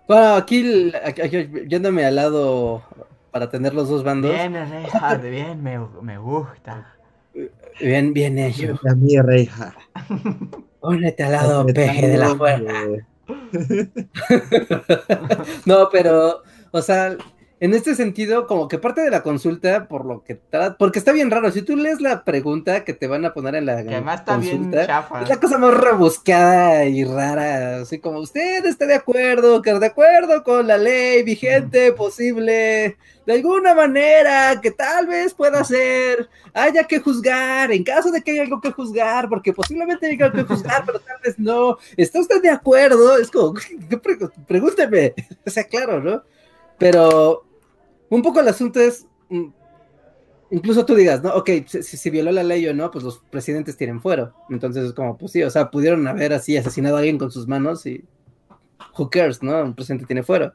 [0.08, 0.92] Bueno, aquí,
[1.70, 2.82] yéndome al lado
[3.32, 4.32] para tener los dos bandos.
[4.32, 6.96] Bien, Reinhardt, bien, me, me gusta.
[7.80, 8.78] Bien, bien hecho.
[8.90, 9.78] A mí, Reinhardt.
[10.82, 12.74] Únete al lado peje de la fuerza.
[15.66, 17.18] no, pero, o sea,
[17.62, 20.42] en este sentido, como que parte de la consulta, por lo que
[20.80, 23.68] porque está bien raro, si tú lees la pregunta que te van a poner en
[23.68, 23.76] la
[24.26, 24.82] consulta,
[25.22, 29.86] es la cosa más rebuscada y rara, así como usted está de acuerdo, que de
[29.86, 32.98] acuerdo con la ley vigente posible,
[33.28, 38.32] de alguna manera que tal vez pueda ser, haya que juzgar, en caso de que
[38.32, 42.22] haya algo que juzgar, porque posiblemente haya algo que juzgar, pero tal vez no, ¿está
[42.22, 43.20] usted de acuerdo?
[43.20, 43.54] Es como,
[44.48, 45.14] pregúnteme,
[45.46, 46.24] o sea, claro, ¿no?
[46.80, 47.51] Pero
[48.12, 49.48] un poco el asunto es, mm,
[50.52, 51.34] incluso tú digas, ¿no?
[51.34, 54.34] Ok, si, violó la ley o no, pues los presidentes tienen fuero.
[54.50, 57.48] Entonces es como, pues sí, o sea, pudieron haber así asesinado a alguien con sus
[57.48, 58.04] manos y
[58.98, 59.64] who cares, ¿no?
[59.64, 60.54] Un presidente tiene fuero,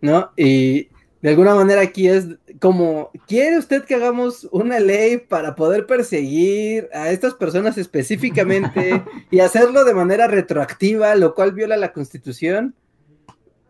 [0.00, 0.32] ¿no?
[0.36, 0.88] Y
[1.20, 2.26] de alguna manera aquí es
[2.58, 9.40] como, ¿quiere usted que hagamos una ley para poder perseguir a estas personas específicamente y
[9.40, 12.74] hacerlo de manera retroactiva, lo cual viola la constitución?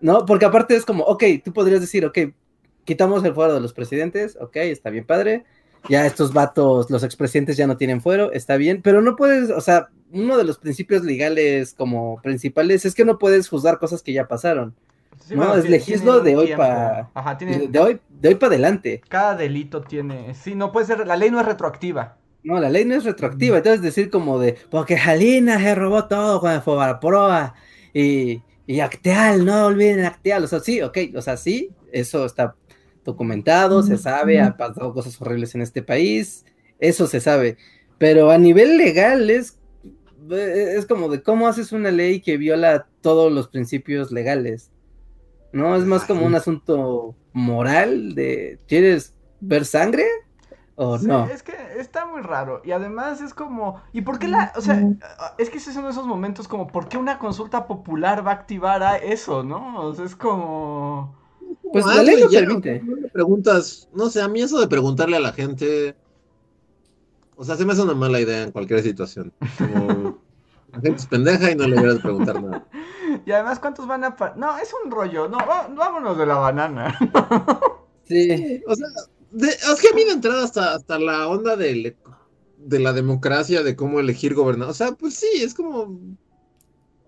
[0.01, 0.25] ¿No?
[0.25, 2.19] Porque aparte es como, ok, tú podrías decir, ok,
[2.85, 5.45] quitamos el fuero de los presidentes, ok, está bien padre.
[5.89, 9.61] Ya estos vatos, los expresidentes ya no tienen fuero, está bien, pero no puedes, o
[9.61, 14.13] sea, uno de los principios legales como principales es que no puedes juzgar cosas que
[14.13, 14.75] ya pasaron.
[15.31, 17.11] no, es legislo de hoy para
[17.45, 19.01] de hoy de hoy para adelante.
[19.09, 22.17] Cada delito tiene, sí, no puede ser, la ley no es retroactiva.
[22.45, 26.41] No, la ley no es retroactiva, entonces decir como de, porque Jalina se robó todo
[26.41, 27.55] cuando fue para proa
[27.95, 32.57] y, y Acteal, no olviden Acteal, o sea, sí, ok, o sea, sí, eso está
[33.05, 36.45] documentado, se sabe, ha pasado cosas horribles en este país,
[36.79, 37.57] eso se sabe,
[37.99, 39.59] pero a nivel legal es,
[40.31, 44.71] eh, es como de cómo haces una ley que viola todos los principios legales,
[45.53, 45.77] ¿no?
[45.77, 50.05] Es más como un asunto moral de, ¿quieres ver sangre?
[50.75, 51.27] ¿O no?
[51.27, 52.63] Es que está muy raro.
[52.65, 53.83] Y además es como.
[53.93, 54.53] ¿Y por qué la.?
[54.57, 54.83] O sea,
[55.39, 56.67] es que ese es uno de esos momentos como.
[56.67, 59.81] ¿Por qué una consulta popular va a activar a eso, no?
[59.81, 61.15] O sea, es como.
[61.73, 62.83] Pues la ley lo permite.
[63.13, 65.97] preguntas, no sé, a mí eso de preguntarle a la gente,
[67.37, 69.33] o sea, se me hace una mala idea en cualquier situación.
[69.59, 70.19] Como
[70.73, 72.67] la gente es pendeja y no le deberías preguntar nada.
[73.27, 74.17] Y además, ¿cuántos van a.?
[74.37, 76.99] No, es un rollo, no, vámonos de la banana.
[78.05, 78.63] sí.
[78.67, 78.89] O sea,
[79.39, 81.95] es que a mí de entrada hasta, hasta la onda de,
[82.57, 86.01] de la democracia, de cómo elegir gobernador, o sea, pues sí, es como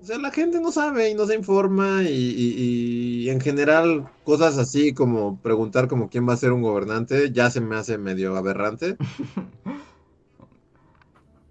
[0.04, 4.92] o sea, la gente no sabe y no se informa y, en general cosas así
[4.92, 8.96] como preguntar como quién va a ser un gobernante ya se me hace medio aberrante.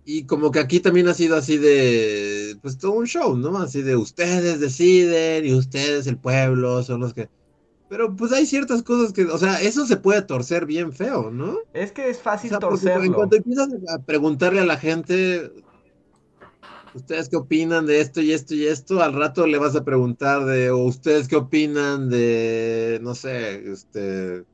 [0.06, 3.58] Y como que aquí también ha sido así de, pues todo un show, ¿no?
[3.58, 7.30] Así de ustedes deciden y ustedes, el pueblo, son los que...
[7.88, 11.60] Pero pues hay ciertas cosas que, o sea, eso se puede torcer bien feo, ¿no?
[11.72, 13.06] Es que es fácil torcerlo.
[13.06, 15.50] En cuanto empiezas a preguntarle a la gente,
[16.94, 19.02] ¿Ustedes qué opinan de esto y esto y esto?
[19.02, 24.46] Al rato le vas a preguntar de, o ustedes qué opinan de, no sé, este,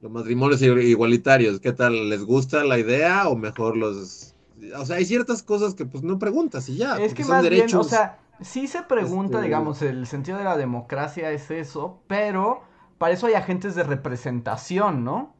[0.00, 2.08] los matrimonios igualitarios, ¿qué tal?
[2.08, 4.34] ¿Les gusta la idea o mejor los...
[4.76, 6.96] O sea, hay ciertas cosas que pues no preguntas y ya.
[6.98, 10.44] Es que más derechos, bien, o sea, sí se pregunta, este digamos, el sentido de
[10.44, 12.62] la democracia es eso, pero
[12.98, 15.34] para eso hay agentes de representación, ¿no?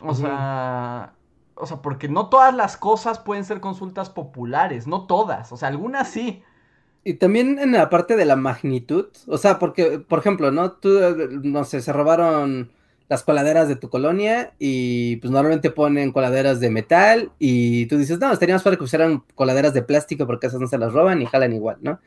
[0.00, 1.14] O sea,
[1.54, 5.68] o sea, porque no todas las cosas pueden ser consultas populares, no todas, o sea,
[5.68, 6.42] algunas sí.
[7.04, 10.72] Y también en la parte de la magnitud, o sea, porque, por ejemplo, ¿no?
[10.72, 10.90] Tú,
[11.42, 12.70] no sé, se robaron
[13.08, 18.18] las coladeras de tu colonia y pues normalmente ponen coladeras de metal y tú dices,
[18.18, 21.20] no, estaría más para que usaran coladeras de plástico porque esas no se las roban
[21.20, 22.00] y jalan igual, ¿no?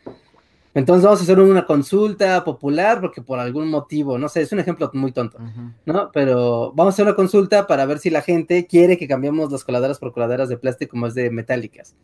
[0.76, 4.59] Entonces vamos a hacer una consulta popular porque por algún motivo, no sé, es un
[4.59, 5.39] ejemplo muy tonto,
[5.86, 6.11] ¿no?
[6.11, 9.63] Pero vamos a hacer una consulta para ver si la gente quiere que cambiemos las
[9.63, 11.95] coladeras por coladeras de plástico más de metálicas,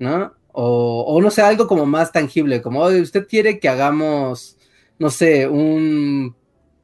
[0.00, 0.32] ¿no?
[0.50, 4.58] O, o no sé, algo como más tangible, como usted quiere que hagamos,
[4.98, 6.34] no sé, un,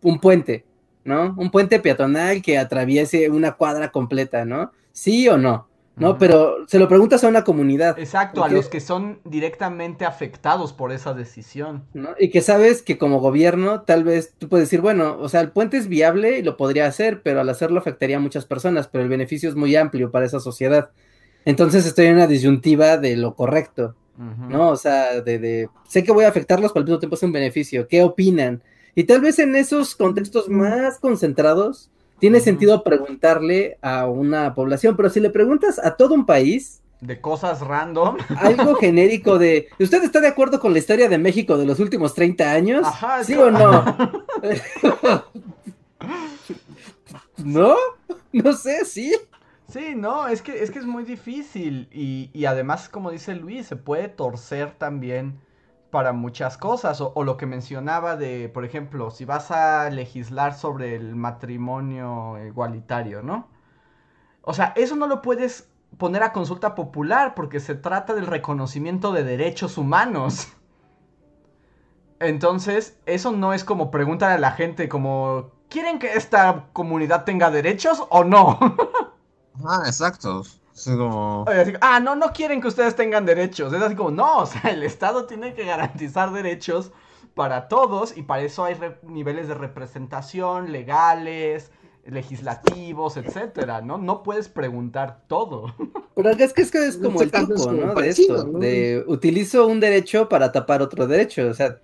[0.02, 0.64] un puente,
[1.02, 1.34] ¿no?
[1.36, 4.70] Un puente peatonal que atraviese una cuadra completa, ¿no?
[4.92, 5.66] ¿Sí o no?
[5.96, 6.18] ¿No?
[6.18, 7.98] Pero se lo preguntas a una comunidad.
[7.98, 11.84] Exacto, a los que son directamente afectados por esa decisión.
[11.94, 12.10] ¿no?
[12.18, 15.52] Y que sabes que como gobierno tal vez tú puedes decir, bueno, o sea, el
[15.52, 19.04] puente es viable y lo podría hacer, pero al hacerlo afectaría a muchas personas, pero
[19.04, 20.90] el beneficio es muy amplio para esa sociedad.
[21.44, 23.94] Entonces estoy en una disyuntiva de lo correcto.
[24.16, 24.68] ¿no?
[24.70, 27.32] O sea, de, de, sé que voy a afectarlos, pero al mismo tiempo es un
[27.32, 27.88] beneficio.
[27.88, 28.62] ¿Qué opinan?
[28.94, 35.10] Y tal vez en esos contextos más concentrados, tiene sentido preguntarle a una población, pero
[35.10, 38.16] si le preguntas a todo un país, de cosas random.
[38.38, 39.68] Algo genérico de.
[39.78, 42.86] ¿Usted está de acuerdo con la historia de México de los últimos 30 años?
[43.24, 43.84] ¿Sí o no?
[47.44, 47.76] ¿No?
[48.32, 49.14] No sé, sí.
[49.68, 51.88] Sí, no, es que es, que es muy difícil.
[51.92, 55.40] Y, y además, como dice Luis, se puede torcer también
[55.94, 57.00] para muchas cosas.
[57.00, 63.22] O, lo que mencionaba de, por ejemplo, si vas a legislar sobre el matrimonio igualitario,
[63.22, 63.46] ¿no?
[64.42, 69.12] O sea, eso no lo puedes poner a consulta popular porque se trata del reconocimiento
[69.12, 70.48] de derechos humanos.
[72.18, 77.52] Entonces, eso no es como preguntar a la gente como, ¿quieren que esta comunidad tenga
[77.52, 78.58] derechos o no?
[79.64, 80.42] ah, exacto.
[80.84, 81.44] Como...
[81.80, 83.72] ah, no, no quieren que ustedes tengan derechos.
[83.72, 86.92] Es así como, no, o sea, el Estado tiene que garantizar derechos
[87.34, 91.70] para todos y para eso hay niveles de representación legales,
[92.06, 93.98] legislativos, etcétera, ¿no?
[93.98, 95.74] No puedes preguntar todo.
[96.14, 97.94] Pero es que es, que es como el tipo, ¿no?
[97.94, 101.80] De esto, de utilizo un derecho para tapar otro derecho, o sea,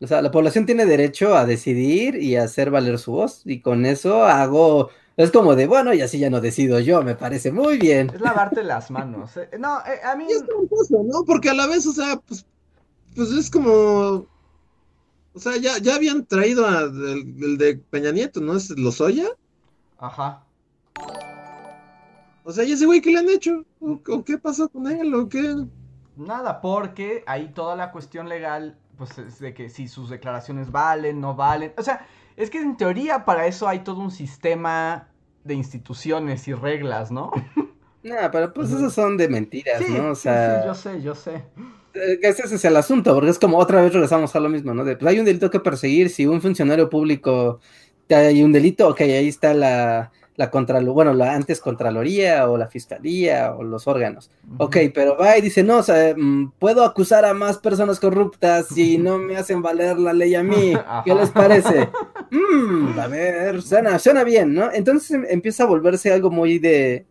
[0.00, 3.60] o sea, la población tiene derecho a decidir y a hacer valer su voz, y
[3.60, 7.52] con eso hago, es como de, bueno, y así ya no decido yo, me parece
[7.52, 8.10] muy bien.
[8.14, 10.24] Es lavarte las manos, eh, no, eh, a mí...
[10.30, 10.42] Es
[10.90, 11.24] ¿no?
[11.26, 12.46] Porque a la vez, o sea, pues,
[13.14, 14.26] pues es como
[15.38, 18.56] o sea, ya, ya habían traído al de Peña Nieto, ¿no?
[18.56, 19.28] ¿Es Lozoya?
[19.96, 20.42] Ajá.
[22.42, 23.64] O sea, ¿y ese güey qué le han hecho?
[23.78, 25.14] ¿O, qué pasó con él?
[25.14, 25.54] ¿O qué?
[26.16, 31.20] Nada, porque ahí toda la cuestión legal, pues es de que si sus declaraciones valen,
[31.20, 31.72] no valen.
[31.76, 32.04] O sea,
[32.38, 35.08] es que en teoría para eso hay todo un sistema
[35.44, 37.32] de instituciones y reglas, ¿no?
[38.02, 40.12] Nada, pero pues esos son de mentiras, ¿no?
[40.12, 40.54] O sea...
[40.54, 41.34] Sí, sí, yo sé, yo sé.
[41.94, 44.84] Eh, ese es el asunto, porque es como otra vez regresamos a lo mismo, ¿no?
[44.84, 47.60] De, pues hay un delito que perseguir, si un funcionario público
[48.08, 50.50] hay un delito, ok, ahí está la, la
[50.92, 54.30] bueno, la antes Contraloría o la Fiscalía o los órganos.
[54.58, 58.68] Ok, pero va y dice, no, o sea, mm, puedo acusar a más personas corruptas
[58.72, 60.74] si no me hacen valer la ley a mí.
[61.04, 61.88] ¿Qué les parece?
[62.30, 64.70] Mm, a ver, suena, suena bien, ¿no?
[64.72, 67.04] Entonces em, empieza a volverse algo muy de,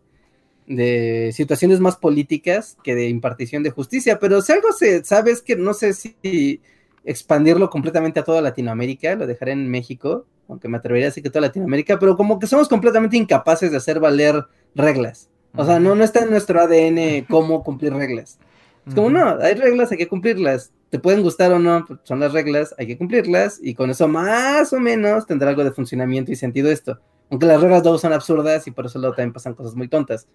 [0.65, 5.41] de situaciones más políticas que de impartición de justicia, pero si algo se sabe es
[5.41, 6.61] que no sé si
[7.03, 11.30] expandirlo completamente a toda Latinoamérica, lo dejaré en México, aunque me atrevería a decir que
[11.30, 14.45] toda Latinoamérica, pero como que somos completamente incapaces de hacer valer
[14.76, 15.30] reglas.
[15.56, 18.39] O sea, no, no está en nuestro ADN cómo cumplir reglas.
[18.88, 20.72] Es como, no, hay reglas, hay que cumplirlas.
[20.89, 24.08] Te pueden gustar o no, pues, son las reglas, hay que cumplirlas, y con eso
[24.08, 27.00] más o menos tendrá algo de funcionamiento y sentido esto.
[27.30, 30.28] Aunque las reglas luego son absurdas y por eso luego también pasan cosas muy tontas.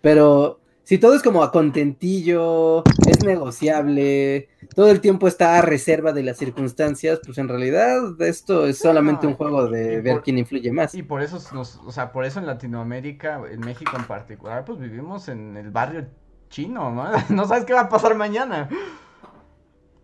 [0.00, 6.12] Pero si todo es como a contentillo, es negociable, todo el tiempo está a reserva
[6.12, 10.72] de las circunstancias, pues en realidad esto es solamente un juego de ver quién influye
[10.72, 10.94] más.
[10.94, 15.28] Y por eso, o sea, por eso en Latinoamérica, en México en particular, pues vivimos
[15.28, 16.06] en el barrio
[16.48, 17.10] chino, ¿no?
[17.30, 18.68] No sabes qué va a pasar mañana.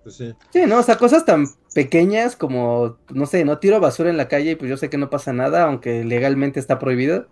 [0.05, 0.35] Pues sí.
[0.51, 4.29] Sí, no, o sea, cosas tan pequeñas como, no sé, no tiro basura en la
[4.29, 7.27] calle y pues yo sé que no pasa nada, aunque legalmente está prohibido.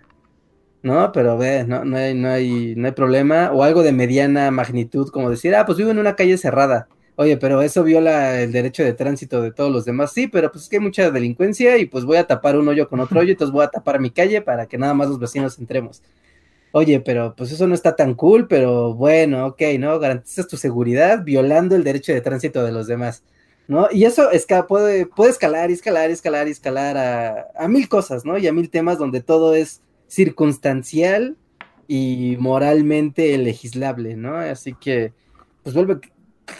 [0.82, 1.12] ¿No?
[1.12, 3.50] Pero ve, no, no, hay, no, hay, no hay problema.
[3.52, 6.88] O algo de mediana magnitud, como decir, ah, pues vivo en una calle cerrada.
[7.18, 10.12] Oye, pero eso viola el derecho de tránsito de todos los demás.
[10.12, 12.88] Sí, pero pues es que hay mucha delincuencia y pues voy a tapar un hoyo
[12.88, 15.58] con otro hoyo, entonces voy a tapar mi calle para que nada más los vecinos
[15.58, 16.02] entremos.
[16.72, 19.98] Oye, pero pues eso no está tan cool, pero bueno, ok, ¿no?
[19.98, 23.22] Garantizas tu seguridad violando el derecho de tránsito de los demás,
[23.66, 23.88] ¿no?
[23.90, 24.28] Y eso
[24.68, 28.36] puede, puede escalar y escalar y escalar escalar a, a mil cosas, ¿no?
[28.36, 31.36] Y a mil temas donde todo es circunstancial
[31.88, 34.36] y moralmente legislable, ¿no?
[34.36, 35.12] Así que,
[35.62, 36.00] pues vuelve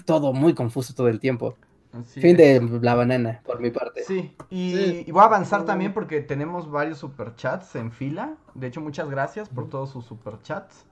[0.04, 1.56] todo muy confuso todo el tiempo.
[2.04, 4.04] fin de la banana, por mi parte.
[4.04, 8.36] Sí, y, voy a avanzar también porque tenemos varios superchats en fila.
[8.54, 10.84] De hecho, muchas gracias por todos sus superchats.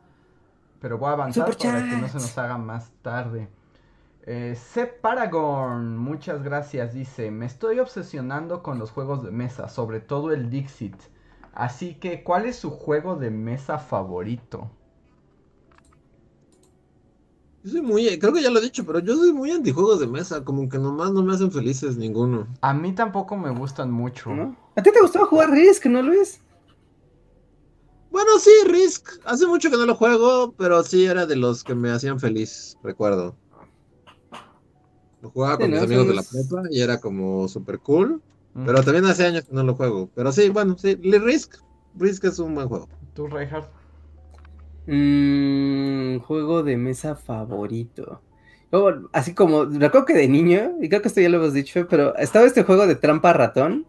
[0.81, 3.49] Pero voy a avanzar para que no se nos haga más tarde.
[4.27, 4.57] Eh,
[5.01, 6.95] Paragon, muchas gracias.
[6.95, 10.97] Dice: Me estoy obsesionando con los juegos de mesa, sobre todo el Dixit.
[11.55, 14.71] Así que, ¿cuál es su juego de mesa favorito?
[17.63, 20.07] Yo soy muy, creo que ya lo he dicho, pero yo soy muy antijuegos de
[20.07, 22.47] mesa, como que nomás no me hacen felices ninguno.
[22.61, 24.31] A mí tampoco me gustan mucho.
[24.77, 26.41] ¿A ti te gustaba jugar Risk, no Luis?
[28.11, 29.09] Bueno, sí, Risk.
[29.25, 32.77] Hace mucho que no lo juego, pero sí era de los que me hacían feliz,
[32.83, 33.37] recuerdo.
[35.23, 38.23] Lo jugaba con mis amigos de la prepa y era como super cool.
[38.55, 40.09] Pero también hace años que no lo juego.
[40.15, 41.57] Pero sí, bueno, sí, Risk.
[41.97, 42.89] Risk es un buen juego.
[43.15, 43.69] ¿Tú, Reinhardt?
[44.87, 48.21] Mm, juego de mesa favorito.
[49.13, 52.17] así como, recuerdo que de niño, y creo que esto ya lo hemos dicho, pero
[52.17, 53.87] estaba este juego de trampa ratón,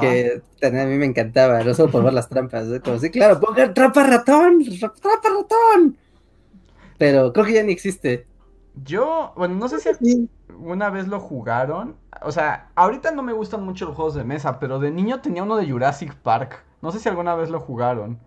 [0.00, 2.80] que a mí me encantaba, no solo por ver las trampas, ¿eh?
[2.80, 5.96] como sí, claro, pongan trampa ratón, trampa ratón.
[6.98, 8.26] Pero creo que ya ni existe.
[8.84, 11.96] Yo, bueno, no sé si una vez lo jugaron.
[12.22, 15.42] O sea, ahorita no me gustan mucho los juegos de mesa, pero de niño tenía
[15.42, 16.62] uno de Jurassic Park.
[16.82, 18.18] No sé si alguna vez lo jugaron.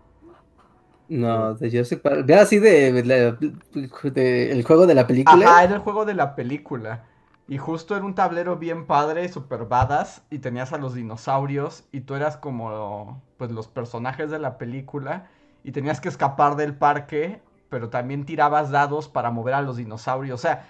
[1.08, 2.24] No, de Jurassic Park.
[2.26, 5.56] Vea así de, el juego de la película.
[5.56, 7.04] Ah, era el juego de la película.
[7.48, 12.02] Y justo era un tablero bien padre, super badass, y tenías a los dinosaurios, y
[12.02, 15.26] tú eras como, pues, los personajes de la película,
[15.64, 20.38] y tenías que escapar del parque, pero también tirabas dados para mover a los dinosaurios.
[20.38, 20.66] O sea,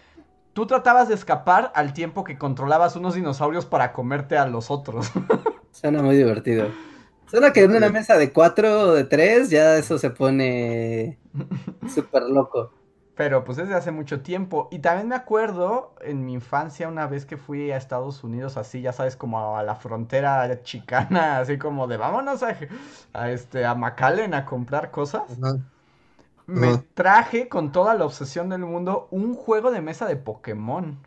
[0.52, 5.10] tú tratabas de escapar al tiempo que controlabas unos dinosaurios para comerte a los otros.
[5.72, 6.68] Suena muy divertido.
[7.26, 11.18] Suena que en una mesa de cuatro o de tres ya eso se pone
[11.92, 12.72] súper loco.
[13.14, 14.68] Pero pues es de hace mucho tiempo.
[14.72, 18.80] Y también me acuerdo en mi infancia una vez que fui a Estados Unidos así,
[18.80, 22.56] ya sabes, como a la frontera chicana, así como de vámonos a,
[23.12, 25.38] a este, a McAllen a comprar cosas
[26.50, 30.98] me traje con toda la obsesión del mundo un juego de mesa de Pokémon.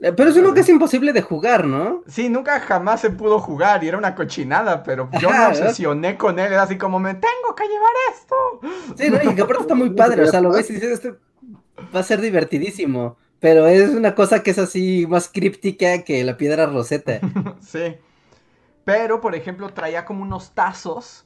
[0.00, 2.02] Eh, pero es uno que es imposible de jugar, ¿no?
[2.06, 6.38] Sí, nunca jamás se pudo jugar y era una cochinada, pero yo me obsesioné con
[6.38, 8.36] él, era así como, me tengo que llevar esto.
[8.96, 11.16] Sí, no, y que aparte está muy padre, o sea, lo ves y dices, esto
[11.94, 16.36] va a ser divertidísimo, pero es una cosa que es así más críptica que la
[16.36, 17.20] piedra roseta.
[17.60, 17.96] sí,
[18.84, 21.23] pero por ejemplo traía como unos tazos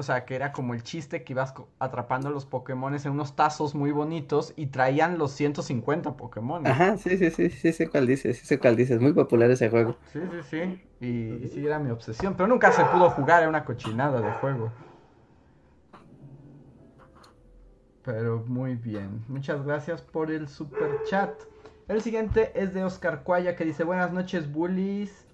[0.00, 3.74] o sea, que era como el chiste que ibas atrapando los Pokémon en unos tazos
[3.74, 6.66] muy bonitos y traían los 150 Pokémon.
[6.66, 9.70] Ajá, sí, sí, sí, sí sé cuál dices, sí sé cuál dices, muy popular ese
[9.70, 9.96] juego.
[10.12, 13.64] Sí, sí, sí, y, sí era mi obsesión, pero nunca se pudo jugar, era una
[13.64, 14.72] cochinada de juego.
[18.02, 21.30] Pero muy bien, muchas gracias por el super chat.
[21.88, 25.26] El siguiente es de Oscar Cuaya que dice, buenas noches, bullies.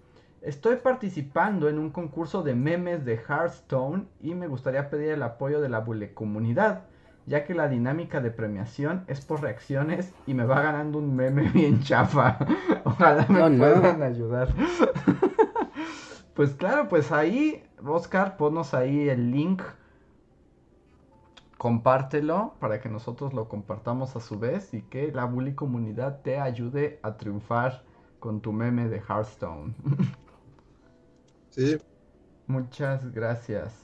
[0.46, 5.60] Estoy participando en un concurso de memes de Hearthstone y me gustaría pedir el apoyo
[5.60, 6.84] de la Bule comunidad,
[7.26, 11.50] ya que la dinámica de premiación es por reacciones y me va ganando un meme
[11.52, 12.38] bien chafa.
[12.84, 14.54] Ojalá me puedan ayudar.
[16.34, 19.62] pues claro, pues ahí, Oscar, ponnos ahí el link.
[21.58, 26.38] Compártelo para que nosotros lo compartamos a su vez y que la Bully comunidad te
[26.38, 27.82] ayude a triunfar
[28.20, 29.74] con tu meme de Hearthstone.
[31.56, 31.78] Sí.
[32.46, 33.74] Muchas gracias.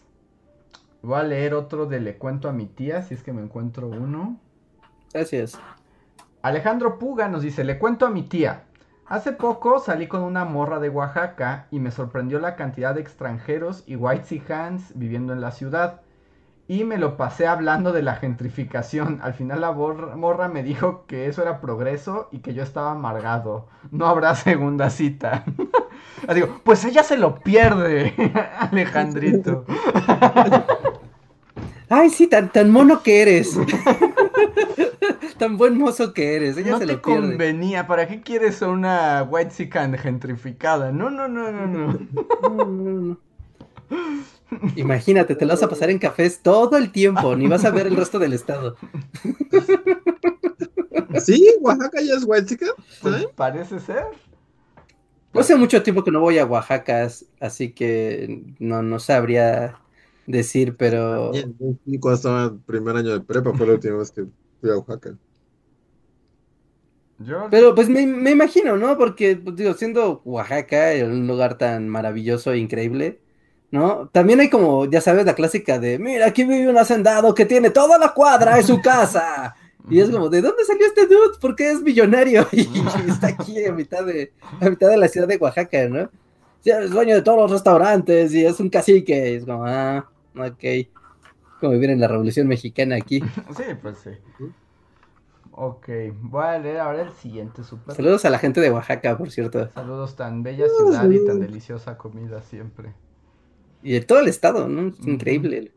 [1.02, 3.88] Voy a leer otro de Le cuento a mi tía, si es que me encuentro
[3.88, 4.38] uno.
[5.12, 5.58] Gracias.
[6.42, 8.64] Alejandro Puga nos dice, le cuento a mi tía.
[9.06, 13.84] Hace poco salí con una morra de Oaxaca y me sorprendió la cantidad de extranjeros
[13.86, 16.02] y white hands viviendo en la ciudad.
[16.68, 19.20] Y me lo pasé hablando de la gentrificación.
[19.22, 23.68] Al final la morra me dijo que eso era progreso y que yo estaba amargado.
[23.90, 25.44] No habrá segunda cita.
[26.34, 28.14] Digo, pues ella se lo pierde,
[28.58, 29.64] Alejandrito.
[31.88, 33.58] Ay, sí, tan, tan mono que eres.
[35.38, 36.56] tan buen mozo que eres.
[36.56, 37.20] Ella no se te lo pierde.
[37.20, 37.86] convenía.
[37.86, 40.90] ¿Para qué quieres una white sican gentrificada?
[40.90, 41.86] No, no, no, no, no.
[41.88, 43.18] no, no, no.
[44.76, 47.86] Imagínate, te lo vas a pasar en cafés todo el tiempo, ni vas a ver
[47.86, 48.76] el resto del estado.
[51.24, 51.46] ¿Sí?
[51.60, 52.56] ¿Oaxaca ya es white
[53.02, 54.06] pues parece ser.
[55.34, 57.08] Hace mucho tiempo que no voy a Oaxaca,
[57.40, 59.78] así que no, no sabría
[60.26, 61.32] decir, pero.
[62.00, 64.24] Cuando estaba en primer año de prepa fue la última vez que
[64.60, 65.16] fui a Oaxaca.
[67.50, 68.98] Pero pues me, me, imagino, ¿no?
[68.98, 73.20] Porque, pues, digo, siendo Oaxaca un lugar tan maravilloso e increíble,
[73.70, 74.08] ¿no?
[74.12, 77.70] También hay como, ya sabes, la clásica de, mira, aquí vive un hacendado que tiene
[77.70, 79.54] toda la cuadra en su casa.
[79.90, 81.38] Y es como, ¿de dónde salió este dude?
[81.40, 82.46] ¿Por qué es millonario?
[82.52, 82.68] Y,
[83.08, 86.08] está aquí a mitad, de, a mitad de la ciudad de Oaxaca, ¿no?
[86.64, 89.32] es dueño de todos los restaurantes y es un cacique.
[89.32, 90.88] Y es como, ah, ok.
[91.60, 93.20] Como vivir en la Revolución Mexicana aquí.
[93.56, 94.10] Sí, pues sí.
[95.54, 97.94] Ok, voy a leer ahora el siguiente super.
[97.94, 99.70] Saludos a la gente de Oaxaca, por cierto.
[99.74, 102.94] Saludos, tan bella ciudad y tan deliciosa comida siempre.
[103.82, 104.92] Y de todo el estado, ¿no?
[105.02, 105.72] increíble.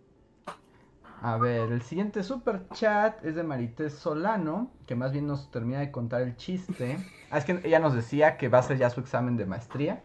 [1.25, 5.79] A ver, el siguiente super chat es de Marités Solano, que más bien nos termina
[5.79, 6.99] de contar el chiste.
[7.31, 10.03] Ah, es que ella nos decía que va a hacer ya su examen de maestría.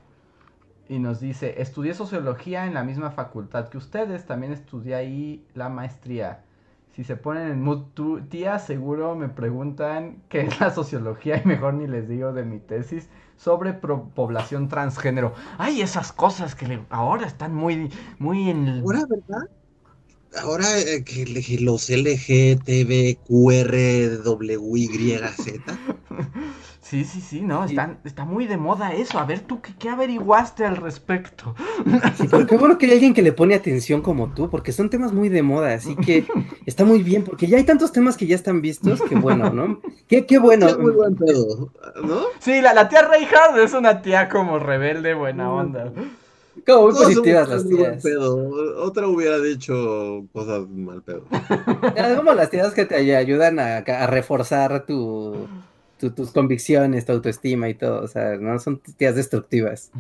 [0.88, 5.68] Y nos dice, estudié sociología en la misma facultad que ustedes, también estudié ahí la
[5.68, 6.42] maestría.
[6.92, 7.82] Si se ponen en mood
[8.30, 12.60] tía, seguro me preguntan qué es la sociología y mejor ni les digo de mi
[12.60, 15.34] tesis sobre población transgénero.
[15.58, 18.80] Ay, esas cosas que ahora están muy, muy en...
[18.80, 19.59] ¿Ahora, verdad?
[20.38, 21.26] Ahora eh, que
[21.60, 23.20] los LGTBQRWYZ.
[26.90, 29.20] Sí, sí, sí, no, está muy de moda eso.
[29.20, 31.54] A ver, tú, ¿qué, averiguaste al respecto?
[32.16, 34.90] Sí, pero qué bueno que hay alguien que le pone atención como tú, porque son
[34.90, 36.26] temas muy de moda, así que
[36.66, 39.80] está muy bien, porque ya hay tantos temas que ya están vistos, que bueno, ¿no?
[40.08, 40.66] Qué, qué bueno.
[40.80, 41.70] muy buen pedo,
[42.02, 42.22] ¿no?
[42.40, 45.52] Sí, la, la tía Reinhardt es una tía como rebelde, buena mm.
[45.52, 45.92] onda.
[46.66, 48.04] Como muy positivas las tías.
[48.76, 51.24] Otra hubiera dicho cosas mal pedo.
[51.94, 55.48] Es como las tías que te ayudan a, a reforzar tu
[56.08, 59.90] tus convicciones, tu autoestima y todo, o sea, no son tías destructivas.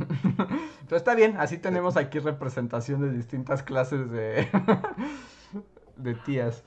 [0.86, 4.48] Pero está bien, así tenemos aquí representación de distintas clases de,
[5.96, 6.64] de tías.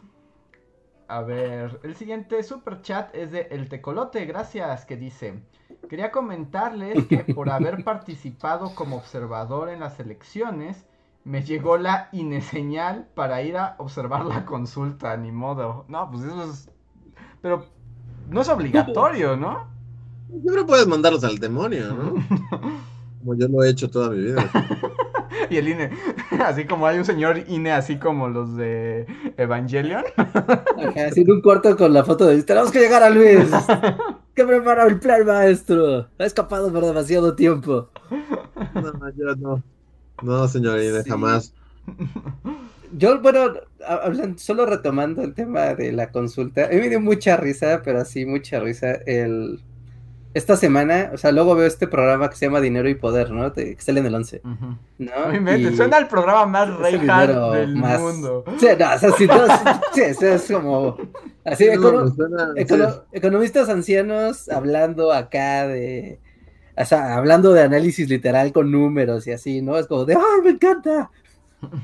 [1.14, 5.44] A ver, el siguiente super chat es de El Tecolote, gracias, que dice,
[5.88, 10.86] quería comentarles que por haber participado como observador en las elecciones,
[11.24, 15.86] me llegó la ineseñal para ir a observar la consulta, ni modo.
[15.88, 16.72] No, pues eso es...
[17.44, 17.68] Pero
[18.32, 19.68] no es obligatorio, ¿no?
[20.42, 22.16] Siempre puedes mandarlos al demonio, ¿no?
[23.20, 24.50] como yo lo he hecho toda mi vida.
[25.50, 25.90] y el INE,
[26.46, 29.06] así como hay un señor INE, así como los de
[29.38, 30.04] Evangelion.
[31.08, 33.50] así en un cuarto con la foto de tenemos que llegar a Luis.
[34.36, 36.08] ¿Qué prepara el plan maestro?
[36.18, 37.90] Ha escapado por demasiado tiempo.
[38.74, 39.64] No, yo no.
[40.22, 41.54] No, señor INE, jamás.
[42.96, 43.54] Yo, bueno,
[43.88, 48.00] hablando, solo retomando el tema de la consulta, a mí me dio mucha risa, pero
[48.00, 49.60] así mucha risa, el...
[50.34, 53.54] Esta semana, o sea, luego veo este programa que se llama Dinero y Poder, ¿no?
[53.54, 54.42] que sale en el 11.
[54.98, 55.76] ¿no?
[55.76, 58.44] suena el programa más rey del mundo.
[58.58, 59.28] Sí, no, o sea, sí,
[59.94, 60.98] sí, es como...
[61.46, 61.68] Así,
[63.12, 66.20] economistas ancianos hablando acá de...
[66.76, 69.78] O sea, hablando de análisis literal con números y así, ¿no?
[69.78, 71.12] Es como de, ¡ay, me encanta!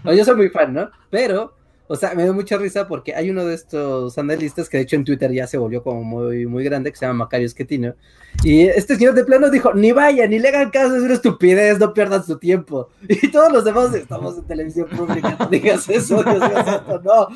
[0.05, 0.89] yo soy muy fan, ¿no?
[1.11, 1.58] Pero
[1.91, 4.95] o sea, me da mucha risa porque hay uno de estos analistas que de hecho
[4.95, 7.95] en Twitter ya se volvió como muy, muy grande, que se llama Macario Esquetino.
[8.43, 11.79] Y este señor de plano dijo, ni vaya, ni le hagan caso, es una estupidez,
[11.79, 12.89] no pierdan su tiempo.
[13.09, 16.63] Y todos los demás estamos en televisión pública, no digas eso, Dios mío,
[17.03, 17.27] no,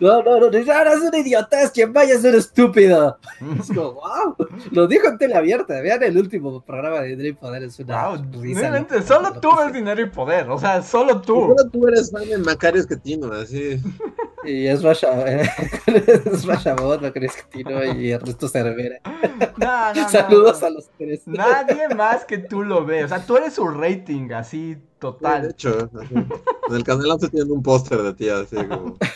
[0.00, 3.16] no, no, no, no, es un idiota, es quien vaya es un estúpido.
[3.60, 4.36] Es como, wow,
[4.72, 8.08] lo dijo en tele abierta, vean el último programa de Dinero y Poder, es una
[8.08, 11.54] wow, risa, solo tú ves Dinero y Poder, o sea, solo tú.
[11.56, 13.80] Solo tú eres fan de Macario Esquetino, así.
[14.44, 15.24] Y es Rasha,
[15.86, 17.02] es Rashabot,
[17.50, 18.98] Tino y Ernesto Cervera.
[19.58, 21.26] No, no, Saludos a los tres.
[21.26, 23.04] Nadie más que tú lo ve.
[23.04, 25.42] O sea, tú eres su rating, así total.
[25.42, 28.96] de hecho, en el canal 11 tienen un póster de ti, así como.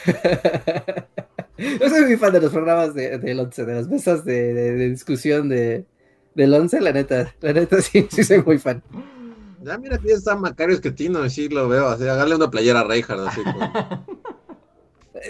[1.57, 4.89] Yo soy muy fan de los programas del de, 11, de las mesas de, de,
[4.91, 5.87] discusión de,
[6.35, 7.33] del 11, la neta.
[7.41, 8.83] La neta, sí, sí soy muy fan.
[9.63, 13.29] Ya mira, aquí está Macario Esquetino, así lo veo, así, hágale una playera a Reinhardt,
[13.29, 14.05] así como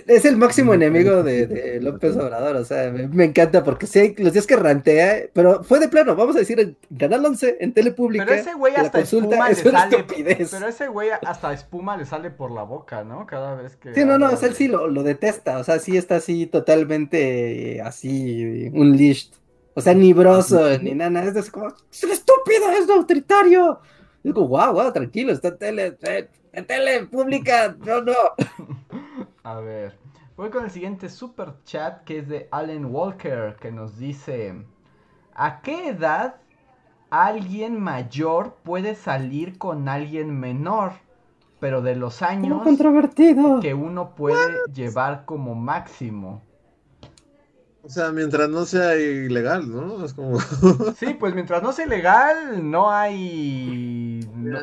[0.07, 4.47] es el máximo enemigo de, López Obrador, o sea, me, encanta porque sé los días
[4.47, 8.25] que rantea, pero fue de plano, vamos a decir, en Canal 11, en Telepública.
[8.27, 12.51] Pero ese güey hasta espuma le sale, pero ese güey hasta espuma le sale por
[12.51, 13.27] la boca, ¿no?
[13.27, 13.95] Cada vez que...
[13.95, 17.81] Sí, no, no, o sea, él sí lo, detesta, o sea, sí está así totalmente
[17.83, 19.31] así, un leash,
[19.75, 23.81] o sea, ni broso, ni nada, es como, es un estúpido, es un autoritario.
[24.23, 25.99] Y digo, wow, wow, tranquilo, está en tele,
[26.53, 28.15] en tele pública, no, no.
[29.47, 29.95] A ver,
[30.39, 34.55] voy con el siguiente super chat que es de Allen Walker que nos dice,
[35.35, 36.37] ¿a qué edad
[37.11, 40.93] alguien mayor puede salir con alguien menor?
[41.61, 42.63] Pero de los años
[43.61, 46.43] que uno puede llevar como máximo.
[47.83, 50.07] O sea, mientras no sea ilegal, ¿no?
[50.07, 50.41] Es como...
[50.99, 54.21] sí, pues mientras no sea ilegal, no hay...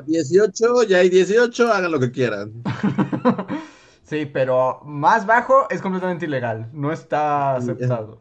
[0.08, 2.52] 18, ya hay 18, hagan lo que quieran.
[4.12, 6.68] Sí, pero más bajo es completamente ilegal.
[6.74, 8.20] No está aceptado.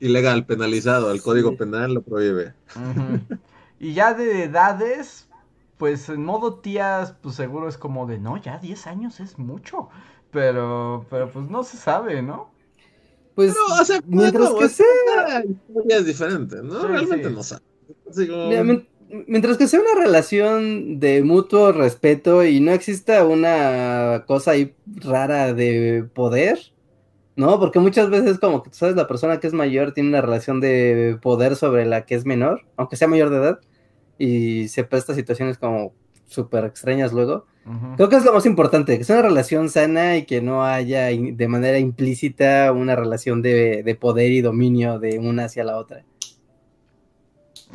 [0.00, 1.10] Ilegal, penalizado.
[1.10, 2.54] El código penal lo prohíbe.
[3.78, 5.28] Y ya de edades,
[5.76, 9.90] pues en modo tías, pues seguro es como de, no, ya 10 años es mucho.
[10.30, 12.50] Pero, pero pues no se sabe, ¿no?
[13.34, 15.42] Pues, o sea, mientras que sea...
[15.90, 16.86] es diferente, ¿no?
[16.86, 17.60] Realmente no sabe
[19.26, 25.52] mientras que sea una relación de mutuo respeto y no exista una cosa ahí rara
[25.52, 26.58] de poder,
[27.36, 27.58] ¿no?
[27.58, 30.60] Porque muchas veces como que tú sabes, la persona que es mayor tiene una relación
[30.60, 33.60] de poder sobre la que es menor, aunque sea mayor de edad,
[34.18, 35.94] y se presta situaciones como
[36.26, 37.46] súper extrañas luego.
[37.96, 41.06] Creo que es lo más importante, que sea una relación sana y que no haya
[41.06, 46.04] de manera implícita una relación de, de poder y dominio de una hacia la otra.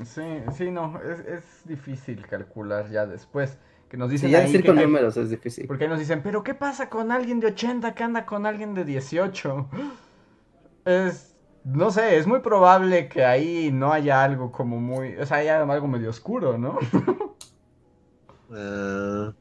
[0.06, 0.22] Sí,
[0.56, 3.58] sí, no, es, es difícil calcular ya después.
[3.90, 5.66] Que nos dicen Sí, ya ahí decir que- con números es difícil.
[5.68, 8.74] Porque ahí nos dicen, pero ¿qué pasa con alguien de 80 que anda con alguien
[8.74, 9.70] de 18?
[10.86, 15.38] Es, no sé, es muy probable que ahí no haya algo como muy, o sea,
[15.38, 16.80] haya algo medio oscuro, ¿no?
[18.54, 19.32] Eh,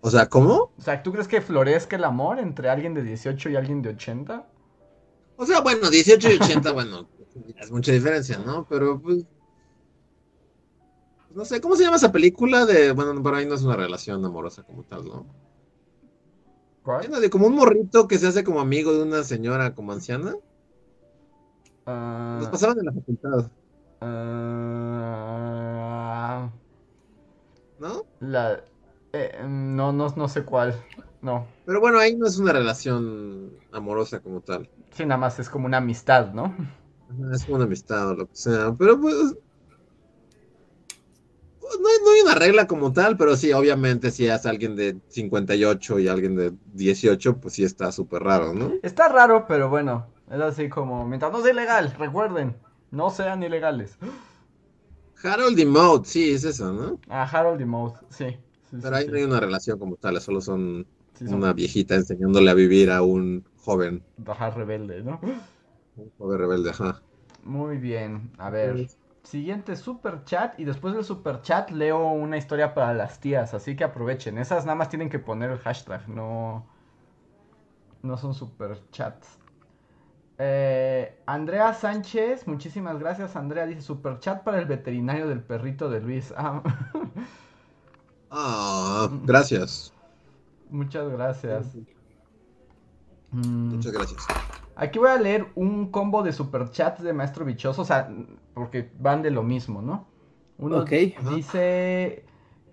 [0.00, 0.72] o sea, ¿cómo?
[0.76, 3.90] O sea, ¿tú crees que florezca el amor entre alguien de 18 y alguien de
[3.90, 4.46] 80?
[5.36, 7.08] O sea, bueno, 18 y 80, bueno,
[7.58, 8.66] es mucha diferencia, ¿no?
[8.68, 9.24] Pero, pues,
[11.34, 14.24] no sé, ¿cómo se llama esa película de, bueno, por ahí no es una relación
[14.24, 15.26] amorosa como tal, ¿no?
[16.82, 17.10] ¿Cuál?
[17.20, 20.34] De como un morrito que se hace como amigo de una señora como anciana.
[21.86, 23.50] Ah, Nos pasaban en la facultad,
[24.00, 25.30] ah,
[27.78, 28.04] ¿no?
[28.20, 28.62] la,
[29.12, 30.74] eh, no, no, no sé cuál.
[31.22, 31.46] No.
[31.66, 34.70] Pero bueno, ahí no es una relación amorosa como tal.
[34.90, 36.54] Sí, nada más es como una amistad, ¿no?
[37.32, 38.74] Es como una amistad o lo que sea.
[38.78, 39.36] Pero pues.
[41.70, 44.76] Pues, No hay, no hay una regla como tal, pero sí, obviamente, si es alguien
[44.76, 48.80] de 58 y alguien de 18, pues sí está súper raro, ¿no?
[48.82, 52.56] Está raro, pero bueno, es así como, mientras no sea ilegal, recuerden,
[52.90, 53.98] no sean ilegales.
[55.22, 57.00] Harold y Maud, sí, es eso, ¿no?
[57.10, 57.66] Ah, Harold y
[58.14, 58.38] sí.
[58.70, 59.10] sí, sí, Pero ahí sí.
[59.10, 60.86] no hay una relación como tal, solo son
[61.24, 65.20] una viejita enseñándole a vivir a un joven, Ajá, rebelde, ¿no?
[65.94, 67.00] un joven rebelde, ajá.
[67.44, 68.86] Muy bien, a ver.
[69.22, 73.76] Siguiente super chat y después del super chat leo una historia para las tías, así
[73.76, 74.38] que aprovechen.
[74.38, 76.66] Esas nada más tienen que poner el hashtag, no
[78.02, 79.38] no son super chats.
[80.38, 86.00] Eh, Andrea Sánchez, muchísimas gracias Andrea, dice super chat para el veterinario del perrito de
[86.00, 86.32] Luis.
[86.38, 86.62] Ah,
[88.30, 89.92] Ah, gracias.
[90.70, 91.76] muchas gracias.
[93.30, 93.74] Mm.
[93.74, 94.32] Muchas gracias.
[94.74, 98.08] Aquí voy a leer un combo de superchats de Maestro Bichoso, o sea,
[98.54, 100.06] porque van de lo mismo, ¿no?
[100.58, 102.24] Uno dice,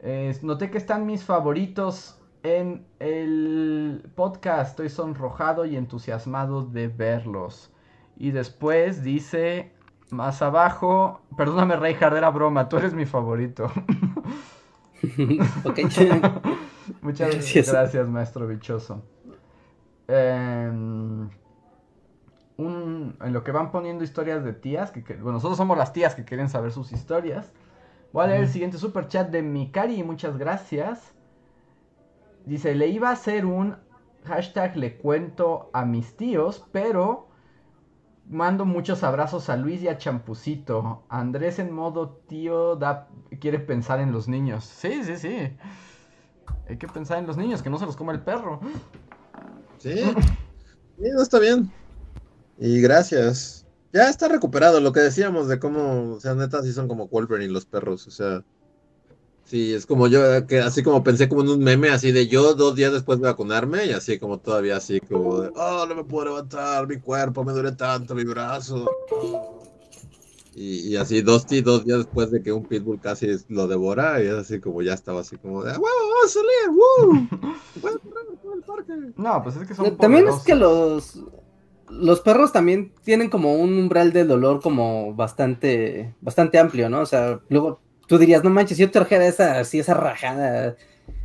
[0.01, 7.71] eh, noté que están mis favoritos en el podcast, estoy sonrojado y entusiasmado de verlos.
[8.17, 9.71] Y después dice,
[10.09, 13.71] más abajo, perdóname Reinhard, era broma, tú eres mi favorito.
[15.63, 15.79] ok.
[17.01, 17.71] Muchas Gracias.
[17.71, 19.03] gracias, maestro bichoso.
[20.07, 21.29] Em,
[22.57, 25.93] un- en lo que van poniendo historias de tías, que, que- bueno, nosotros somos las
[25.93, 27.51] tías que quieren saber sus historias.
[28.13, 31.13] Voy a leer el siguiente super chat de Mikari, muchas gracias.
[32.45, 33.75] Dice, le iba a hacer un
[34.25, 37.27] hashtag le cuento a mis tíos, pero
[38.29, 41.03] mando muchos abrazos a Luis y a Champucito.
[41.09, 43.07] Andrés en modo tío da,
[43.39, 44.63] quiere pensar en los niños.
[44.65, 45.55] Sí, sí, sí.
[46.69, 48.59] Hay que pensar en los niños, que no se los coma el perro.
[49.77, 51.71] Sí, sí, no está bien.
[52.59, 53.65] Y gracias.
[53.93, 57.53] Ya está recuperado lo que decíamos de cómo, o sea, neta, sí son como Wolverine
[57.53, 58.43] los perros, o sea.
[59.45, 62.53] Sí, es como yo, que así como pensé como en un meme, así de yo
[62.53, 66.03] dos días después de vacunarme, y así como todavía así como de, oh, no me
[66.03, 68.85] puedo levantar, mi cuerpo me duele tanto, mi brazo.
[70.53, 74.21] Y, y así dos, ti- dos días después de que un pitbull casi lo devora,
[74.21, 76.69] y es así como ya estaba así como de, ¡Ah, huevo, vamos a salir!
[76.71, 77.27] ¡Woo!
[77.81, 79.13] ¡Voy a correr por el parque!
[79.15, 81.23] No, pues es que son También es que los,
[81.89, 87.01] los perros también tienen como un umbral de dolor como bastante, bastante amplio, ¿no?
[87.01, 90.75] O sea, luego tú dirías, no manches, si yo trajera esa, así, esa rajada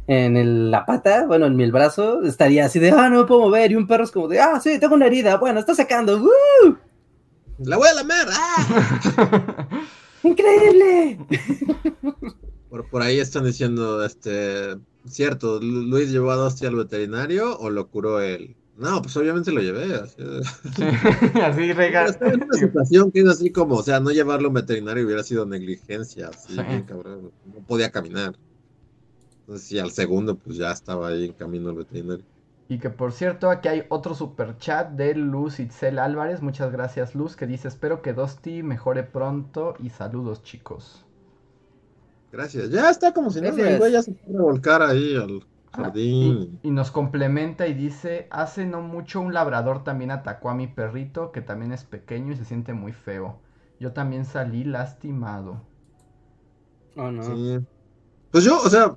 [0.06, 3.40] en el- la pata, bueno, en mi brazo, estaría así de, ah, no me puedo
[3.42, 6.16] mover, y un perro es como de, ah, sí, tengo una herida, bueno, está sacando,
[6.22, 6.74] ¡uh!
[7.58, 8.26] ¡La voy a lamer!
[8.32, 9.68] ¡Ah!
[10.22, 11.18] ¡Increíble!
[12.68, 14.76] Por, por ahí están diciendo, este,
[15.06, 18.56] cierto, Lu- Luis llevó a Dusty al veterinario o lo curó él.
[18.76, 19.94] No, pues obviamente lo llevé.
[19.94, 20.16] Así,
[20.76, 20.82] Sí,
[21.42, 22.00] así rega.
[22.06, 24.54] Pero estaba en una situación que es así como, o sea, no llevarlo a un
[24.54, 26.62] veterinario hubiera sido negligencia, así, Sí.
[26.62, 27.30] bien cabrón.
[27.46, 28.34] No podía caminar.
[29.40, 32.24] Entonces, sí, al segundo, pues ya estaba ahí en camino al veterinario.
[32.68, 36.40] Y que por cierto, aquí hay otro super chat de Luz Itzel Álvarez.
[36.40, 41.04] Muchas gracias, Luz, que dice: Espero que Dosti mejore pronto y saludos, chicos.
[42.32, 42.70] Gracias.
[42.70, 43.68] Ya está como si Gracias.
[43.68, 45.44] el güey ya se puede volcar ahí al
[45.74, 46.18] jardín.
[46.18, 50.66] Y, y nos complementa y dice: Hace no mucho un labrador también atacó a mi
[50.68, 53.42] perrito, que también es pequeño y se siente muy feo.
[53.78, 55.68] Yo también salí lastimado.
[56.96, 57.44] Oh, no.
[57.44, 57.58] Sí.
[58.30, 58.96] Pues yo, o sea,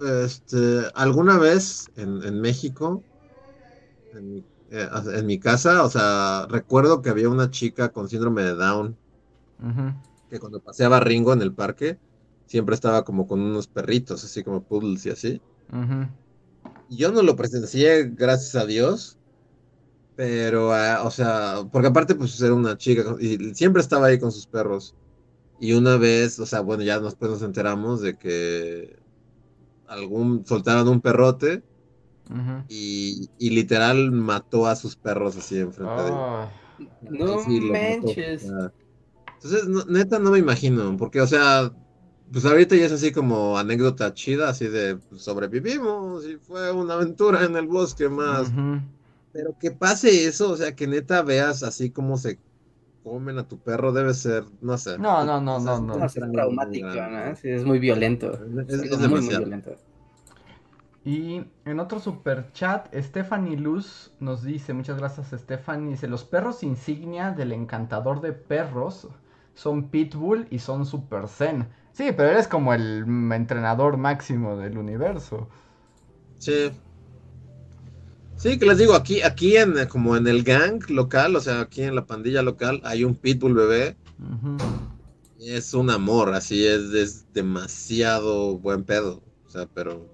[0.00, 3.06] este, alguna vez en, en México,
[4.12, 8.42] en, mi- eh, en mi casa, o sea, recuerdo que había una chica con síndrome
[8.42, 8.98] de Down
[10.28, 12.00] que cuando paseaba Ringo en el parque,
[12.46, 15.42] siempre estaba como con unos perritos, así como poodles y así.
[16.90, 19.16] Yo no lo presencié, gracias a Dios,
[20.14, 24.32] pero, ah, o sea, porque aparte pues era una chica y siempre estaba ahí con
[24.32, 24.94] sus perros.
[25.60, 28.96] Y una vez, o sea, bueno, ya después nos enteramos de que
[29.86, 31.62] algún, soltaron un perrote
[32.68, 36.26] y, y literal mató a sus perros así enfrente de ellos.
[36.30, 36.50] Ah,
[37.02, 38.44] No Sí, manches.
[38.44, 38.72] o sea.
[39.42, 41.72] Entonces, no- neta, no me imagino, porque, o sea,
[42.32, 46.94] pues ahorita ya es así como anécdota chida, así de pues, sobrevivimos y fue una
[46.94, 48.50] aventura en el bosque más.
[49.32, 52.38] Pero que pase eso, o sea, que neta veas así como se
[53.02, 54.98] comen a tu perro, debe ser, no sé.
[54.98, 55.96] No, no, no, O sea, no, no.
[55.98, 57.36] No, es traumático, ¿no?
[57.36, 58.32] Sí, es muy violento.
[58.68, 59.76] Es, Es, es algo muy, muy violento.
[61.04, 66.62] Y en otro super chat, Stephanie Luz nos dice, muchas gracias Stephanie, dice, los perros
[66.62, 69.08] insignia del encantador de perros
[69.54, 71.66] son Pitbull y son Super Zen.
[71.92, 75.48] Sí, pero eres como el entrenador máximo del universo.
[76.38, 76.70] Sí.
[78.36, 81.82] Sí, que les digo, aquí, aquí en, como en el gang local, o sea, aquí
[81.82, 83.96] en la pandilla local, hay un pitbull bebé.
[85.38, 89.20] Es un amor, así es, es demasiado buen pedo.
[89.46, 90.06] O sea, pero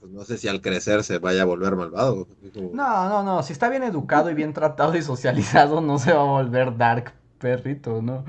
[0.00, 2.26] pues no sé si al crecer se vaya a volver malvado.
[2.54, 6.12] como- No, no, no, si está bien educado y bien tratado y socializado, no se
[6.12, 8.24] va a volver dark perrito, ¿no?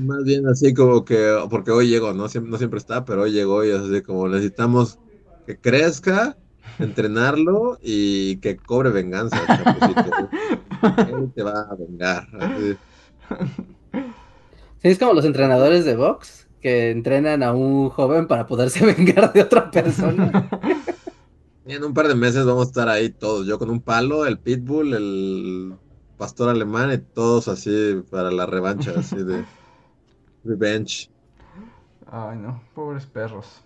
[0.00, 2.28] Más bien así como que, porque hoy llegó, ¿no?
[2.28, 4.98] Siempre, no siempre está, pero hoy llegó y es así como necesitamos
[5.46, 6.36] que crezca,
[6.78, 10.30] entrenarlo y que cobre venganza, Chapucito.
[11.18, 12.28] Él te va a vengar.
[12.40, 12.76] así.
[14.82, 19.32] Sí, es como los entrenadores de box que entrenan a un joven para poderse vengar
[19.32, 20.48] de otra persona.
[21.66, 24.26] Y en un par de meses vamos a estar ahí todos, yo con un palo,
[24.26, 25.74] el pitbull, el
[26.16, 29.48] pastor alemán y todos así para la revancha, así de
[30.44, 31.10] revenge.
[32.10, 33.62] Ay, no, pobres perros.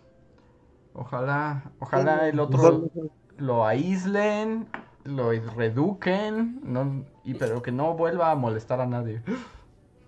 [0.95, 2.91] Ojalá, ojalá el otro
[3.37, 4.69] lo aíslen,
[5.05, 9.23] lo reduquen, no, y pero que no vuelva a molestar a nadie.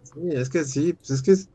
[0.03, 1.49] Sí, es que sí, pues es que es-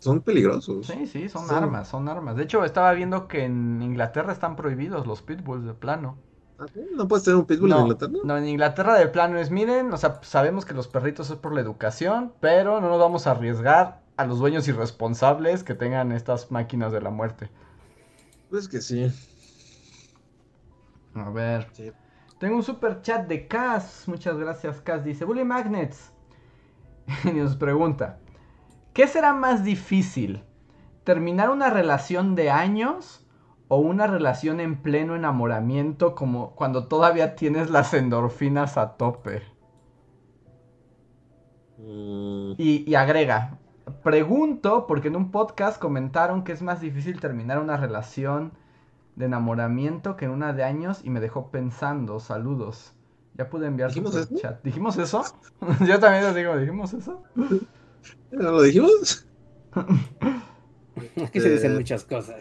[0.00, 0.86] son peligrosos.
[0.86, 1.54] Sí, sí, son Sí.
[1.54, 2.36] armas, son armas.
[2.36, 6.18] De hecho, estaba viendo que en Inglaterra están prohibidos los pitbulls de plano.
[6.60, 6.66] ¿Ah?
[6.94, 8.12] ¿No puedes tener un pitbull en Inglaterra?
[8.22, 11.54] no, en Inglaterra de plano es, miren, o sea, sabemos que los perritos es por
[11.54, 16.50] la educación, pero no nos vamos a arriesgar a los dueños irresponsables que tengan estas
[16.50, 17.50] máquinas de la muerte.
[18.50, 19.10] Pues que sí.
[21.14, 21.68] A ver.
[21.72, 21.90] Sí.
[22.38, 24.04] Tengo un super chat de Cas.
[24.06, 25.04] Muchas gracias, Cas.
[25.04, 26.12] Dice, Bully Magnets.
[27.24, 28.18] y nos pregunta,
[28.92, 30.44] ¿qué será más difícil?
[31.04, 33.26] ¿Terminar una relación de años
[33.70, 39.42] o una relación en pleno enamoramiento como cuando todavía tienes las endorfinas a tope?
[41.78, 43.58] Mm, Y, y agrega,
[44.02, 48.52] pregunto porque en un podcast comentaron que es más difícil terminar una relación
[49.16, 52.94] de enamoramiento que una de años y me dejó pensando, saludos.
[53.34, 54.34] Ya pude enviar ¿Dijimos eso?
[54.34, 54.62] chat.
[54.64, 55.24] ¿Dijimos eso?
[55.86, 57.22] Yo también lo digo, ¿dijimos eso?
[58.30, 59.26] ¿No lo dijimos?
[61.24, 61.52] Aquí se Eh.
[61.52, 62.36] dicen muchas cosas.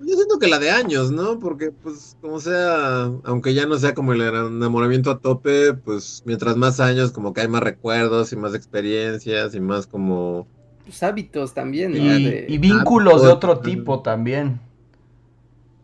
[0.00, 1.38] Yo siento que la de años, ¿no?
[1.38, 6.56] Porque, pues, como sea, aunque ya no sea como el enamoramiento a tope, pues, mientras
[6.56, 10.46] más años, como que hay más recuerdos y más experiencias y más como...
[10.84, 11.96] Tus hábitos también, ¿no?
[11.98, 14.60] Y, De- y vínculos de otro pues, tipo también.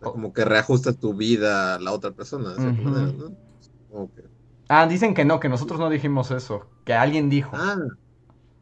[0.00, 2.90] como que reajustas tu vida a la otra persona, de cierta Ujú.
[2.90, 3.32] manera, ¿no?
[3.90, 4.22] Como que...
[4.72, 7.56] Ah, dicen que no, que nosotros no dijimos eso, que alguien dijo.
[7.56, 7.76] Ah,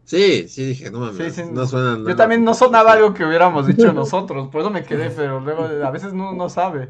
[0.05, 2.17] sí, sí, dije, no mames, Sí, sí, no suena Yo nada.
[2.17, 5.91] también no sonaba algo que hubiéramos dicho nosotros, por eso me quedé, pero luego a
[5.91, 6.89] veces no, no sabe.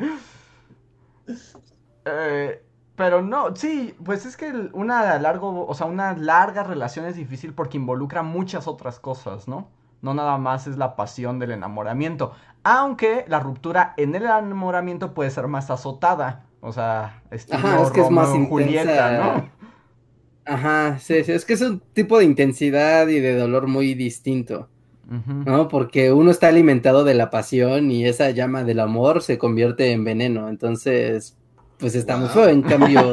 [2.04, 2.64] Eh,
[2.96, 7.54] pero no, sí, pues es que una largo, o sea, una larga relación es difícil
[7.54, 9.68] porque involucra muchas otras cosas, ¿no?
[10.00, 12.32] No nada más es la pasión del enamoramiento.
[12.64, 16.44] Aunque la ruptura en el enamoramiento puede ser más azotada.
[16.60, 19.18] O sea, estilo Ajá, es que es más Julieta, intensa.
[19.36, 19.50] ¿no?
[20.44, 24.68] Ajá, sí, sí, es que es un tipo de intensidad y de dolor muy distinto.
[25.46, 25.68] ¿no?
[25.68, 30.04] Porque uno está alimentado de la pasión y esa llama del amor se convierte en
[30.04, 31.34] veneno, entonces,
[31.78, 32.34] pues está muy Wow.
[32.34, 33.00] feo, en cambio...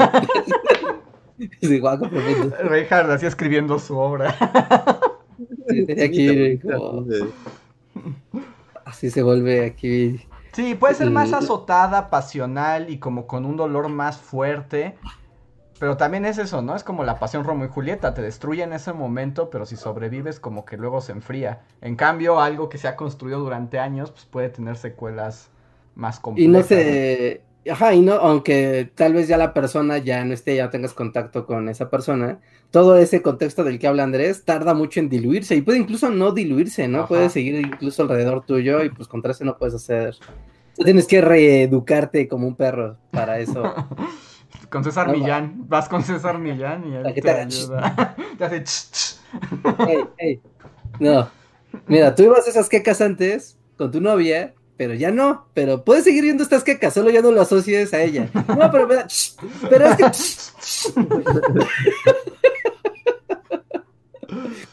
[1.61, 1.79] Sí,
[3.11, 4.35] así escribiendo su obra.
[5.67, 8.41] Sí, ir como- Sí.
[8.85, 10.21] así se vuelve aquí.
[10.55, 11.35] Sí, puede ser más Mm.
[11.35, 14.97] azotada, pasional y como con un dolor más fuerte.
[15.79, 16.75] Pero también es eso, ¿no?
[16.75, 20.39] Es como la pasión Romeo y Julieta, te destruye en ese momento, pero si sobrevives
[20.39, 21.63] como que luego se enfría.
[21.81, 25.51] En cambio, algo que se ha construido durante años, pues puede tener secuelas
[25.95, 26.47] más Y complejas.
[26.47, 27.41] no se...
[27.69, 31.45] Ajá, y no, aunque tal vez ya la persona ya no esté, ya tengas contacto
[31.45, 32.39] con esa persona,
[32.71, 36.31] todo ese contexto del que habla Andrés tarda mucho en diluirse y puede incluso no
[36.31, 36.99] diluirse, ¿no?
[36.99, 37.07] Ajá.
[37.07, 40.15] Puede seguir incluso alrededor tuyo y pues contra eso no puedes hacer...
[40.75, 43.63] Tienes que reeducarte como un perro para eso.
[44.69, 48.15] Con César No, Millán, vas con César Millán y él te te ayuda.
[48.37, 49.15] Te hace ch, ch.
[49.87, 50.41] Ey, ey.
[50.99, 51.29] No,
[51.87, 55.47] Mira, tú ibas a esas quecas antes con tu novia, pero ya no.
[55.53, 58.29] Pero puedes seguir viendo estas quecas, solo ya no lo asocies a ella.
[58.33, 59.05] No, pero, pero,
[59.69, 60.05] pero es que.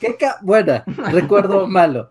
[0.00, 2.10] Queca buena, recuerdo malo.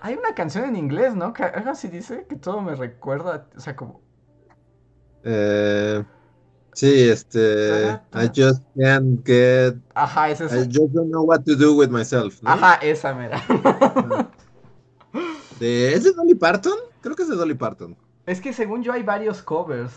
[0.00, 1.32] Hay una canción en inglés, ¿no?
[1.32, 4.00] Que algo así dice que todo me recuerda, o sea, como...
[5.22, 6.02] Eh,
[6.72, 8.00] sí, este...
[8.12, 9.76] I just can't get...
[9.94, 10.56] Ajá, es esa.
[10.56, 12.42] I just don't know what to do with myself.
[12.42, 12.50] ¿no?
[12.50, 13.40] Ajá, esa mera.
[15.62, 16.76] De, ¿Es de Dolly Parton?
[17.02, 17.96] Creo que es de Dolly Parton.
[18.26, 19.92] Es que según yo hay varios covers.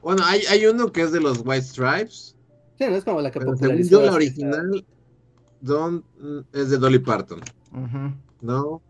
[0.00, 2.34] Bueno, hay, hay uno que es de los White Stripes.
[2.78, 4.86] Sí, no es como la que según yo, la original
[5.60, 6.02] don't,
[6.54, 7.40] es de Dolly Parton.
[8.40, 8.80] ¿No?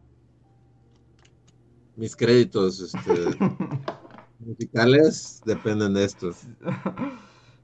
[1.97, 3.37] Mis créditos este,
[4.39, 6.43] musicales dependen de estos.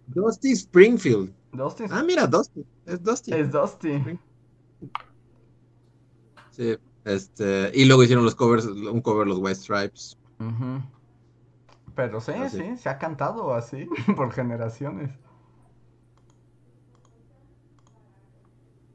[0.09, 1.33] Dusty Springfield.
[1.53, 2.67] Dusty Ah, mira, Dusty.
[2.87, 3.33] Es Dusty.
[3.35, 4.19] es Dusty.
[6.51, 6.77] Sí.
[7.05, 10.19] Este, y luego hicieron los covers, un cover los White Stripes.
[11.95, 12.77] Pero sí, sí.
[12.77, 15.11] se ha cantado así por generaciones.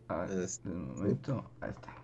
[0.08, 2.00] A ver, Este, un momento, ahí está.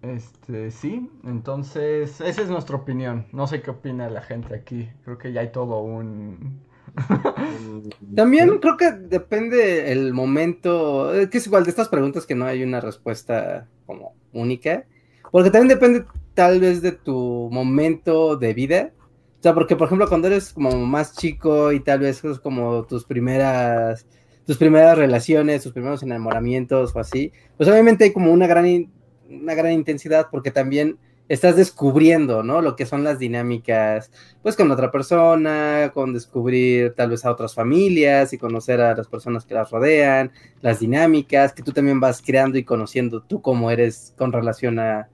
[0.00, 3.26] Este, sí, entonces, esa es nuestra opinión.
[3.32, 4.88] No sé qué opina la gente aquí.
[5.04, 6.62] Creo que ya hay todo un...
[8.16, 12.62] También creo que depende el momento, que es igual de estas preguntas que no hay
[12.62, 14.86] una respuesta como única,
[15.30, 18.92] porque también depende tal vez de tu momento de vida.
[19.40, 22.84] O sea, porque por ejemplo cuando eres como más chico y tal vez es como
[22.84, 24.06] tus primeras
[24.46, 28.90] tus primeras relaciones, tus primeros enamoramientos o así, pues obviamente hay como una gran
[29.28, 30.96] una gran intensidad porque también
[31.28, 32.62] estás descubriendo, ¿no?
[32.62, 34.10] Lo que son las dinámicas
[34.42, 39.08] pues con otra persona, con descubrir tal vez a otras familias y conocer a las
[39.08, 40.32] personas que las rodean,
[40.62, 45.08] las dinámicas que tú también vas creando y conociendo tú cómo eres con relación a,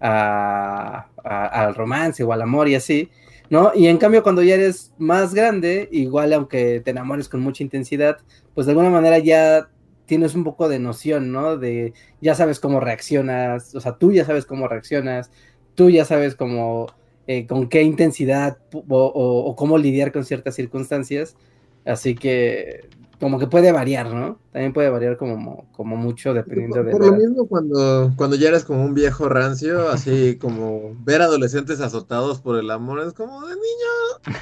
[0.00, 3.10] al romance o al amor y así,
[3.50, 3.72] ¿no?
[3.74, 8.18] Y en cambio cuando ya eres más grande, igual aunque te enamores con mucha intensidad,
[8.54, 9.68] pues de alguna manera ya
[10.06, 11.56] tienes un poco de noción, ¿no?
[11.56, 15.30] De ya sabes cómo reaccionas, o sea, tú ya sabes cómo reaccionas,
[15.74, 16.86] tú ya sabes cómo
[17.26, 21.36] eh, con qué intensidad o cómo lidiar con ciertas circunstancias.
[21.84, 22.88] Así que
[23.20, 24.38] como que puede variar, ¿no?
[24.52, 27.16] También puede variar como, como mucho dependiendo Por, de por lo edad.
[27.18, 32.58] mismo cuando, cuando ya eres como un viejo rancio, así como ver adolescentes azotados por
[32.58, 34.36] el amor, es como de niño,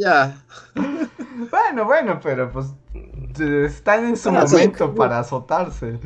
[0.00, 0.44] ya.
[1.50, 2.66] Bueno, bueno, pero pues
[3.38, 4.54] están en su Ah, sí.
[4.56, 6.00] momento para azotarse.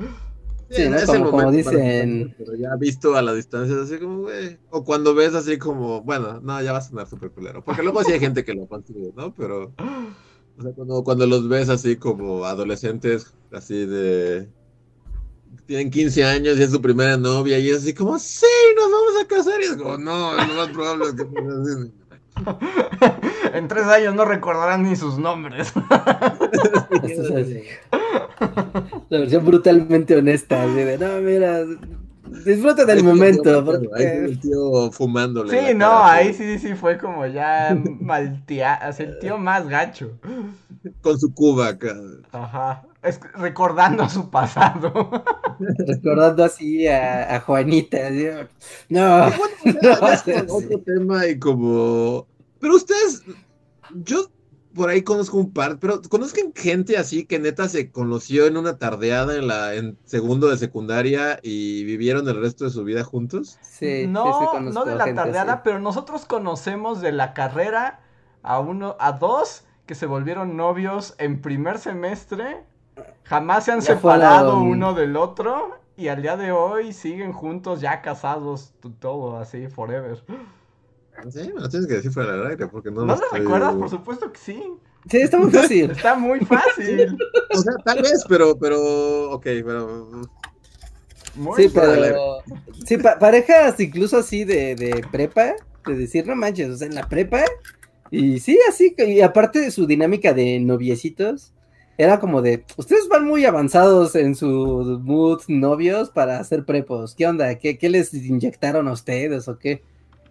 [0.69, 0.97] Sí, ¿no?
[0.97, 4.59] es Como- como dicen- Pero ya visto a la distancia, es así como, güey.
[4.71, 7.65] O cuando ves así como, bueno, no, ya va a sonar súper culero.
[7.65, 9.33] Porque luego sí hay gente que lo consigue, ¿no?
[9.35, 9.73] Pero,
[10.63, 14.49] o sea, cuando, cuando los ves así como adolescentes, así de.
[15.67, 19.23] Tienen 15 años y es su primera novia, y es así como, sí, nos vamos
[19.23, 19.61] a casar.
[19.61, 21.93] Y es como, no, lo más probable es que.
[23.55, 25.73] en tres años no recordarán ni sus nombres.
[27.03, 27.63] Esto es así.
[29.11, 31.65] La versión brutalmente honesta, así de, no, mira,
[32.45, 33.89] disfruta del momento, porque
[34.25, 35.51] el tío fumándole.
[35.51, 40.19] Sí, no, cara, ahí sí, sí fue como ya maltea, así el tío más gacho.
[41.01, 41.95] Con su cuba acá.
[42.33, 42.85] Ajá.
[43.03, 45.11] Es recordando su pasado.
[45.87, 47.99] recordando así a, a Juanita,
[48.89, 49.31] no,
[49.65, 50.33] bueno, es Sí.
[50.47, 52.27] como otro tema y como.
[52.61, 53.23] Pero ustedes,
[54.05, 54.31] yo
[54.75, 58.79] por ahí conozco un par, pero conozcan gente así que neta se conoció en una
[58.79, 63.59] tardeada en la en segundo de secundaria y vivieron el resto de su vida juntos.
[63.63, 64.25] sí, sí, no,
[64.55, 65.63] sí, no de la gente tardeada, así.
[65.65, 68.01] pero nosotros conocemos de la carrera
[68.43, 72.65] a uno, a dos que se volvieron novios en primer semestre.
[73.25, 75.81] Jamás se han Ya separado fueron- uno del otro.
[75.97, 80.25] Y al día de hoy siguen juntos, ya casados, todo así, forever.
[81.31, 83.75] Sí, me lo tienes que decir fuera del aire porque no ¿No lo estoy- recuerdas?
[83.75, 84.63] Por supuesto que sí.
[85.11, 85.91] Sí, está muy fácil.
[85.97, 87.17] Está muy fácil.
[87.55, 90.09] O sea, tal vez, pero, pero, ok, pero.
[91.35, 92.39] Muy Sí, pero.
[92.87, 95.55] Sí, pa- parejas incluso así de, de prepa,
[95.87, 97.43] de decir, no manches, o sea, en la prepa.
[98.11, 101.53] Y sí, así, y aparte de su dinámica de noviecitos,
[101.99, 107.15] era como de, ustedes van muy avanzados en su mood novios para hacer prepos.
[107.15, 107.55] ¿Qué onda?
[107.57, 109.83] ¿Qué, qué les inyectaron a ustedes o qué?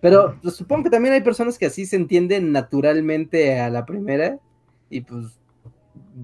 [0.02, 4.40] Pero pues, supongo que también hay personas que así se entienden naturalmente a la primera.
[4.90, 5.40] Y pues,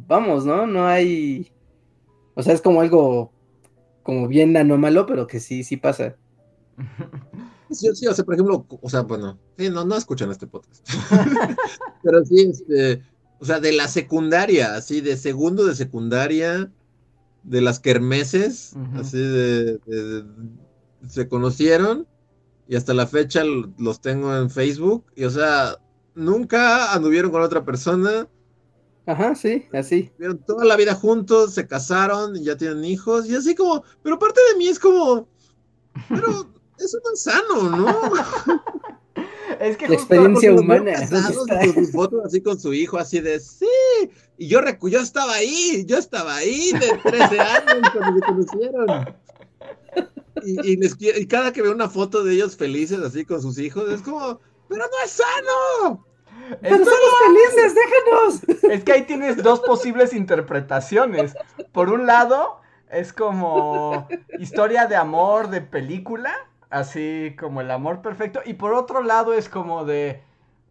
[0.07, 0.65] vamos, ¿no?
[0.67, 1.51] No hay.
[2.33, 3.31] O sea, es como algo
[4.03, 6.15] como bien anómalo, pero que sí, sí pasa.
[7.69, 10.87] Sí, sí, o sea, por ejemplo, o sea, bueno, sí, no, no escuchan este podcast.
[12.01, 13.03] Pero sí, este,
[13.39, 16.71] o sea, de la secundaria, así, de segundo de secundaria,
[17.43, 20.23] de las kermeses, así de, de- de-
[21.09, 22.07] se conocieron
[22.67, 23.43] y hasta la fecha
[23.77, 25.77] los tengo en Facebook y o sea,
[26.15, 28.27] nunca anduvieron con otra persona,
[29.05, 30.11] Ajá, sí, así.
[30.17, 34.19] vieron toda la vida juntos, se casaron y ya tienen hijos y así como, pero
[34.19, 35.27] parte de mí es como,
[36.09, 36.27] pero
[36.77, 37.87] eso no es sano, ¿no?
[39.59, 40.91] Es que La experiencia humana.
[42.25, 43.65] así con su hijo, así de sí.
[44.37, 49.15] Y yo recu yo estaba ahí, yo estaba ahí de 13 años cuando se conocieron.
[50.43, 53.41] Y, y les qui- y cada que veo una foto de ellos felices así con
[53.41, 56.05] sus hijos, es como, pero no es sano.
[56.61, 58.63] Pero somos felices, déjanos.
[58.71, 61.33] Es que ahí tienes dos posibles interpretaciones.
[61.73, 64.07] Por un lado, es como
[64.39, 66.33] historia de amor de película,
[66.69, 68.41] así como el amor perfecto.
[68.45, 70.23] Y por otro lado, es como de.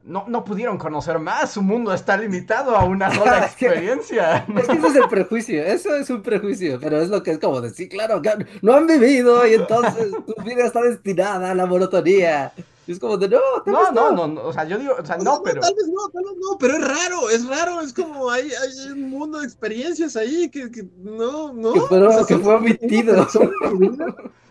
[0.06, 4.46] No, no pudieron conocer más, su mundo está limitado a una sola experiencia.
[4.56, 7.38] Es que ese es el prejuicio, eso es un prejuicio, pero es lo que es
[7.40, 8.30] como decir, claro, que
[8.62, 12.52] no han vivido y entonces tu vida está destinada a la monotonía.
[12.86, 14.92] Y es como de, no, tal No, vez no, no, no, o sea, yo digo,
[14.92, 15.60] o sea, O sea, no, pero.
[15.60, 18.92] Tal vez no, tal vez no, pero es raro, es raro, es como hay, hay
[18.92, 21.72] un mundo de experiencias ahí que, que no, no.
[21.72, 23.26] Que fueron- que son- fue omitido.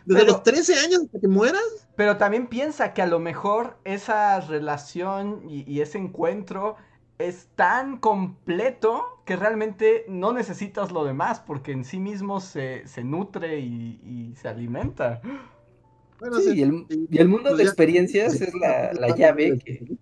[0.05, 1.87] Desde Pero- los 13 años hasta que mueras.
[1.95, 6.75] Pero también piensa que a lo mejor esa relación y, y ese encuentro
[7.17, 13.03] es tan completo que realmente no necesitas lo demás porque en sí mismo se, se
[13.03, 15.21] nutre y, y se alimenta.
[16.19, 19.97] Bueno, Sí, y el, y el mundo pues de experiencias es la, la llave que,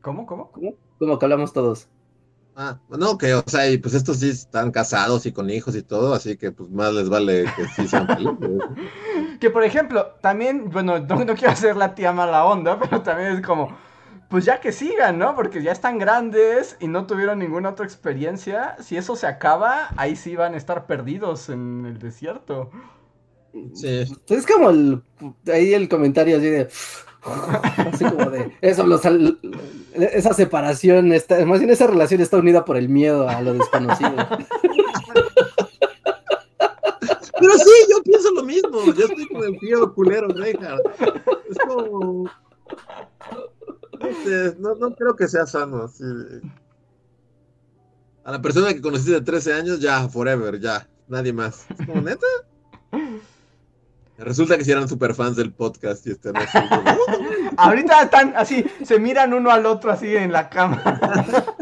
[0.00, 0.26] ¿Cómo?
[0.26, 0.50] ¿Cómo?
[0.52, 1.88] como, como que hablamos todos.
[2.58, 5.82] Ah, no, que, o sea, y pues estos sí están casados y con hijos y
[5.82, 8.62] todo, así que pues más les vale que sí sean felices.
[9.38, 13.32] Que por ejemplo, también, bueno, no, no quiero hacer la tía mala onda, pero también
[13.32, 13.76] es como,
[14.30, 15.34] pues ya que sigan, ¿no?
[15.34, 18.76] Porque ya están grandes y no tuvieron ninguna otra experiencia.
[18.80, 22.70] Si eso se acaba, ahí sí van a estar perdidos en el desierto.
[23.74, 24.04] Sí.
[24.28, 25.02] Es como el,
[25.52, 26.68] ahí el comentario así de,
[27.92, 29.02] así como de, eso, los,
[29.94, 34.14] esa separación, está, más bien esa relación está unida por el miedo a lo desconocido.
[37.38, 38.84] Pero sí, yo pienso lo mismo.
[38.92, 40.82] Yo estoy con el tío culero, Reinhardt.
[41.50, 42.24] Es como.
[44.00, 45.84] No, sé, no, no creo que sea sano.
[45.84, 46.04] Así.
[48.24, 50.88] A la persona que conociste de 13 años, ya, forever, ya.
[51.08, 51.66] Nadie más.
[51.78, 52.26] Es como neta.
[54.18, 56.58] Resulta que si eran super fans del podcast y están así.
[56.68, 56.82] como,
[57.56, 60.82] Ahorita están así, se miran uno al otro así en la cama.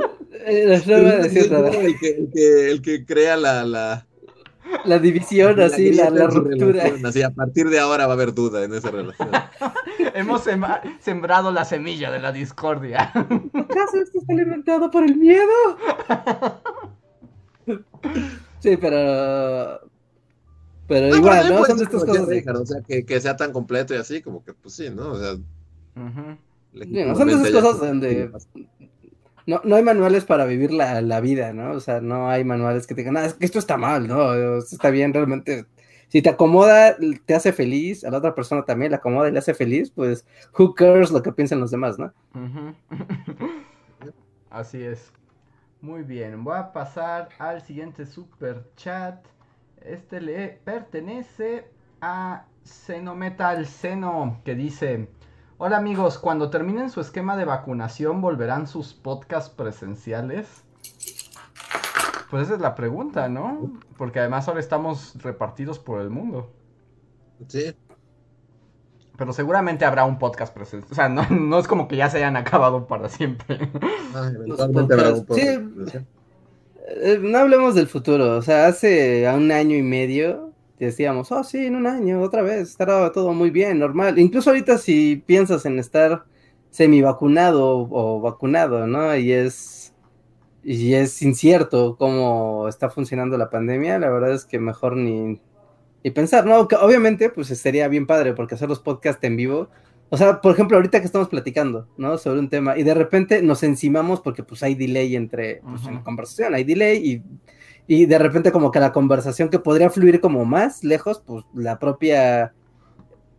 [0.46, 1.70] Eh, no voy a decir nada.
[1.70, 4.06] el, que, el, que, el que crea la, la,
[4.84, 6.82] La división, así, la, ruptura.
[6.82, 9.30] relación, Así, a partir de ahora va a haber duda en esa relación.
[10.14, 10.42] Hemos
[11.00, 13.10] sembrado la semilla de la discordia.
[13.14, 15.50] ¿Acaso esto está alimentado por el miedo?
[18.60, 19.80] Sí, pero.
[20.86, 21.64] Pero No, igual, ¿no?
[21.64, 22.44] Son de estas cosas de.
[22.50, 25.12] O sea, que, que sea tan completo y así, como que, pues sí, ¿no?
[25.12, 25.34] O sea.
[25.94, 28.30] Bueno, son de esas cosas ya- donde-
[29.46, 31.72] No, no hay manuales para vivir la, la vida, ¿no?
[31.72, 34.34] O sea, no hay manuales que te digan, ah, es que esto está mal, ¿no?
[34.58, 35.66] Esto está bien, realmente.
[36.08, 36.96] Si te acomoda,
[37.26, 40.24] te hace feliz, a la otra persona también le acomoda y le hace feliz, pues,
[40.58, 42.12] who cares lo que piensan los demás, ¿no?
[44.50, 45.12] Así es.
[45.80, 49.24] Muy bien, voy a pasar al siguiente super chat.
[49.84, 51.68] Este le pertenece
[52.00, 55.10] a Xenometal Seno, que dice:
[55.58, 60.64] Hola amigos, cuando terminen su esquema de vacunación, ¿volverán sus podcasts presenciales?
[62.30, 63.72] Pues esa es la pregunta, ¿no?
[63.98, 66.50] Porque además ahora estamos repartidos por el mundo.
[67.46, 67.76] Sí.
[69.18, 70.90] Pero seguramente habrá un podcast presencial.
[70.90, 73.70] O sea, no, no es como que ya se hayan acabado para siempre.
[74.14, 76.06] Ah, eventualmente habrá un podcast.
[76.86, 81.66] Eh, no hablemos del futuro, o sea, hace un año y medio decíamos, oh sí,
[81.66, 84.18] en un año, otra vez, estará todo muy bien, normal.
[84.18, 86.24] Incluso ahorita si piensas en estar
[86.70, 89.16] semi vacunado o vacunado, ¿no?
[89.16, 89.94] Y es,
[90.62, 95.40] y es incierto cómo está funcionando la pandemia, la verdad es que mejor ni,
[96.02, 96.68] ni pensar, ¿no?
[96.68, 99.68] Que obviamente, pues sería bien padre, porque hacer los podcasts en vivo,
[100.10, 102.18] o sea, por ejemplo, ahorita que estamos platicando, ¿no?
[102.18, 105.94] Sobre un tema, y de repente nos encimamos porque pues hay delay entre, pues en
[105.94, 107.22] la conversación, hay delay y,
[107.86, 111.78] y de repente como que la conversación que podría fluir como más lejos, pues la
[111.78, 112.54] propia,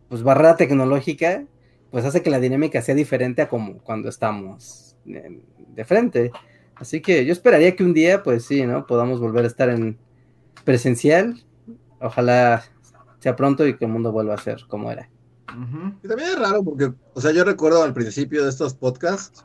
[0.08, 1.44] pues barrera tecnológica,
[1.90, 5.40] pues hace que la dinámica sea diferente a como cuando estamos eh,
[5.74, 6.30] de frente.
[6.74, 8.86] Así que yo esperaría que un día, pues sí, ¿no?
[8.86, 9.98] Podamos volver a estar en
[10.64, 11.42] presencial.
[12.00, 12.62] Ojalá
[13.18, 15.08] sea pronto y que el mundo vuelva a ser como era.
[16.02, 19.44] Y también es raro porque, o sea, yo recuerdo al principio de estos podcasts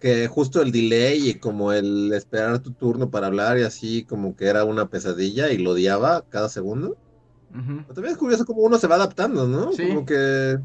[0.00, 4.34] que justo el delay y como el esperar tu turno para hablar y así como
[4.34, 6.96] que era una pesadilla y lo odiaba cada segundo.
[7.52, 9.72] Pero también es curioso cómo uno se va adaptando, ¿no?
[9.72, 9.88] Sí.
[9.88, 10.58] Como que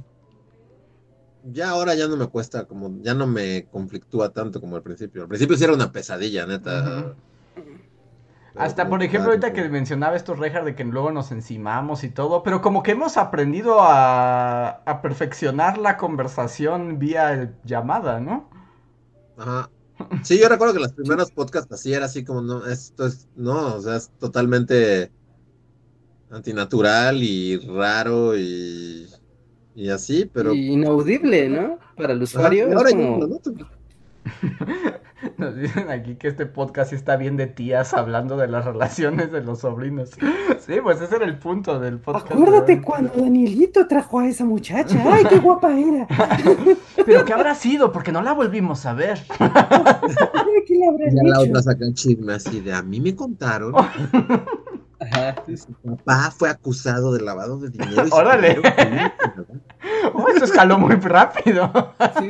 [1.52, 5.24] ya ahora ya no me cuesta, como ya no me conflictúa tanto como al principio.
[5.24, 7.16] Al principio sí era una pesadilla, neta.
[8.58, 12.42] Hasta, por ejemplo, ahorita que mencionaba esto, Rejar, de que luego nos encimamos y todo,
[12.44, 18.50] pero como que hemos aprendido a, a perfeccionar la conversación vía el- llamada, ¿no?
[19.36, 19.72] Ajá.
[20.24, 23.76] Sí, yo recuerdo que los primeros podcasts así era así como, no, esto es, no,
[23.76, 25.14] o sea, es totalmente
[26.30, 29.08] antinatural y raro y,
[29.76, 30.54] y así, pero...
[30.54, 31.80] Y inaudible, ¿no?
[31.96, 32.68] Para el usuario.
[32.78, 33.40] ahora como-.
[35.38, 39.32] Nos dicen aquí que este podcast sí está bien de tías hablando de las relaciones
[39.32, 40.12] de los sobrinos.
[40.60, 42.32] Sí, pues ese era el punto del podcast.
[42.32, 45.02] Acuérdate cuando Danielito trajo a esa muchacha.
[45.12, 46.08] ¡Ay, qué guapa era!
[47.06, 47.92] Pero ¿qué habrá sido?
[47.92, 49.20] Porque no la volvimos a ver.
[49.20, 53.16] ¿De qué le habrán Ya la otra saca el chisme así de, a mí me
[53.16, 53.74] contaron
[55.00, 55.36] Ajá.
[55.56, 58.04] su papá fue acusado de lavado de dinero.
[58.12, 58.54] Órale.
[58.54, 58.62] ir,
[60.14, 61.72] Oh, eso escaló muy rápido.
[62.20, 62.30] Sí.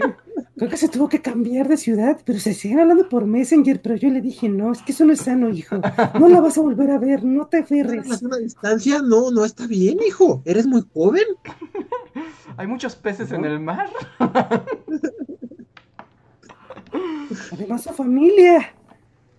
[0.57, 3.79] Creo que se tuvo que cambiar de ciudad, pero se siguen hablando por Messenger.
[3.79, 5.79] Pero yo le dije, no, es que eso no es sano, hijo.
[6.19, 8.21] No la vas a volver a ver, no te ¿Una aferres.
[8.41, 9.03] distancia?
[9.03, 10.41] No, no está bien, hijo.
[10.45, 11.25] Eres muy joven.
[12.57, 13.87] Hay muchos peces en el mar.
[17.51, 18.73] Además, su familia.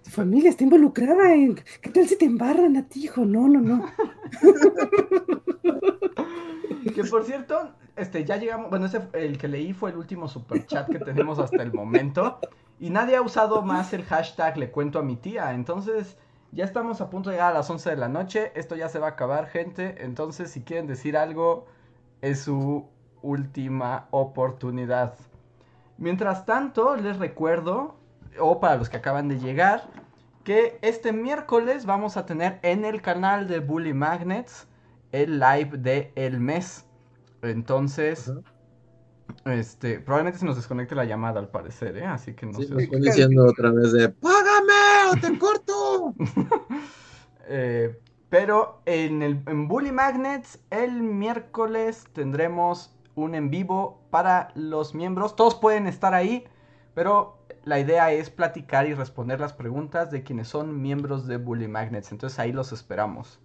[0.03, 1.57] Su familia está involucrada en.
[1.83, 3.25] ¿Qué tal si te embarran a ti, hijo?
[3.25, 3.85] No, no, no.
[6.95, 10.67] Que por cierto, este, ya llegamos, bueno, ese, el que leí fue el último super
[10.67, 12.39] chat que tenemos hasta el momento.
[12.81, 15.53] Y nadie ha usado más el hashtag le cuento a mi tía.
[15.53, 16.17] Entonces,
[16.53, 18.53] ya estamos a punto de llegar a las 11 de la noche.
[18.55, 20.05] Esto ya se va a acabar, gente.
[20.05, 21.67] Entonces, si quieren decir algo,
[22.21, 22.87] es su
[23.23, 25.15] última oportunidad.
[25.99, 27.97] Mientras tanto, les recuerdo,
[28.39, 29.89] o para los que acaban de llegar,
[30.45, 34.69] que este miércoles vamos a tener en el canal de Bully Magnets
[35.13, 36.87] el live de el mes.
[37.43, 38.41] Entonces, Ajá.
[39.45, 42.05] este, probablemente se nos desconecte la llamada al parecer, ¿eh?
[42.07, 42.75] Así que no Sí, sé.
[42.75, 46.15] me están diciendo otra vez de, ¡págame o te corto!
[47.51, 47.99] Eh,
[48.29, 55.35] pero en, el, en Bully Magnets el miércoles tendremos un en vivo para los miembros.
[55.35, 56.45] Todos pueden estar ahí,
[56.95, 61.69] pero la idea es platicar y responder las preguntas de quienes son miembros de Bully
[61.69, 62.13] Magnets.
[62.13, 63.41] Entonces ahí los esperamos.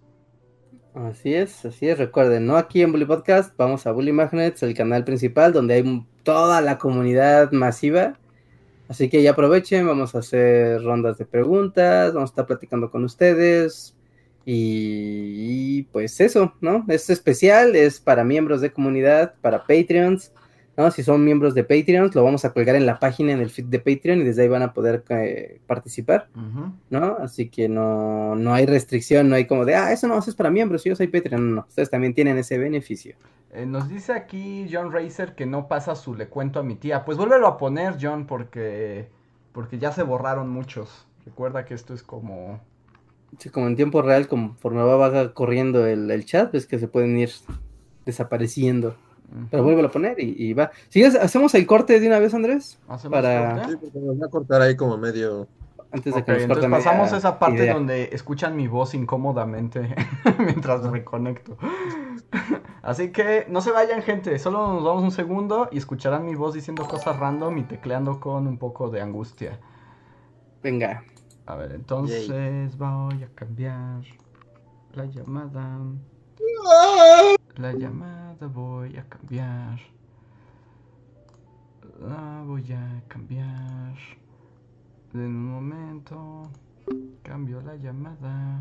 [0.94, 1.98] Así es, así es.
[1.98, 6.06] Recuerden, no aquí en Bully Podcast, vamos a Bully Magnets, el canal principal donde hay
[6.22, 8.16] toda la comunidad masiva.
[8.88, 13.02] Así que ya aprovechen, vamos a hacer rondas de preguntas, vamos a estar platicando con
[13.02, 13.96] ustedes.
[14.46, 16.84] Y, y, pues eso, ¿no?
[16.88, 20.30] Es especial, es para miembros de comunidad, para Patreons,
[20.76, 20.90] ¿no?
[20.90, 23.66] Si son miembros de Patreons, lo vamos a colgar en la página, en el feed
[23.66, 26.28] de Patreon y desde ahí van a poder eh, participar.
[26.90, 27.16] ¿no?
[27.20, 30.36] Así que no, no hay restricción, no hay como de, ah, eso no, eso es
[30.36, 33.16] para miembros, yo soy Patreon, no, no, ustedes también tienen ese beneficio.
[33.52, 37.04] Eh, nos dice aquí John Racer que no pasa su le cuento a mi tía.
[37.04, 39.08] Pues vuélvelo a poner, John, porque,
[39.52, 41.06] porque ya se borraron muchos.
[41.24, 42.60] Recuerda que esto es como...
[43.38, 46.88] Sí, como en tiempo real, conforme va, va corriendo el, el chat, ves que se
[46.88, 47.30] pueden ir
[48.04, 48.96] desapareciendo.
[49.50, 50.70] Pero vuélvelo a poner y, y va.
[50.88, 52.78] ¿Sí, ¿Hacemos el corte de una vez, Andrés?
[52.88, 53.70] ¿Hacemos para- corte?
[53.72, 55.48] Sí, porque nos va a cortar ahí como medio...
[55.90, 57.74] Antes de Ok, que nos entonces pasamos esa parte idea.
[57.74, 59.94] donde escuchan mi voz incómodamente
[60.40, 61.56] mientras reconecto.
[62.82, 64.36] Así que no se vayan, gente.
[64.40, 68.48] Solo nos damos un segundo y escucharán mi voz diciendo cosas random y tecleando con
[68.48, 69.60] un poco de angustia.
[70.64, 71.04] Venga.
[71.46, 74.00] A ver, entonces voy a cambiar
[74.94, 75.78] la llamada.
[77.56, 79.78] La llamada voy a cambiar.
[82.00, 83.94] La voy a cambiar.
[85.12, 86.50] En un momento.
[87.22, 88.60] Cambio la llamada.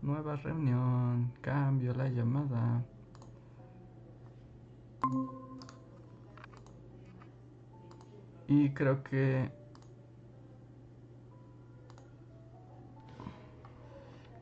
[0.00, 1.32] Nueva reunión.
[1.42, 2.82] Cambio la llamada.
[8.48, 9.52] Y creo que...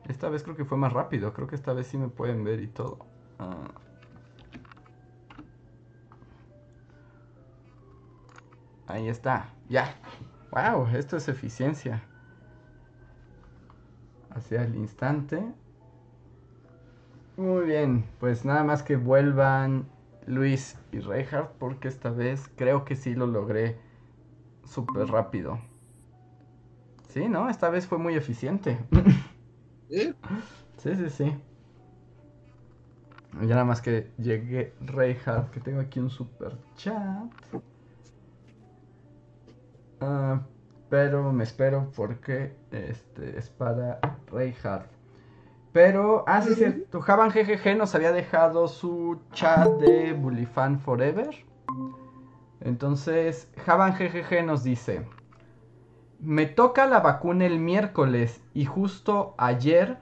[0.07, 1.33] Esta vez creo que fue más rápido.
[1.33, 3.12] Creo que esta vez sí me pueden ver y todo.
[3.39, 3.67] Ah.
[8.87, 9.53] Ahí está.
[9.69, 9.95] Ya.
[10.51, 12.03] Wow, esto es eficiencia.
[14.31, 15.53] Hacia el instante.
[17.37, 18.05] Muy bien.
[18.19, 19.85] Pues nada más que vuelvan
[20.25, 21.51] Luis y Reinhardt.
[21.59, 23.77] Porque esta vez creo que sí lo logré
[24.65, 25.59] súper rápido.
[27.09, 27.49] Sí, ¿no?
[27.49, 28.79] Esta vez fue muy eficiente.
[29.89, 30.13] ¿Sí?
[30.77, 31.35] Sí, sí, sí.
[33.41, 37.31] Ya nada más que llegué Reinhardt, que tengo aquí un super chat.
[39.99, 40.41] Ah,
[40.89, 43.99] pero me espero porque este es para
[44.31, 44.87] Reinhardt.
[45.71, 47.01] Pero, ah, sí, cierto.
[47.01, 51.35] Javan GGG nos había dejado su chat de Bullifan Forever.
[52.61, 55.03] Entonces, Javan GGG nos dice:
[56.19, 59.97] Me toca la vacuna el miércoles y justo ayer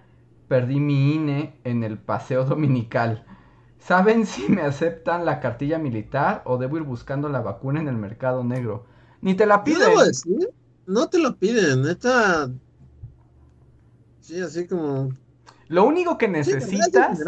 [0.52, 3.24] perdí mi INE en el paseo dominical.
[3.80, 7.96] ¿Saben si me aceptan la cartilla militar o debo ir buscando la vacuna en el
[7.96, 8.86] mercado negro?
[9.22, 9.90] Ni te la ¿Qué piden.
[9.90, 10.50] debo decir?
[10.86, 12.50] No te lo piden, neta.
[14.20, 15.16] Sí, así como.
[15.70, 17.20] Lo único que necesitas,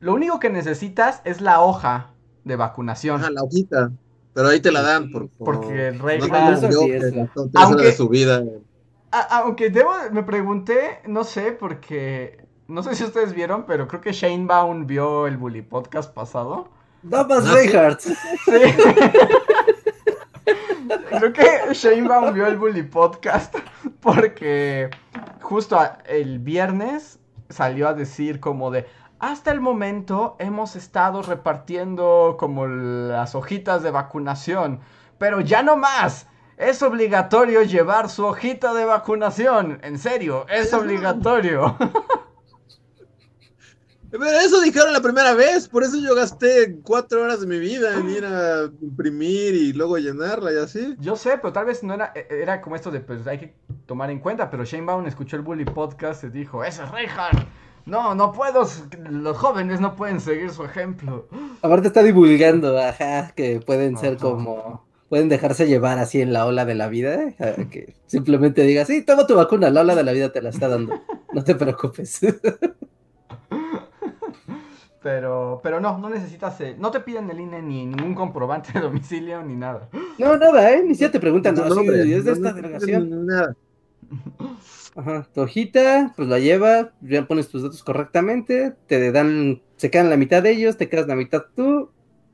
[0.00, 2.10] lo único que necesitas es la hoja
[2.42, 3.20] de vacunación.
[3.20, 3.92] Ajá, la hojita.
[4.34, 7.84] Pero ahí te la dan por, por- Porque no regla- como Eso yo sí Aunque-
[7.84, 8.42] de su vida.
[9.12, 14.00] A- aunque debo, me pregunté, no sé, porque no sé si ustedes vieron, pero creo
[14.00, 16.68] que Shane Baum vio el Bully Podcast pasado.
[17.02, 17.50] Damas sí.
[17.52, 18.00] Reinhardt.
[18.44, 18.60] Sí.
[21.18, 23.54] Creo que Shane Baum vio el Bully Podcast
[24.00, 24.90] porque
[25.40, 27.18] justo el viernes
[27.48, 28.86] salió a decir como de
[29.18, 34.80] hasta el momento hemos estado repartiendo como las hojitas de vacunación,
[35.18, 36.26] pero ya no más.
[36.56, 39.80] Es obligatorio llevar su hojita de vacunación.
[39.82, 41.76] En serio, es obligatorio.
[44.16, 47.98] Pero eso dijeron la primera vez, por eso yo gasté cuatro horas de mi vida
[47.98, 50.94] en ir a imprimir y luego llenarla y así.
[51.00, 53.54] Yo sé, pero tal vez no era, era como esto de, pues hay que
[53.86, 57.44] tomar en cuenta, pero Shane Baum escuchó el Bully Podcast y dijo, ese es Reinhardt.
[57.86, 58.64] No, no puedo,
[59.10, 61.28] los jóvenes no pueden seguir su ejemplo.
[61.60, 64.20] Aparte está divulgando, ajá, que pueden ser Ajá.
[64.20, 68.84] como, pueden dejarse llevar así en la ola de la vida, eh, que simplemente diga,
[68.84, 71.56] sí, toma tu vacuna, la ola de la vida te la está dando, no te
[71.56, 72.20] preocupes.
[75.04, 78.80] Pero, pero no, no necesitas, eh, no te piden el INE ni ningún comprobante de
[78.80, 79.88] domicilio ni nada.
[80.18, 80.82] No, nada, ¿eh?
[80.82, 83.26] Ni siquiera te preguntan, no, No, sí, hombre, es de no- esta no- delegación.
[83.26, 83.54] Nada.
[84.96, 90.08] Ajá, tu hojita, pues la lleva, ya pones tus datos correctamente, te dan, se quedan
[90.08, 91.90] la mitad de ellos, te quedas la mitad tú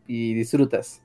[0.07, 1.03] y disfrutas.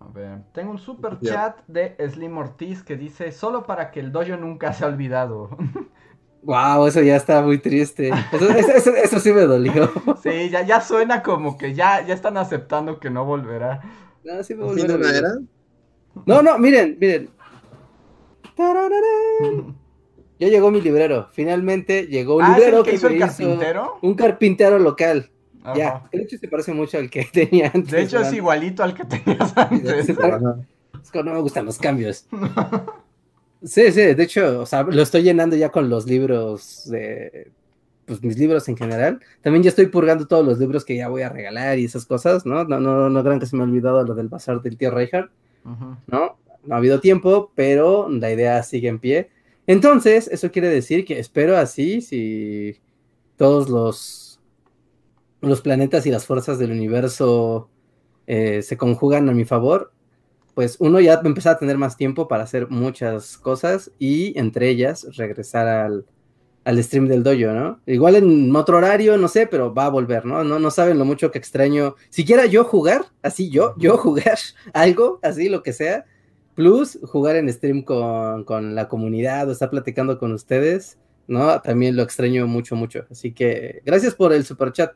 [0.00, 4.12] A ver, tengo un super chat de Slim Ortiz que dice, solo para que el
[4.12, 5.50] dojo nunca se ha olvidado.
[6.46, 8.08] Wow, eso ya está muy triste.
[8.32, 9.90] Eso, eso- eso- eso sí me dolió.
[10.22, 13.80] sí, ya, ya suena como que ya, ya están aceptando que no volverá.
[14.24, 15.28] No, sí me ¿Por volvió fin una era?
[16.24, 17.30] No, no, miren, miren.
[18.56, 19.76] Tarararán.
[20.38, 21.28] Ya llegó mi librero.
[21.32, 23.94] Finalmente llegó un Ah, ¿es librero que hizo el carpintero?
[24.02, 25.30] un carpintero local.
[25.64, 25.74] Ajá.
[25.78, 27.90] Ya, de hecho se parece mucho al que tenía antes.
[27.90, 30.10] De hecho es igualito al que tenías antes.
[30.10, 32.26] Es que no me gustan los cambios.
[33.62, 37.50] Sí, sí, de hecho, o sea, lo estoy llenando ya con los libros de,
[38.06, 39.20] pues mis libros en general.
[39.42, 42.46] También ya estoy purgando todos los libros que ya voy a regalar y esas cosas,
[42.46, 42.64] ¿no?
[42.64, 45.30] No, no, no crean que se me ha olvidado lo del bazar del tío Reinhardt.
[46.06, 46.38] ¿no?
[46.64, 49.30] No ha habido tiempo, pero la idea sigue en pie.
[49.66, 52.78] Entonces, eso quiere decir que espero así, si
[53.36, 54.40] todos los,
[55.40, 57.68] los planetas y las fuerzas del universo
[58.28, 59.92] eh, se conjugan a mi favor,
[60.56, 64.32] pues uno ya va a empezar a tener más tiempo para hacer muchas cosas y
[64.38, 66.06] entre ellas regresar al,
[66.64, 67.78] al stream del dojo, ¿no?
[67.84, 70.44] Igual en otro horario, no sé, pero va a volver, ¿no?
[70.44, 71.96] No, no saben lo mucho que extraño.
[72.08, 74.38] Siquiera yo jugar, así yo, yo jugar
[74.72, 76.06] algo, así lo que sea,
[76.54, 80.96] plus jugar en stream con, con la comunidad o estar platicando con ustedes,
[81.26, 81.60] ¿no?
[81.60, 83.04] También lo extraño mucho, mucho.
[83.10, 84.94] Así que gracias por el super chat.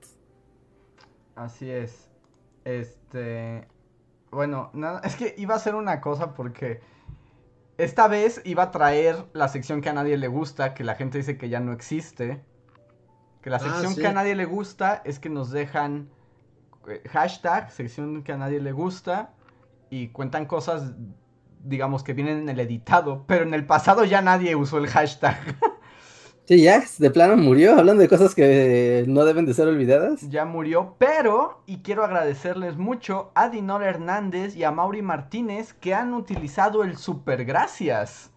[1.34, 2.08] Así es.
[2.64, 3.68] Este.
[4.30, 6.80] Bueno, nada, es que iba a hacer una cosa porque
[7.78, 11.18] esta vez iba a traer la sección que a nadie le gusta, que la gente
[11.18, 12.42] dice que ya no existe.
[13.42, 14.00] Que la Ah, sección sí.
[14.02, 16.10] que a nadie le gusta es que nos dejan
[16.88, 19.32] eh, hashtag, sección que a nadie le gusta,
[19.88, 20.92] y cuentan cosas,
[21.64, 25.36] digamos, que vienen en el editado, pero en el pasado ya nadie usó el hashtag.
[26.50, 30.28] Sí, ya, de plano murió, hablando de cosas que no deben de ser olvidadas.
[30.28, 35.94] ya murió, pero, y quiero agradecerles mucho a Dinor Hernández y a Mauri Martínez que
[35.94, 38.32] han utilizado el super gracias.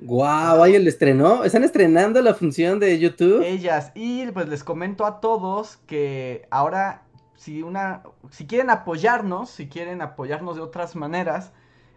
[0.00, 1.42] Wow, ahí el estrenó.
[1.42, 3.42] Están estrenando la función de YouTube.
[3.42, 7.04] Ellas, y pues les comento a todos que ahora,
[7.34, 11.52] si una, si quieren apoyarnos, si quieren apoyarnos de otras maneras,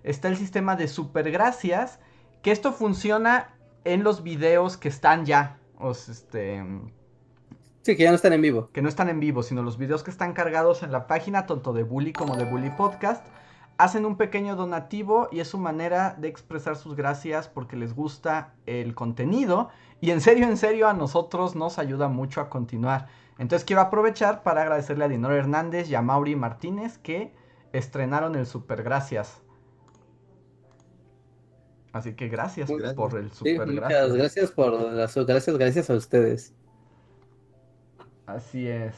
[0.06, 1.99] está el sistema de super gracias,
[2.41, 3.49] que esto funciona
[3.84, 6.64] en los videos que están ya, o este,
[7.84, 8.70] Sí, que ya no están en vivo.
[8.74, 11.74] que no están en vivo, sino los videos que están cargados en la página, tanto
[11.74, 13.26] de Bully como de Bully Podcast,
[13.78, 18.53] hacen un pequeño donativo y es su manera de expresar sus gracias porque les gusta
[18.68, 23.08] el contenido y en serio, en serio a nosotros nos ayuda mucho a continuar.
[23.40, 27.34] Entonces quiero aprovechar para agradecerle a Dinor Hernández y a Mauri Martínez que
[27.74, 29.40] estrenaron el Super Gracias.
[31.93, 32.93] Así que gracias, Gracias.
[32.93, 34.13] por el Sí, super muchas gracias.
[34.13, 36.55] gracias por las gracias, gracias a ustedes.
[38.26, 38.95] Así es.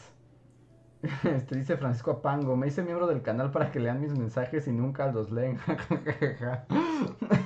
[1.24, 4.72] Este dice Francisco Apango, me hice miembro del canal para que lean mis mensajes y
[4.72, 5.60] nunca los leen.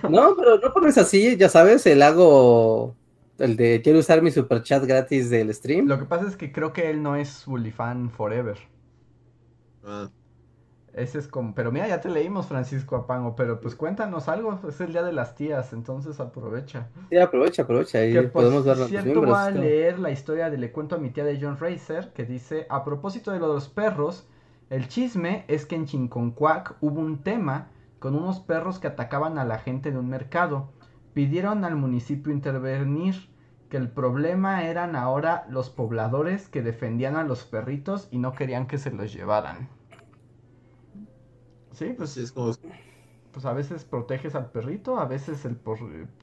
[0.10, 2.96] No, pero no pones así, ya sabes, el hago
[3.40, 5.88] el de quiero usar mi super chat gratis del stream.
[5.88, 8.58] Lo que pasa es que creo que él no es Bully fan forever.
[9.84, 10.10] Ah,
[10.98, 14.82] Ese es como, pero mira, ya te leímos Francisco Apango, pero pues cuéntanos algo, es
[14.82, 16.88] el día de las tías, entonces aprovecha.
[17.12, 20.50] Sí, aprovecha, aprovecha y Que por podemos ver los cierto voy a leer la historia
[20.50, 23.50] de Le cuento a mi tía de John Racer, que dice, a propósito de lo
[23.50, 24.28] de los perros,
[24.72, 27.68] el chisme es que en Chinconcuac hubo un tema
[28.00, 30.72] con unos perros que atacaban a la gente de un mercado.
[31.14, 33.30] Pidieron al municipio intervenir,
[33.70, 38.66] que el problema eran ahora los pobladores que defendían a los perritos y no querían
[38.66, 39.77] que se los llevaran.
[41.78, 42.54] Sí, pues es como.
[43.32, 45.78] pues a veces proteges al perrito, a veces el por...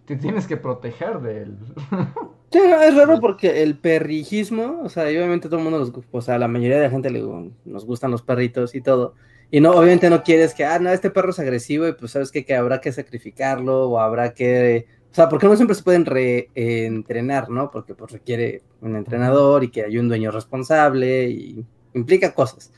[0.05, 1.59] te tienes que proteger de él.
[2.53, 6.39] Sí, es raro porque el perrijismo, o sea, obviamente todo el mundo, los, o sea,
[6.39, 7.21] la mayoría de la gente le,
[7.65, 9.17] nos gustan los perritos y todo.
[9.51, 12.31] Y no, obviamente no quieres que, ah, no, este perro es agresivo y pues sabes
[12.31, 16.05] que, que habrá que sacrificarlo o habrá que, o sea, porque no siempre se pueden
[16.07, 17.73] reentrenar, ¿no?
[17.73, 22.73] Porque pues requiere un entrenador y que hay un dueño responsable y implica cosas,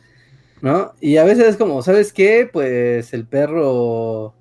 [0.63, 0.93] ¿no?
[1.01, 2.49] Y a veces es como, ¿sabes qué?
[2.51, 4.35] Pues el perro,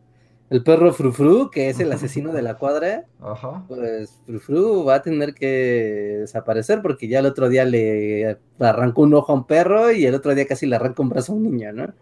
[0.50, 3.64] el perro frufru, que es el asesino de la cuadra, Ajá.
[3.68, 9.14] pues Frufru va a tener que desaparecer porque ya el otro día le arrancó un
[9.14, 11.44] ojo a un perro y el otro día casi le arrancó un brazo a un
[11.44, 11.94] niño, ¿no?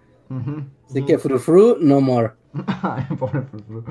[0.90, 2.32] Así que Frufru, no more.
[2.82, 3.84] Ay, pobre Frufru.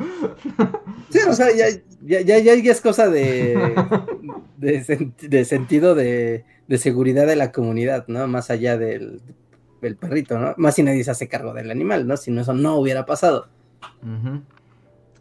[1.10, 1.66] Sí, o sea, ya,
[2.04, 3.54] ya, ya, ya es cosa de,
[4.56, 8.26] de, sen- de sentido de, de seguridad de la comunidad, ¿no?
[8.28, 9.20] Más allá del,
[9.82, 10.54] del perrito, ¿no?
[10.56, 12.16] Más si nadie se hace cargo del animal, ¿no?
[12.16, 13.48] Si no, eso no hubiera pasado.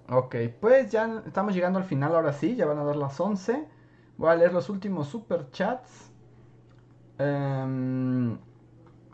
[0.07, 3.67] Ok, pues ya estamos llegando al final ahora sí, ya van a dar las 11.
[4.17, 6.11] Voy a leer los últimos super chats.
[7.17, 8.37] Em,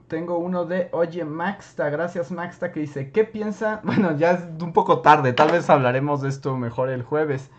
[0.07, 3.81] tengo uno de Oye Maxta, gracias Maxta, que dice, ¿qué piensa?
[3.85, 7.49] Bueno, ya es un poco tarde, tal vez hablaremos de esto mejor el jueves.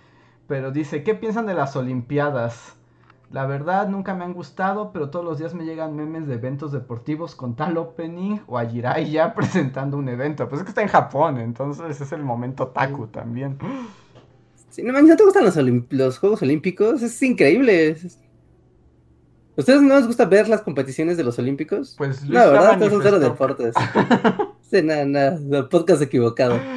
[0.47, 2.78] Pero dice, ¿qué piensan de las Olimpiadas?
[3.31, 6.73] La verdad nunca me han gustado, pero todos los días me llegan memes de eventos
[6.73, 10.49] deportivos con tal opening o a Jiraiya presentando un evento.
[10.49, 13.59] Pues es que está en Japón, entonces es el momento taku también.
[14.71, 15.45] Sí, no, manches, ¿no te gustan
[15.91, 17.03] los, Juegos Olímpicos?
[17.03, 17.91] Es increíble.
[17.91, 18.19] Es-
[19.57, 21.97] ¿Ustedes no les gusta ver las competiciones de los Olímpicos?
[21.99, 22.73] Pues Luis No, ya ¿verdad?
[22.75, 23.75] Entonces son cero deportes.
[24.71, 26.55] Sí, nada, nada, podcast equivocado.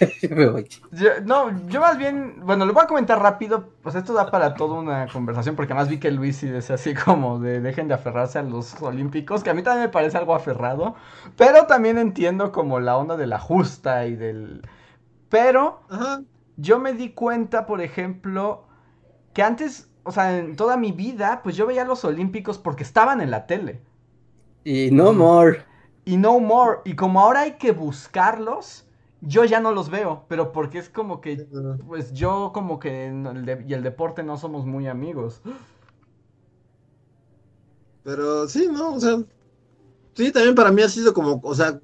[0.22, 0.68] Yo me voy.
[0.90, 4.56] Yo- no, yo más bien, bueno, lo voy a comentar rápido, pues esto da para
[4.56, 7.94] toda una conversación, porque más vi que Luis sí decía así como de dejen de
[7.94, 10.96] aferrarse a los olímpicos, que a mí también me parece algo aferrado,
[11.36, 14.62] pero también entiendo como la onda de la justa y del...
[15.30, 16.22] Pero Ajá.
[16.56, 18.66] yo me di cuenta, por ejemplo,
[19.34, 23.20] que antes, o sea, en toda mi vida, pues yo veía los olímpicos porque estaban
[23.22, 23.82] en la tele.
[24.64, 25.64] Y no more.
[26.04, 26.80] Y no more.
[26.84, 28.86] Y como ahora hay que buscarlos,
[29.20, 30.26] yo ya no los veo.
[30.28, 31.44] Pero porque es como que,
[31.86, 35.42] pues yo como que no- el de- y el deporte no somos muy amigos.
[38.02, 38.94] Pero sí, ¿no?
[38.94, 39.16] O sea,
[40.16, 41.80] sí, también para mí ha sido como, o sea,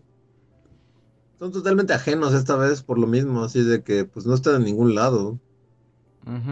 [1.38, 4.64] son totalmente ajenos esta vez por lo mismo, así de que pues no están en
[4.64, 5.40] ningún lado.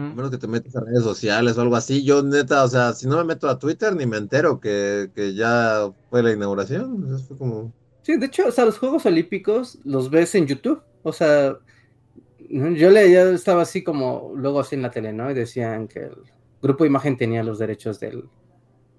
[0.09, 0.15] A Ujú.
[0.15, 2.03] menos que te metas a redes sociales o algo así.
[2.03, 5.33] Yo neta, o sea, si no me meto a Twitter ni me entero que, que
[5.35, 7.03] ya fue la inauguración.
[7.13, 7.73] O sea, fue como...
[8.05, 10.79] Sí, de hecho, o sea, los Juegos Olímpicos los ves en YouTube.
[11.01, 11.57] O sea,
[12.49, 15.31] yo le, ya estaba así como luego así en la tele, ¿no?
[15.31, 16.15] Y decían que el
[16.61, 18.25] grupo Imagen tenía los derechos del,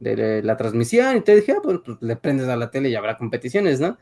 [0.01, 1.19] de la transmisión.
[1.19, 3.97] Y te dije, ah, pues, pues, le prendes a la tele y habrá competiciones, ¿no?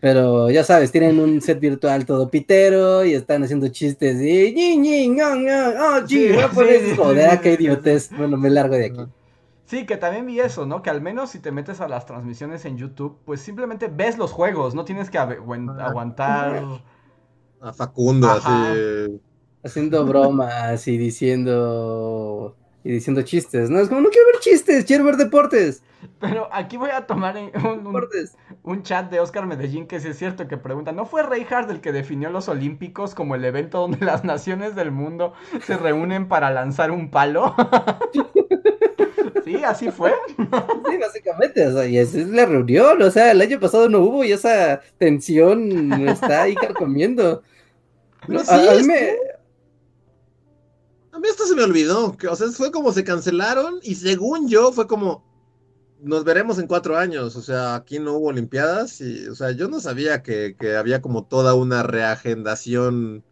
[0.00, 5.24] Pero ya sabes, tienen un set virtual todo pitero y están haciendo chistes ño,
[5.80, 7.08] oh, Sí, sí, sí, sí, eso".
[7.10, 8.10] sí, de, ah, sí, qué idiotez.
[8.18, 9.00] Bueno, me largo de aquí.
[9.66, 10.82] Sí, que también vi eso, ¿no?
[10.82, 14.30] Que al menos si te metes a las transmisiones en YouTube, pues simplemente ves los
[14.32, 16.62] juegos, no tienes que aguantar.
[17.60, 18.72] A Facundo, Ajá.
[18.72, 19.20] así.
[19.64, 23.78] haciendo bromas y diciendo y diciendo chistes, ¿no?
[23.80, 25.82] Es como, no quiero ver chistes, quiero ver deportes.
[26.20, 28.06] Pero aquí voy a tomar en- un,
[28.62, 31.80] un chat de Oscar Medellín que sí es cierto que pregunta, ¿no fue Reinhardt el
[31.80, 35.32] que definió los Olímpicos como el evento donde las naciones del mundo
[35.62, 37.54] se reúnen para lanzar un palo?
[39.44, 40.12] Sí, así fue.
[40.36, 44.00] Sí, básicamente, o sea, y esa es la reunión, o sea, el año pasado no
[44.00, 47.42] hubo y esa tensión está ahí carcomiendo.
[48.26, 49.16] Pero No, sí, a, a mí es me-
[51.12, 52.16] A mí esto se me olvidó.
[52.16, 55.24] Que, o sea, fue como se cancelaron y según yo fue como
[56.00, 57.36] nos veremos en cuatro años.
[57.36, 61.00] O sea, aquí no hubo Olimpiadas y, o sea, yo no sabía que, que había
[61.00, 63.22] como toda una reagendación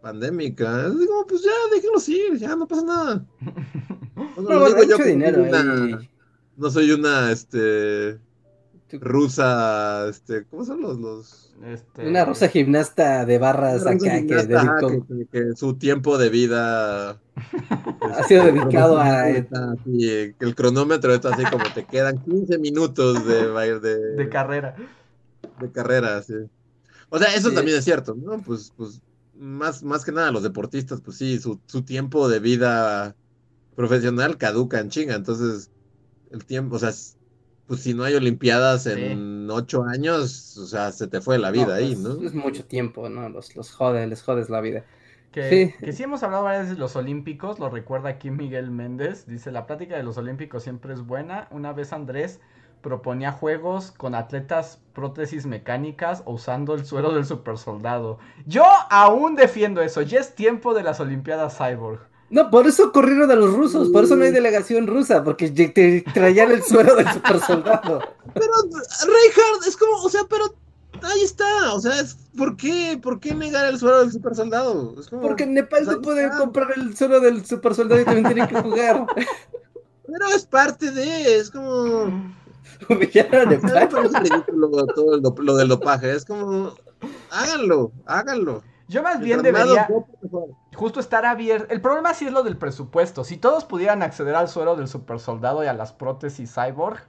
[0.00, 0.88] pandémica.
[0.90, 3.26] Digo, pues ya, déjenlos ir, ya no pasa nada.
[4.36, 6.00] No, digo hay yo mucho que dinero soy una-.
[6.56, 8.18] No soy una, este,
[8.92, 11.54] rusa, este, ¿cómo son los, los?
[11.64, 15.74] Este, Una rosa gimnasta de barras rusa acá que gimnasta, ajá, dedicó, que, que su
[15.74, 17.10] tiempo de vida
[18.14, 19.28] ha sido dedicado a...
[19.30, 23.48] está el cronómetro está así como te quedan 15 minutos de,
[23.80, 24.74] de, de carrera.
[25.60, 26.34] de carrera, sí.
[27.10, 27.54] O sea, eso Sí.
[27.54, 28.40] también es cierto, ¿no?
[28.42, 29.00] Pues, pues,
[29.34, 33.14] más, más que nada los deportistas, pues sí, su, su tiempo de vida
[33.74, 35.70] profesional caduca en chinga, entonces
[36.30, 36.90] el tiempo, o sea,
[37.66, 41.74] pues si no hay olimpiadas en ocho años, o sea, se te fue la vida
[41.74, 42.22] No, ahí, pues, ¿no?
[42.22, 43.28] Es mucho tiempo, ¿no?
[43.28, 44.86] Los, los jode, les jodes la vida.
[45.32, 45.74] Que Sí.
[45.84, 49.26] que sí hemos hablado varias veces de los olímpicos, lo recuerda aquí Miguel Méndez.
[49.26, 51.48] Dice, la plática de los olímpicos siempre es buena.
[51.52, 52.40] Una vez Andrés
[52.82, 58.18] proponía juegos con atletas prótesis mecánicas o usando el suero del supersoldado.
[58.46, 62.09] Yo aún defiendo eso, ya es tiempo de las olimpiadas cyborg.
[62.30, 66.04] No, por eso corrieron a los rusos, por eso no hay delegación rusa, porque te
[66.14, 68.00] traían el suero del super soldado.
[68.34, 70.44] Pero, Reinhardt, es como, o sea, pero
[71.02, 74.94] ahí está, o sea, es, ¿por qué, por qué negar el suelo del super soldado?
[75.00, 76.38] Es como, Porque en Nepal no pueden está.
[76.38, 79.06] comprar el suero del super soldado y también tienen que jugar.
[80.06, 82.34] Pero es parte de, es como...
[82.88, 83.88] Humillaron a Nepal.
[84.22, 86.12] ridículo todo dop- lo del dopaje.
[86.14, 86.74] Es como,
[87.30, 88.62] háganlo, háganlo.
[88.88, 89.88] Yo más bien debería.
[90.74, 91.72] Justo estar abierto.
[91.72, 93.24] El problema sí es lo del presupuesto.
[93.24, 97.00] Si todos pudieran acceder al suero del supersoldado y a las prótesis cyborg,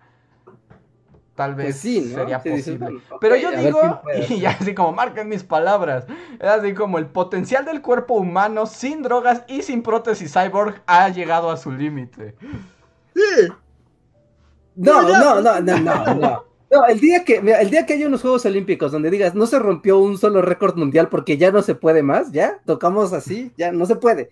[1.36, 2.16] tal vez Pues sí, ¿no?
[2.16, 3.02] sería Sí, dices, posible.
[3.20, 6.06] Pero yo digo, y así como marquen mis palabras,
[6.40, 11.10] es así como el potencial del cuerpo humano sin drogas y sin prótesis cyborg ha
[11.10, 12.36] llegado a su límite.
[13.16, 13.48] Sí,
[14.76, 15.20] No, ya.
[15.20, 16.51] no, no, no, no, no.
[16.72, 19.46] No, el día que, mira, el día que haya unos Juegos Olímpicos donde digas, no
[19.46, 23.52] se rompió un solo récord mundial porque ya no se puede más, ya, tocamos así,
[23.58, 24.30] ya no se puede.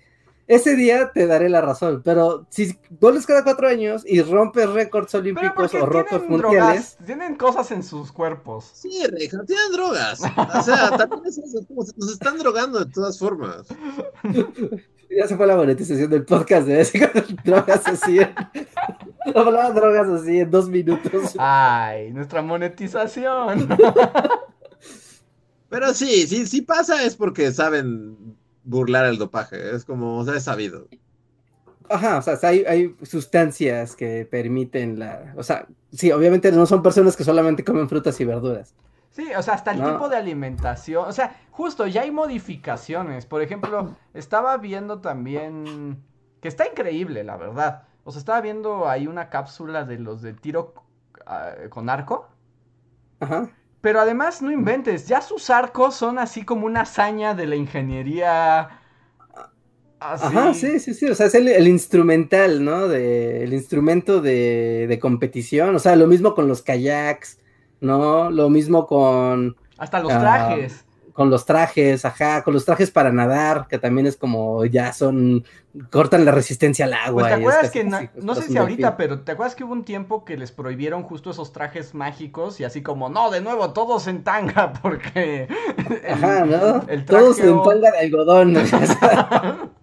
[0.48, 5.14] Ese día te daré la razón, pero si vuelves cada cuatro años y rompes récords
[5.14, 8.72] olímpicos o récords mundiales, drogas, tienen cosas en sus cuerpos.
[8.74, 10.22] sí, Reja, tienen drogas.
[10.22, 13.68] O sea, también es eso, como se- nos están drogando de todas formas.
[15.18, 17.12] ya se fue la monetización del podcast de ese
[17.44, 18.20] drogas así.
[18.20, 18.34] en-
[19.36, 21.36] Hablaba drogas así en dos minutos.
[21.38, 23.68] Ay, nuestra monetización.
[25.70, 29.76] Pero sí, sí, sí pasa es porque saben burlar el dopaje.
[29.76, 30.88] Es como, o sea, es sabido.
[31.90, 35.34] Ajá, o sea, hay, hay sustancias que permiten la.
[35.38, 38.74] O sea, sí, obviamente no son personas que solamente comen frutas y verduras.
[39.20, 39.92] Sí, o sea, hasta el No.
[39.92, 41.06] tipo de alimentación.
[41.06, 43.26] O sea, justo ya hay modificaciones.
[43.26, 46.02] Por ejemplo, estaba viendo también.
[46.40, 47.84] Que está increíble, la verdad.
[48.06, 50.74] O sea, estaba viendo ahí una cápsula de los de tiro
[51.26, 52.30] ah, con arco.
[53.20, 53.50] Ajá.
[53.82, 58.70] Pero además, no inventes, ya sus arcos son así como una hazaña de la ingeniería.
[60.00, 60.26] Así.
[60.28, 61.10] Ajá, sí, sí, sí.
[61.10, 62.88] O sea, es el, el instrumental, ¿no?
[62.88, 65.76] De, el instrumento de, de competición.
[65.76, 67.38] O sea, lo mismo con los kayaks,
[67.82, 68.30] ¿no?
[68.32, 70.86] Lo mismo con, Hasta los Ah, trajes.
[71.14, 75.44] con los trajes, ajá, con los trajes para nadar, que también es como ya son.
[75.92, 77.24] cortan la resistencia al agua.
[77.24, 79.84] Pues te acuerdas que, así, no sé si ahorita, pero te acuerdas que hubo un
[79.84, 84.08] tiempo que les prohibieron justo esos trajes mágicos y así como, no, de nuevo, todos
[84.08, 85.48] en tanga, porque...
[86.04, 86.84] el- Ajá, ¿no?
[86.88, 88.56] el Todos traje en o- tanga de algodón.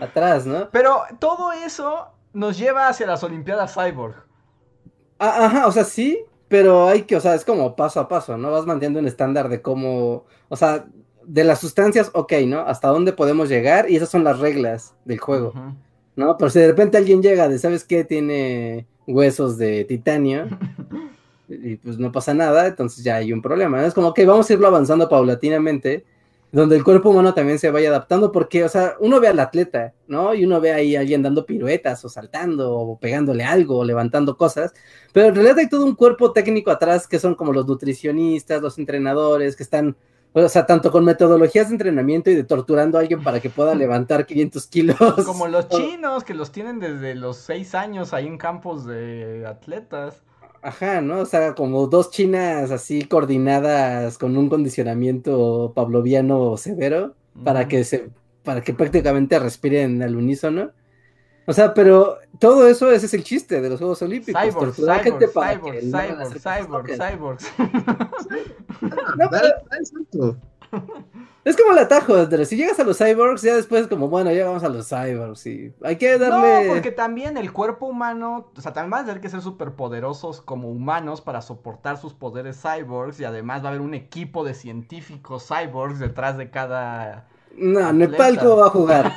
[0.00, 0.68] Atrás, ¿no?
[0.70, 4.14] Pero todo eso nos lleva hacia las Olimpiadas Cyborg.
[5.18, 6.18] Ah, Ajá, o sea, sí,
[6.54, 8.52] pero hay que, o sea, es como paso a paso, ¿no?
[8.52, 10.86] Vas manteniendo un estándar de cómo, o sea,
[11.24, 12.60] de las sustancias, ok, ¿no?
[12.60, 15.52] Hasta dónde podemos llegar y esas son las reglas del juego.
[16.14, 16.36] ¿no?
[16.38, 18.04] Pero si de repente alguien llega de, ¿sabes qué?
[18.04, 20.46] Tiene huesos de titanio
[21.48, 23.86] y pues no pasa nada, entonces ya hay un problema, ¿no?
[23.88, 26.04] Es como que vamos a irlo avanzando paulatinamente,
[26.54, 29.92] donde el cuerpo humano también se vaya adaptando, porque, o sea, uno ve al atleta,
[30.06, 30.34] ¿no?
[30.34, 34.36] Y uno ve ahí a alguien dando piruetas o saltando o pegándole algo o levantando
[34.36, 34.72] cosas,
[35.12, 38.78] pero en realidad hay todo un cuerpo técnico atrás que son como los nutricionistas, los
[38.78, 39.96] entrenadores, que están,
[40.32, 43.74] o sea, tanto con metodologías de entrenamiento y de torturando a alguien para que pueda
[43.74, 44.96] levantar 500 kilos.
[45.26, 50.22] Como los chinos que los tienen desde los seis años ahí en campos de atletas.
[50.64, 51.20] Ajá, ¿no?
[51.20, 57.14] O sea, como dos chinas así coordinadas con un condicionamiento pavloviano severo
[57.44, 58.08] para que se,
[58.42, 60.70] para que prácticamente respiren al unísono.
[61.46, 64.40] O sea, pero todo eso, ese es el chiste de los Juegos Olímpicos.
[64.40, 67.52] Cyborgs, torturar gente cyborgs, para cyborgs, que cyborgs, cyborgs, cyborgs.
[69.18, 70.38] No, pero.
[71.44, 72.48] es como el atajo, Andrés.
[72.48, 75.72] Si llegas a los cyborgs, ya después como, bueno, ya vamos a los cyborgs y
[75.82, 76.66] hay que darle...
[76.66, 80.40] No, porque también el cuerpo humano, o sea, también van a tener que ser superpoderosos
[80.40, 84.54] como humanos para soportar sus poderes cyborgs y además va a haber un equipo de
[84.54, 89.12] científicos cyborgs detrás de cada No, Nepal, ¿cómo va a jugar?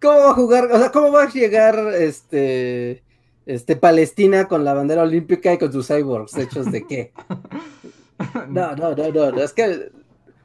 [0.00, 0.64] ¿Cómo va a jugar?
[0.72, 3.04] O sea, ¿cómo va a llegar este,
[3.46, 7.12] este Palestina con la bandera olímpica y con sus cyborgs hechos de qué?
[8.48, 9.90] No, no, no, no, es que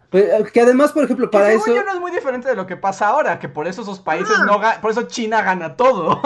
[0.09, 1.67] pues, que además, por ejemplo, para eso.
[1.67, 4.45] no es muy diferente de lo que pasa ahora, que por eso esos países ah.
[4.45, 6.21] no por eso China gana todo.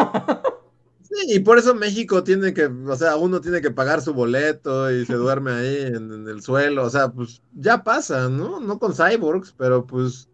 [1.01, 4.91] sí, y por eso México tiene que, o sea, uno tiene que pagar su boleto
[4.91, 8.59] y se duerme ahí en, el suelo, o sea, pues ya pasa, ¿no?
[8.59, 10.29] No con cyborgs, pero pues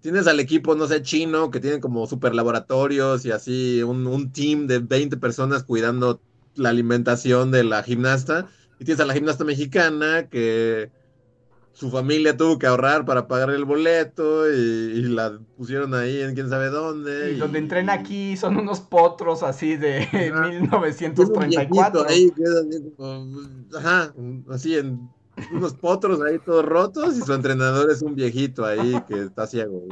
[0.00, 4.32] tienes al equipo, no sé, chino, que tiene como super laboratorios y así, un, un
[4.32, 6.20] team de 20 personas cuidando
[6.54, 8.46] la alimentación de la gimnasta,
[8.78, 10.90] y tienes a la gimnasta mexicana que
[11.72, 16.48] su familia tuvo que ahorrar para pagar el boleto y, la pusieron ahí en quién
[16.48, 17.32] sabe dónde.
[17.32, 22.06] Y, donde entrena aquí son unos potros así de 1934.
[22.08, 22.32] Ahí,
[23.76, 24.14] ajá,
[24.50, 25.08] así en
[25.52, 29.82] unos potros ahí todos rotos y su entrenador es un viejito ahí que está ciego.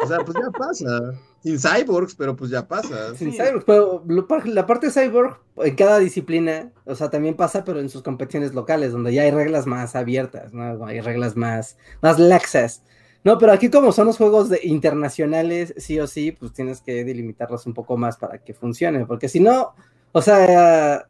[0.00, 1.14] O sea, pues ya pasa.
[1.42, 3.14] Sin cyborgs, pero pues ya pasa.
[3.14, 4.04] Sin cyborgs, pero
[4.44, 8.54] la parte de cyborg en cada disciplina, o sea, también pasa, pero en sus competiciones
[8.54, 10.84] locales, donde ya hay reglas más abiertas, ¿no?
[10.86, 12.82] Hay reglas más, más laxas.
[13.24, 17.04] No, pero aquí como son los juegos de internacionales, sí o sí, pues tienes que
[17.04, 19.74] delimitarlos un poco más para que funcione, porque si no,
[20.12, 21.06] o sea,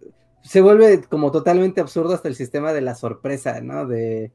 [0.48, 3.86] se vuelve como totalmente absurdo hasta el sistema de la sorpresa, ¿no?
[3.86, 4.30] De,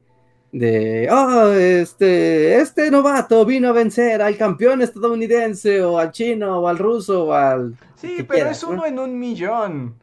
[0.52, 6.68] de, oh, este, este novato vino a vencer al campeón estadounidense o al chino o
[6.68, 7.76] al ruso o al...
[7.96, 9.96] Sí, pero es uno en un millón.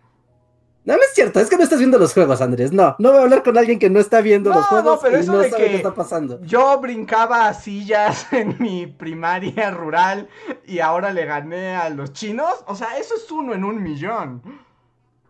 [0.83, 2.73] No, no es cierto, es que no estás viendo los juegos, Andrés.
[2.73, 5.17] No, no voy a hablar con alguien que no está viendo los juegos no, pero
[5.17, 6.43] eso de que está pasando.
[6.43, 10.27] Yo brincaba sillas en mi primaria rural
[10.65, 12.65] y ahora le gané a los chinos.
[12.67, 14.41] O sea, eso es uno en un millón.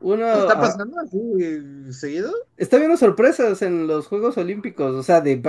[0.02, 2.32] ¿Está pasando así seguido?
[2.58, 5.42] Está viendo sorpresas en los Juegos Olímpicos, o sea, de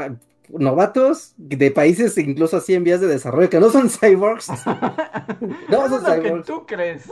[0.49, 4.49] novatos de países incluso así en vías de desarrollo, que no son cyborgs.
[5.69, 6.47] no son cyborgs.
[6.47, 7.05] tú crees.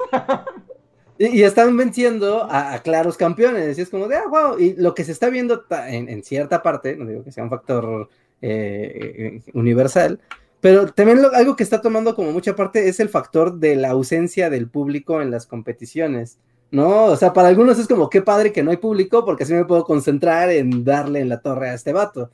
[1.18, 5.04] y, están venciendo a, claros campeones, y es como de, ah, wow, y lo que
[5.04, 8.08] se está viendo en, cierta parte, no digo que sea un factor
[8.42, 10.20] eh, eh, universal,
[10.60, 14.50] pero también algo que está tomando como mucha parte es el factor de la ausencia
[14.50, 16.38] del público en las competiciones.
[16.70, 17.06] ¿No?
[17.06, 19.64] O sea, para algunos es como, qué padre que no hay público porque así me
[19.64, 22.30] puedo concentrar en darle en la torre a este vato,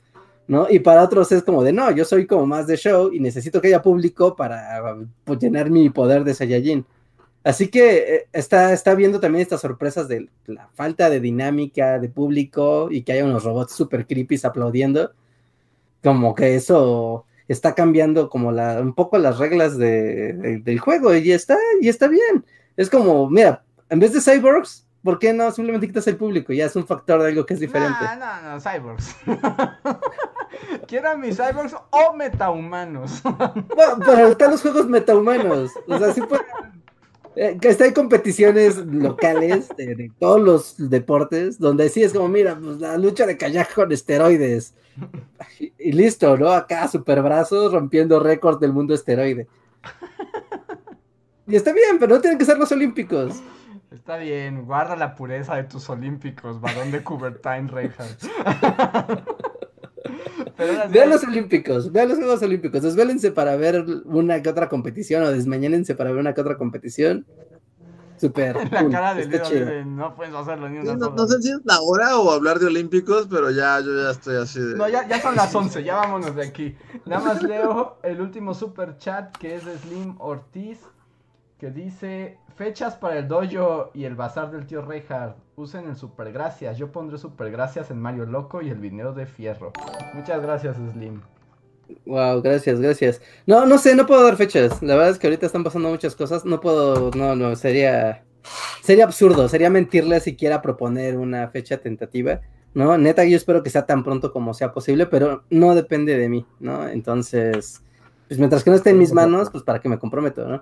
[0.47, 0.67] ¿no?
[0.69, 3.61] Y para otros es como de, no, yo soy como más de show y necesito
[3.61, 6.85] que haya público para pues, llenar mi poder de Saiyajin.
[7.43, 12.09] Así que eh, está, está viendo también estas sorpresas de la falta de dinámica de
[12.09, 15.11] público y que haya unos robots super creepy aplaudiendo.
[16.03, 21.57] Como que eso está cambiando como la, un poco las reglas del juego y está,
[21.81, 22.45] y está bien.
[22.75, 26.53] Es como, mira, en vez de cyborgs, ¿por qué no simplemente quitas el público?
[26.53, 27.97] Ya es un factor de algo que es diferente.
[28.01, 29.15] No, no, no, cyborgs.
[30.87, 33.21] Quiero a mis cyborgs o metahumanos.
[33.23, 35.71] bueno, pero están los juegos metahumanos.
[35.87, 36.43] O sea, sí puede...
[37.35, 42.79] Eh, está hay competiciones locales de, todos los deportes, donde sí es como, mira, pues
[42.79, 44.73] la lucha de kayak con esteroides.
[45.59, 46.49] Y, y listo, ¿no?
[46.49, 49.47] Acá super brazos rompiendo récord del mundo esteroide.
[51.47, 53.41] Y está bien, pero no tienen que ser los olímpicos.
[53.91, 58.21] Está bien, guarda la pureza de tus olímpicos, varón de Coubertin Reinhardt.
[60.89, 65.31] vean los olímpicos, vean los Juegos Olímpicos, desvélense para ver una que otra competición o
[65.31, 67.25] desmañánense para ver una que otra competición.
[68.17, 68.55] Super.
[68.71, 72.17] La cara de no puedes hacerlo ni una no, no, sé si es la hora
[72.17, 74.75] o hablar de olímpicos, pero ya yo ya estoy así de...
[74.75, 76.75] No, ya, ya son las 11, ya vámonos de aquí.
[77.05, 80.79] Nada más leo el último super chat que es de Slim Ortiz
[81.59, 85.37] que dice fechas para el dojo y el bazar del tío Reinhardt.
[85.55, 86.77] Usen el super gracias.
[86.77, 89.71] Yo pondré super gracias en Mario Loco y el video de Fierro.
[90.13, 91.21] Muchas gracias, Slim.
[92.05, 93.21] Wow, gracias, gracias.
[93.45, 94.81] No, no sé, no puedo dar fechas.
[94.81, 96.45] La verdad es que ahorita están pasando muchas cosas.
[96.45, 98.25] No puedo, no, no, sería,
[98.81, 99.47] sería absurdo.
[99.47, 102.41] Sería mentirle siquiera proponer una fecha tentativa.
[102.73, 106.27] No, neta, yo espero que sea tan pronto como sea posible, pero no depende de
[106.27, 106.87] mí, ¿no?
[106.87, 107.83] Entonces,
[108.27, 110.61] pues mientras que no esté en mis manos, pues para que me comprometo, ¿no?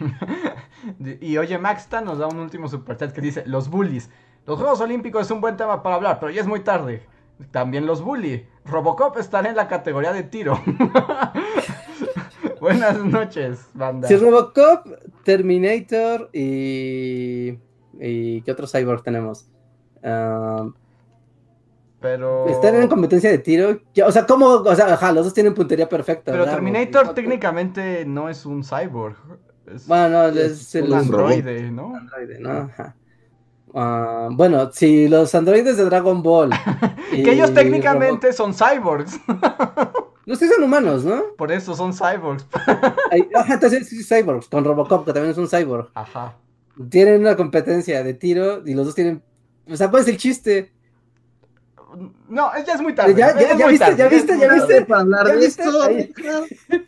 [1.20, 4.10] y oye, Maxta nos da un último superchat que dice: Los bullies.
[4.46, 7.06] Los Juegos Olímpicos es un buen tema para hablar, pero ya es muy tarde.
[7.50, 8.42] También los bullies.
[8.64, 10.60] Robocop estará en la categoría de tiro.
[12.60, 14.08] Buenas noches, banda.
[14.08, 14.86] Si Robocop,
[15.24, 17.58] Terminator y.
[18.00, 19.48] ¿Y qué otro cyborg tenemos?
[20.02, 20.68] Ah,
[22.00, 22.48] pero.
[22.48, 23.80] Están en competencia de tiro.
[24.04, 24.46] O sea, ¿cómo?
[24.46, 26.32] O sea, ajá, los dos tienen puntería perfecta.
[26.32, 29.16] Pero Terminator técnicamente no es un cyborg
[29.86, 31.94] bueno, es, el androide, ¿no?
[31.94, 32.70] Androide, ¿no?
[33.74, 36.50] Ah, bueno, si los androides de Dragon Ball.
[37.10, 39.18] que ellos técnicamente son cyborgs.
[40.24, 41.34] Los tres son humanos, ¿no?
[41.36, 42.46] Por eso son cyborgs.
[43.10, 45.90] Ay, ajá, entonces sí, cyborgs, con Robocop, que también es un cyborg.
[45.94, 46.36] Ajá.
[46.90, 49.20] Tienen una competencia de tiro y los dos tienen.
[49.68, 50.72] O sea, ¿cuál es el chiste?
[52.28, 53.14] No, es- ya es muy tarde.
[53.14, 54.82] Ya, ya, es ya muy viste, tarde, ya viste, ya viste.
[54.86, 55.62] para hablar ¿Ya de viste?
[55.64, 55.82] esto.
[55.82, 56.14] Ahí.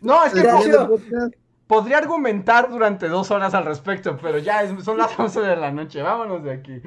[0.01, 1.44] No, es que.
[1.67, 5.71] Podría argumentar durante dos horas al respecto, pero ya es- son las 11 de la
[5.71, 6.01] noche.
[6.01, 6.81] Vámonos de aquí.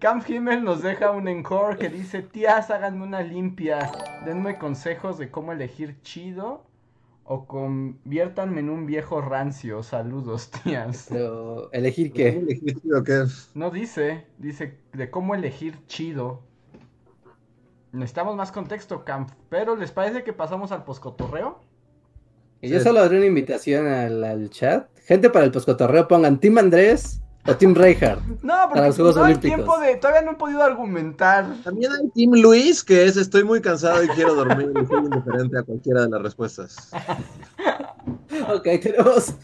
[0.00, 3.90] Camp Himmel nos deja un encore que dice: Tías, háganme una limpia.
[4.24, 6.64] Denme consejos de cómo elegir chido.
[7.24, 9.82] O conviértanme en un viejo rancio.
[9.82, 11.06] Saludos, tías.
[11.10, 12.28] Pero, ¿elegir ¿Cómo qué?
[12.38, 13.24] elegiste o qué?
[13.54, 16.42] No dice, dice de cómo elegir chido.
[17.92, 19.30] Necesitamos más contexto, Camp.
[19.50, 21.60] Pero ¿les parece que pasamos al poscotorreo?
[22.62, 24.86] Y yo solo haré una invitación al, al chat.
[25.04, 28.22] Gente para el poscotorreo, pongan Team Andrés o Team Reinhardt.
[28.42, 29.56] No, porque Para los Juegos no hay Olímpicos.
[29.56, 29.96] tiempo de.
[29.96, 31.44] Todavía no he podido argumentar.
[31.64, 35.58] También hay Team Luis, que es estoy muy cansado y quiero dormir y soy indiferente
[35.58, 36.90] a cualquiera de las respuestas.
[38.48, 39.34] Ok, tenemos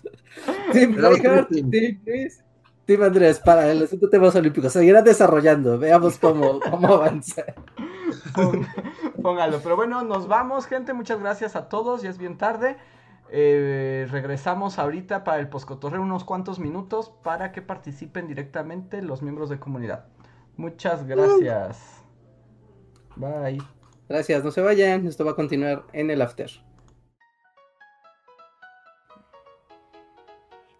[0.73, 1.99] Team Reinhardt, Team teams.
[2.07, 2.45] Luis,
[2.87, 4.73] Team Andrés para el asunto de temas olímpicos.
[4.73, 5.79] Seguirán desarrollando.
[5.79, 7.45] Veamos cómo, cómo avanza.
[9.23, 9.61] Póngalo.
[9.63, 10.93] Pero bueno, nos vamos, gente.
[10.95, 12.03] Muchas gracias a todos.
[12.03, 12.77] Ya es bien tarde.
[13.31, 19.49] Eh, regresamos ahorita para el poscotorreo unos cuantos minutos para que participen directamente los miembros
[19.51, 20.07] de comunidad.
[20.57, 22.03] Muchas gracias.
[23.17, 23.59] Bye.
[24.09, 25.07] Gracias, no se vayan.
[25.07, 26.51] Esto va a continuar en el after.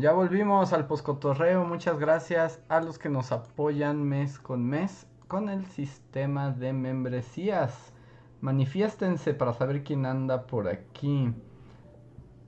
[0.00, 1.62] Ya volvimos al poscotorreo.
[1.66, 7.92] Muchas gracias a los que nos apoyan mes con mes con el sistema de membresías.
[8.40, 11.34] Manifiéstense para saber quién anda por aquí.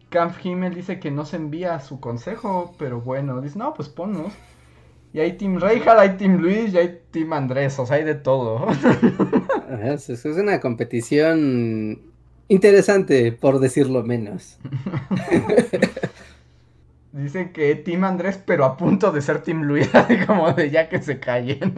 [0.08, 4.32] Camp Himmel dice que no se envía su consejo, pero bueno, dice, no, pues ponnos.
[5.12, 8.14] Y hay Team Reinhardt, hay Team Luis y hay Team Andrés, o sea, hay de
[8.14, 8.66] todo.
[9.68, 12.00] Ajá, Es, es una competición
[12.48, 14.58] interesante, por decirlo menos.
[17.12, 19.90] Dicen que Team Andrés, pero a punto de ser Team Luis,
[20.26, 21.74] como de ya que se callen.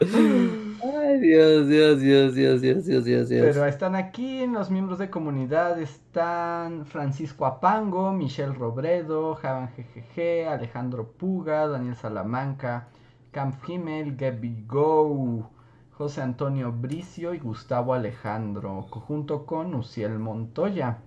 [0.00, 3.46] Ay, Dios, Dios, Dios, Dios, Dios, Dios, Dios, Dios.
[3.46, 11.12] Pero están aquí los miembros de comunidad, están Francisco Apango, Michelle Robredo, Javan GGG, Alejandro
[11.12, 12.88] Puga, Daniel Salamanca,
[13.30, 15.50] Camp Himmel, Gaby Go,
[15.92, 20.98] José Antonio Bricio y Gustavo Alejandro, junto con Uciel Montoya.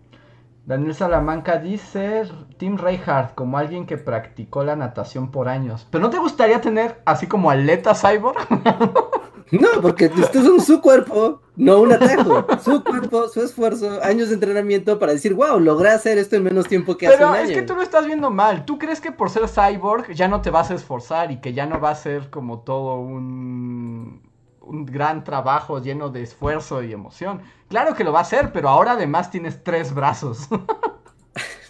[0.66, 2.24] Daniel Salamanca dice
[2.58, 5.88] Tim Reinhardt como alguien que practicó la natación por años.
[5.92, 8.38] ¿Pero no te gustaría tener así como aleta cyborg?
[9.52, 12.48] No, porque esto es un su cuerpo, no un atajo.
[12.64, 16.68] Su cuerpo, su esfuerzo, años de entrenamiento para decir, wow, logré hacer esto en menos
[16.68, 17.54] tiempo que hace Pero un es año.
[17.54, 18.66] que tú lo estás viendo mal.
[18.66, 21.68] ¿Tú crees que por ser cyborg ya no te vas a esforzar y que ya
[21.68, 24.24] no va a ser como todo un,
[24.66, 27.42] un gran trabajo lleno de esfuerzo y emoción?
[27.70, 30.48] Claro que lo va a hacer, pero ahora además tienes tres brazos.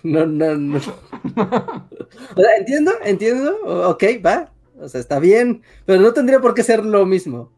[0.03, 0.77] No, no, no.
[0.77, 4.51] O sea, entiendo, entiendo, ok, va.
[4.79, 7.49] O sea, está bien, pero no tendría por qué ser lo mismo.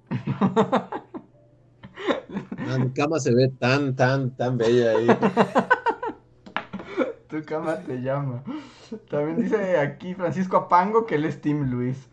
[2.69, 5.07] Ah, mi cama se ve tan, tan, tan bella ahí.
[7.27, 8.43] tu cama te llama.
[9.09, 12.07] También dice aquí Francisco Apango que él es Team Luis.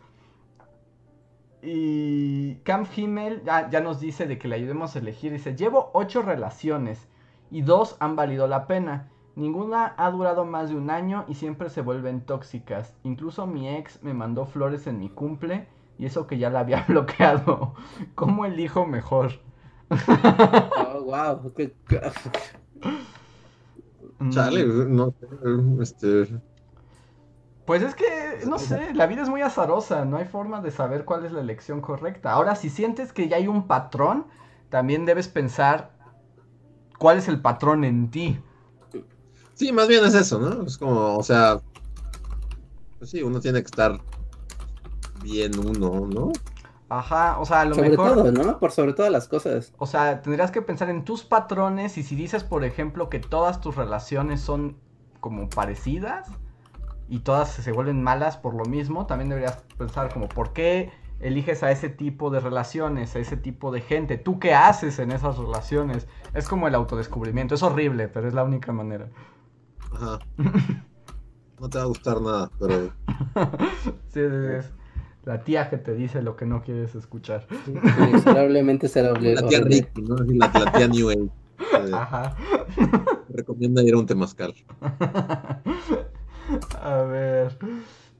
[1.65, 5.31] Y Camp Himmel ya, ya nos dice de que le ayudemos a elegir.
[5.31, 7.07] Dice, llevo ocho relaciones
[7.51, 9.09] y dos han valido la pena.
[9.35, 12.95] Ninguna ha durado más de un año y siempre se vuelven tóxicas.
[13.03, 15.67] Incluso mi ex me mandó flores en mi cumple
[15.97, 17.73] y eso que ya la había bloqueado.
[18.15, 19.33] ¿Cómo elijo mejor?
[19.89, 21.53] Oh, wow.
[24.17, 25.27] Mm, Chale, no sé,
[25.81, 26.41] este...
[27.65, 31.03] Pues es que, no sé, la vida es muy azarosa, no hay forma de saber
[31.03, 32.31] cuál es la elección correcta.
[32.31, 34.27] Ahora, si sientes que ya hay un patrón,
[34.69, 35.91] también debes pensar
[36.99, 38.39] cuál es el patrón en ti.
[39.55, 40.63] Sí, más bien es eso, ¿no?
[40.63, 41.59] Es como, o sea,
[42.99, 43.99] pues sí, uno tiene que estar
[45.23, 46.31] bien uno, ¿no?
[46.87, 48.59] Ajá, o sea, a lo Sobre mejor, todo, ¿no?
[48.59, 49.73] Por sobre todas las cosas.
[49.79, 53.59] o sea, tendrías que pensar en tus patrones y si dices, por ejemplo, que todas
[53.59, 54.77] tus relaciones son
[55.19, 56.27] como parecidas
[57.09, 61.63] y todas se vuelven malas por lo mismo, también deberías pensar como, ¿por qué eliges
[61.63, 64.17] a ese tipo de relaciones, a ese tipo de gente?
[64.17, 66.07] ¿Tú qué haces en esas relaciones?
[66.33, 69.09] Es como el autodescubrimiento, es horrible, pero es la única manera.
[69.93, 70.19] Ajá.
[71.57, 72.91] No te va a gustar nada, pero.
[74.09, 74.69] sí, es
[75.23, 77.47] la tía que te dice lo que no quieres escuchar.
[77.65, 80.15] Inexorablemente será La tía Ricky, ¿no?
[80.17, 81.29] La, la, tía New Age.
[81.93, 82.35] Ajá.
[83.29, 84.53] Recomienda ir a un temazcal.
[86.81, 87.57] A ver.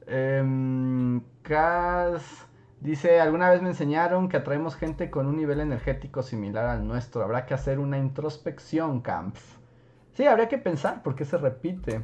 [0.06, 2.46] Eh, Cas
[2.80, 7.22] dice: Alguna vez me enseñaron que atraemos gente con un nivel energético similar al nuestro.
[7.22, 9.36] Habrá que hacer una introspección, Camp.
[10.14, 12.02] Sí, habría que pensar por qué se repite.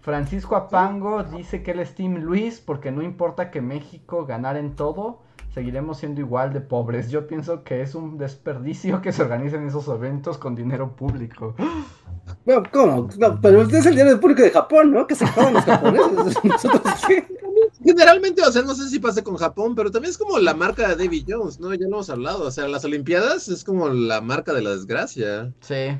[0.00, 4.76] Francisco Apango dice que él es Team Luis porque no importa que México ganara en
[4.76, 5.22] todo,
[5.58, 7.10] seguiremos siendo igual de pobres.
[7.10, 11.56] Yo pienso que es un desperdicio que se organicen esos eventos con dinero público.
[12.44, 13.08] Bueno, ¿cómo?
[13.18, 15.04] No, pero usted es el dinero público de Japón, ¿no?
[15.04, 16.38] Que se jodan los japoneses.
[17.84, 20.88] Generalmente, o sea, no sé si pasa con Japón, pero también es como la marca
[20.88, 21.74] de David Jones, ¿no?
[21.74, 22.44] Ya lo hemos hablado.
[22.44, 25.52] O sea, las Olimpiadas es como la marca de la desgracia.
[25.60, 25.98] Sí.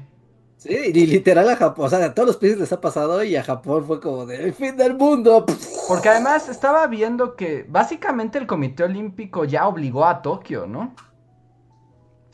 [0.59, 3.37] Sí, y literal a Japón, o sea, a todos los países les ha pasado y
[3.37, 5.47] a Japón fue como de el fin del mundo.
[5.87, 10.97] Porque además estaba viendo que básicamente el Comité Olímpico ya obligó a Tokio, ¿no?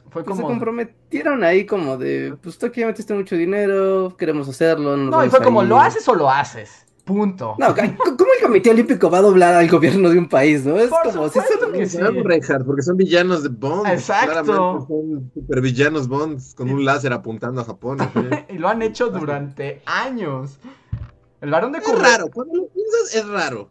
[0.08, 0.36] Fue como...
[0.36, 4.96] Se comprometieron ahí como de, pues Tokio ya metiste mucho dinero, queremos hacerlo.
[4.96, 6.83] No, y fue como, ¿lo haces o lo haces?
[7.04, 7.54] Punto.
[7.58, 10.78] No, ¿cómo el Comité Olímpico va a doblar al gobierno de un país, no?
[10.78, 11.38] Es como si
[11.72, 11.98] que sí.
[12.64, 13.88] porque son villanos de Bond.
[13.88, 14.86] Exacto.
[14.88, 17.98] Son supervillanos Bond con un láser apuntando a Japón.
[18.48, 20.58] y lo han hecho durante años.
[21.42, 23.68] El varón de Es raro, cuando lo piensas es raro.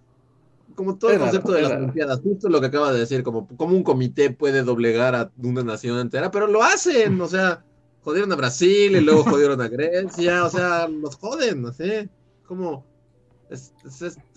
[0.75, 3.75] Como todo el concepto de las Olimpiadas, justo lo que acaba de decir, como, como
[3.75, 7.63] un comité puede doblegar a una nación entera, pero lo hacen, o sea,
[8.03, 12.09] jodieron a Brasil y luego jodieron a Grecia, o sea, los joden, no sé,
[12.47, 12.85] como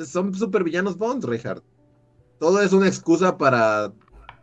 [0.05, 1.63] son super villanos Bond, Richard.
[2.39, 3.93] Todo es una excusa para,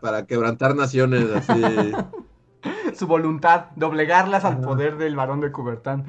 [0.02, 1.62] para quebrantar naciones así.
[2.95, 6.06] Su voluntad, doblegarlas al poder del varón de Cubertán.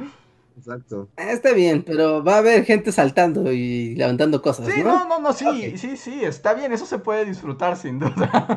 [0.57, 1.09] Exacto.
[1.16, 4.66] Ah, está bien, pero va a haber gente saltando y levantando cosas.
[4.66, 8.57] Sí, no, no, no, sí, sí, sí, está bien, eso se puede disfrutar sin duda.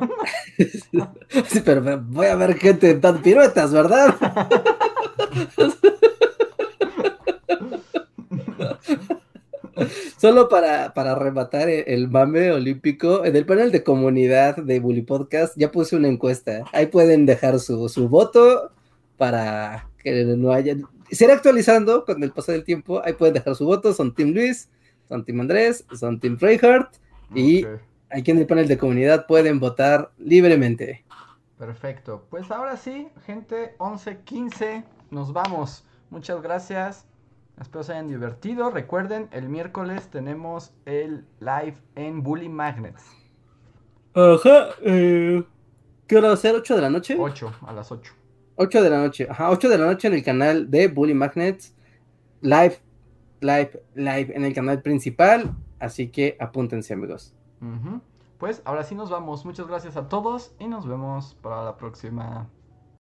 [1.47, 4.15] sí, pero voy a ver gente dando piruetas, ¿verdad?
[10.17, 15.55] Solo para, para rematar el mame olímpico, en el panel de comunidad de Bully Podcast
[15.57, 16.63] ya puse una encuesta.
[16.73, 18.71] Ahí pueden dejar su, voto
[19.17, 20.75] para que no haya.
[21.11, 23.01] Será actualizando con el paso del tiempo.
[23.03, 23.93] Ahí pueden dejar su voto.
[23.93, 24.69] Son Team Luis,
[25.07, 26.95] son Team Andrés, son Team Reinhardt.
[27.33, 27.65] Y
[28.09, 31.03] aquí en el panel de comunidad pueden votar libremente.
[31.57, 32.25] Perfecto.
[32.29, 34.83] Pues ahora sí, gente, 11-15.
[35.09, 35.85] Nos vamos.
[36.09, 37.06] Muchas gracias.
[37.59, 38.69] Espero se hayan divertido.
[38.69, 43.03] Recuerden, el miércoles tenemos el live en Bully Magnets.
[44.13, 44.69] Ajá.
[44.81, 45.43] Eh,
[46.07, 46.55] ¿Qué hora va a ser?
[46.55, 47.17] ¿8 de la noche?
[47.19, 48.13] 8, a las 8.
[48.55, 49.27] 8 de la noche.
[49.29, 51.75] Ajá, 8 de la noche en el canal de Bully Magnets.
[52.41, 52.79] Live,
[53.41, 55.55] live, live en el canal principal.
[55.79, 57.33] Así que apúntense, amigos.
[58.37, 59.45] Pues ahora sí nos vamos.
[59.45, 62.47] Muchas gracias a todos y nos vemos para la próxima.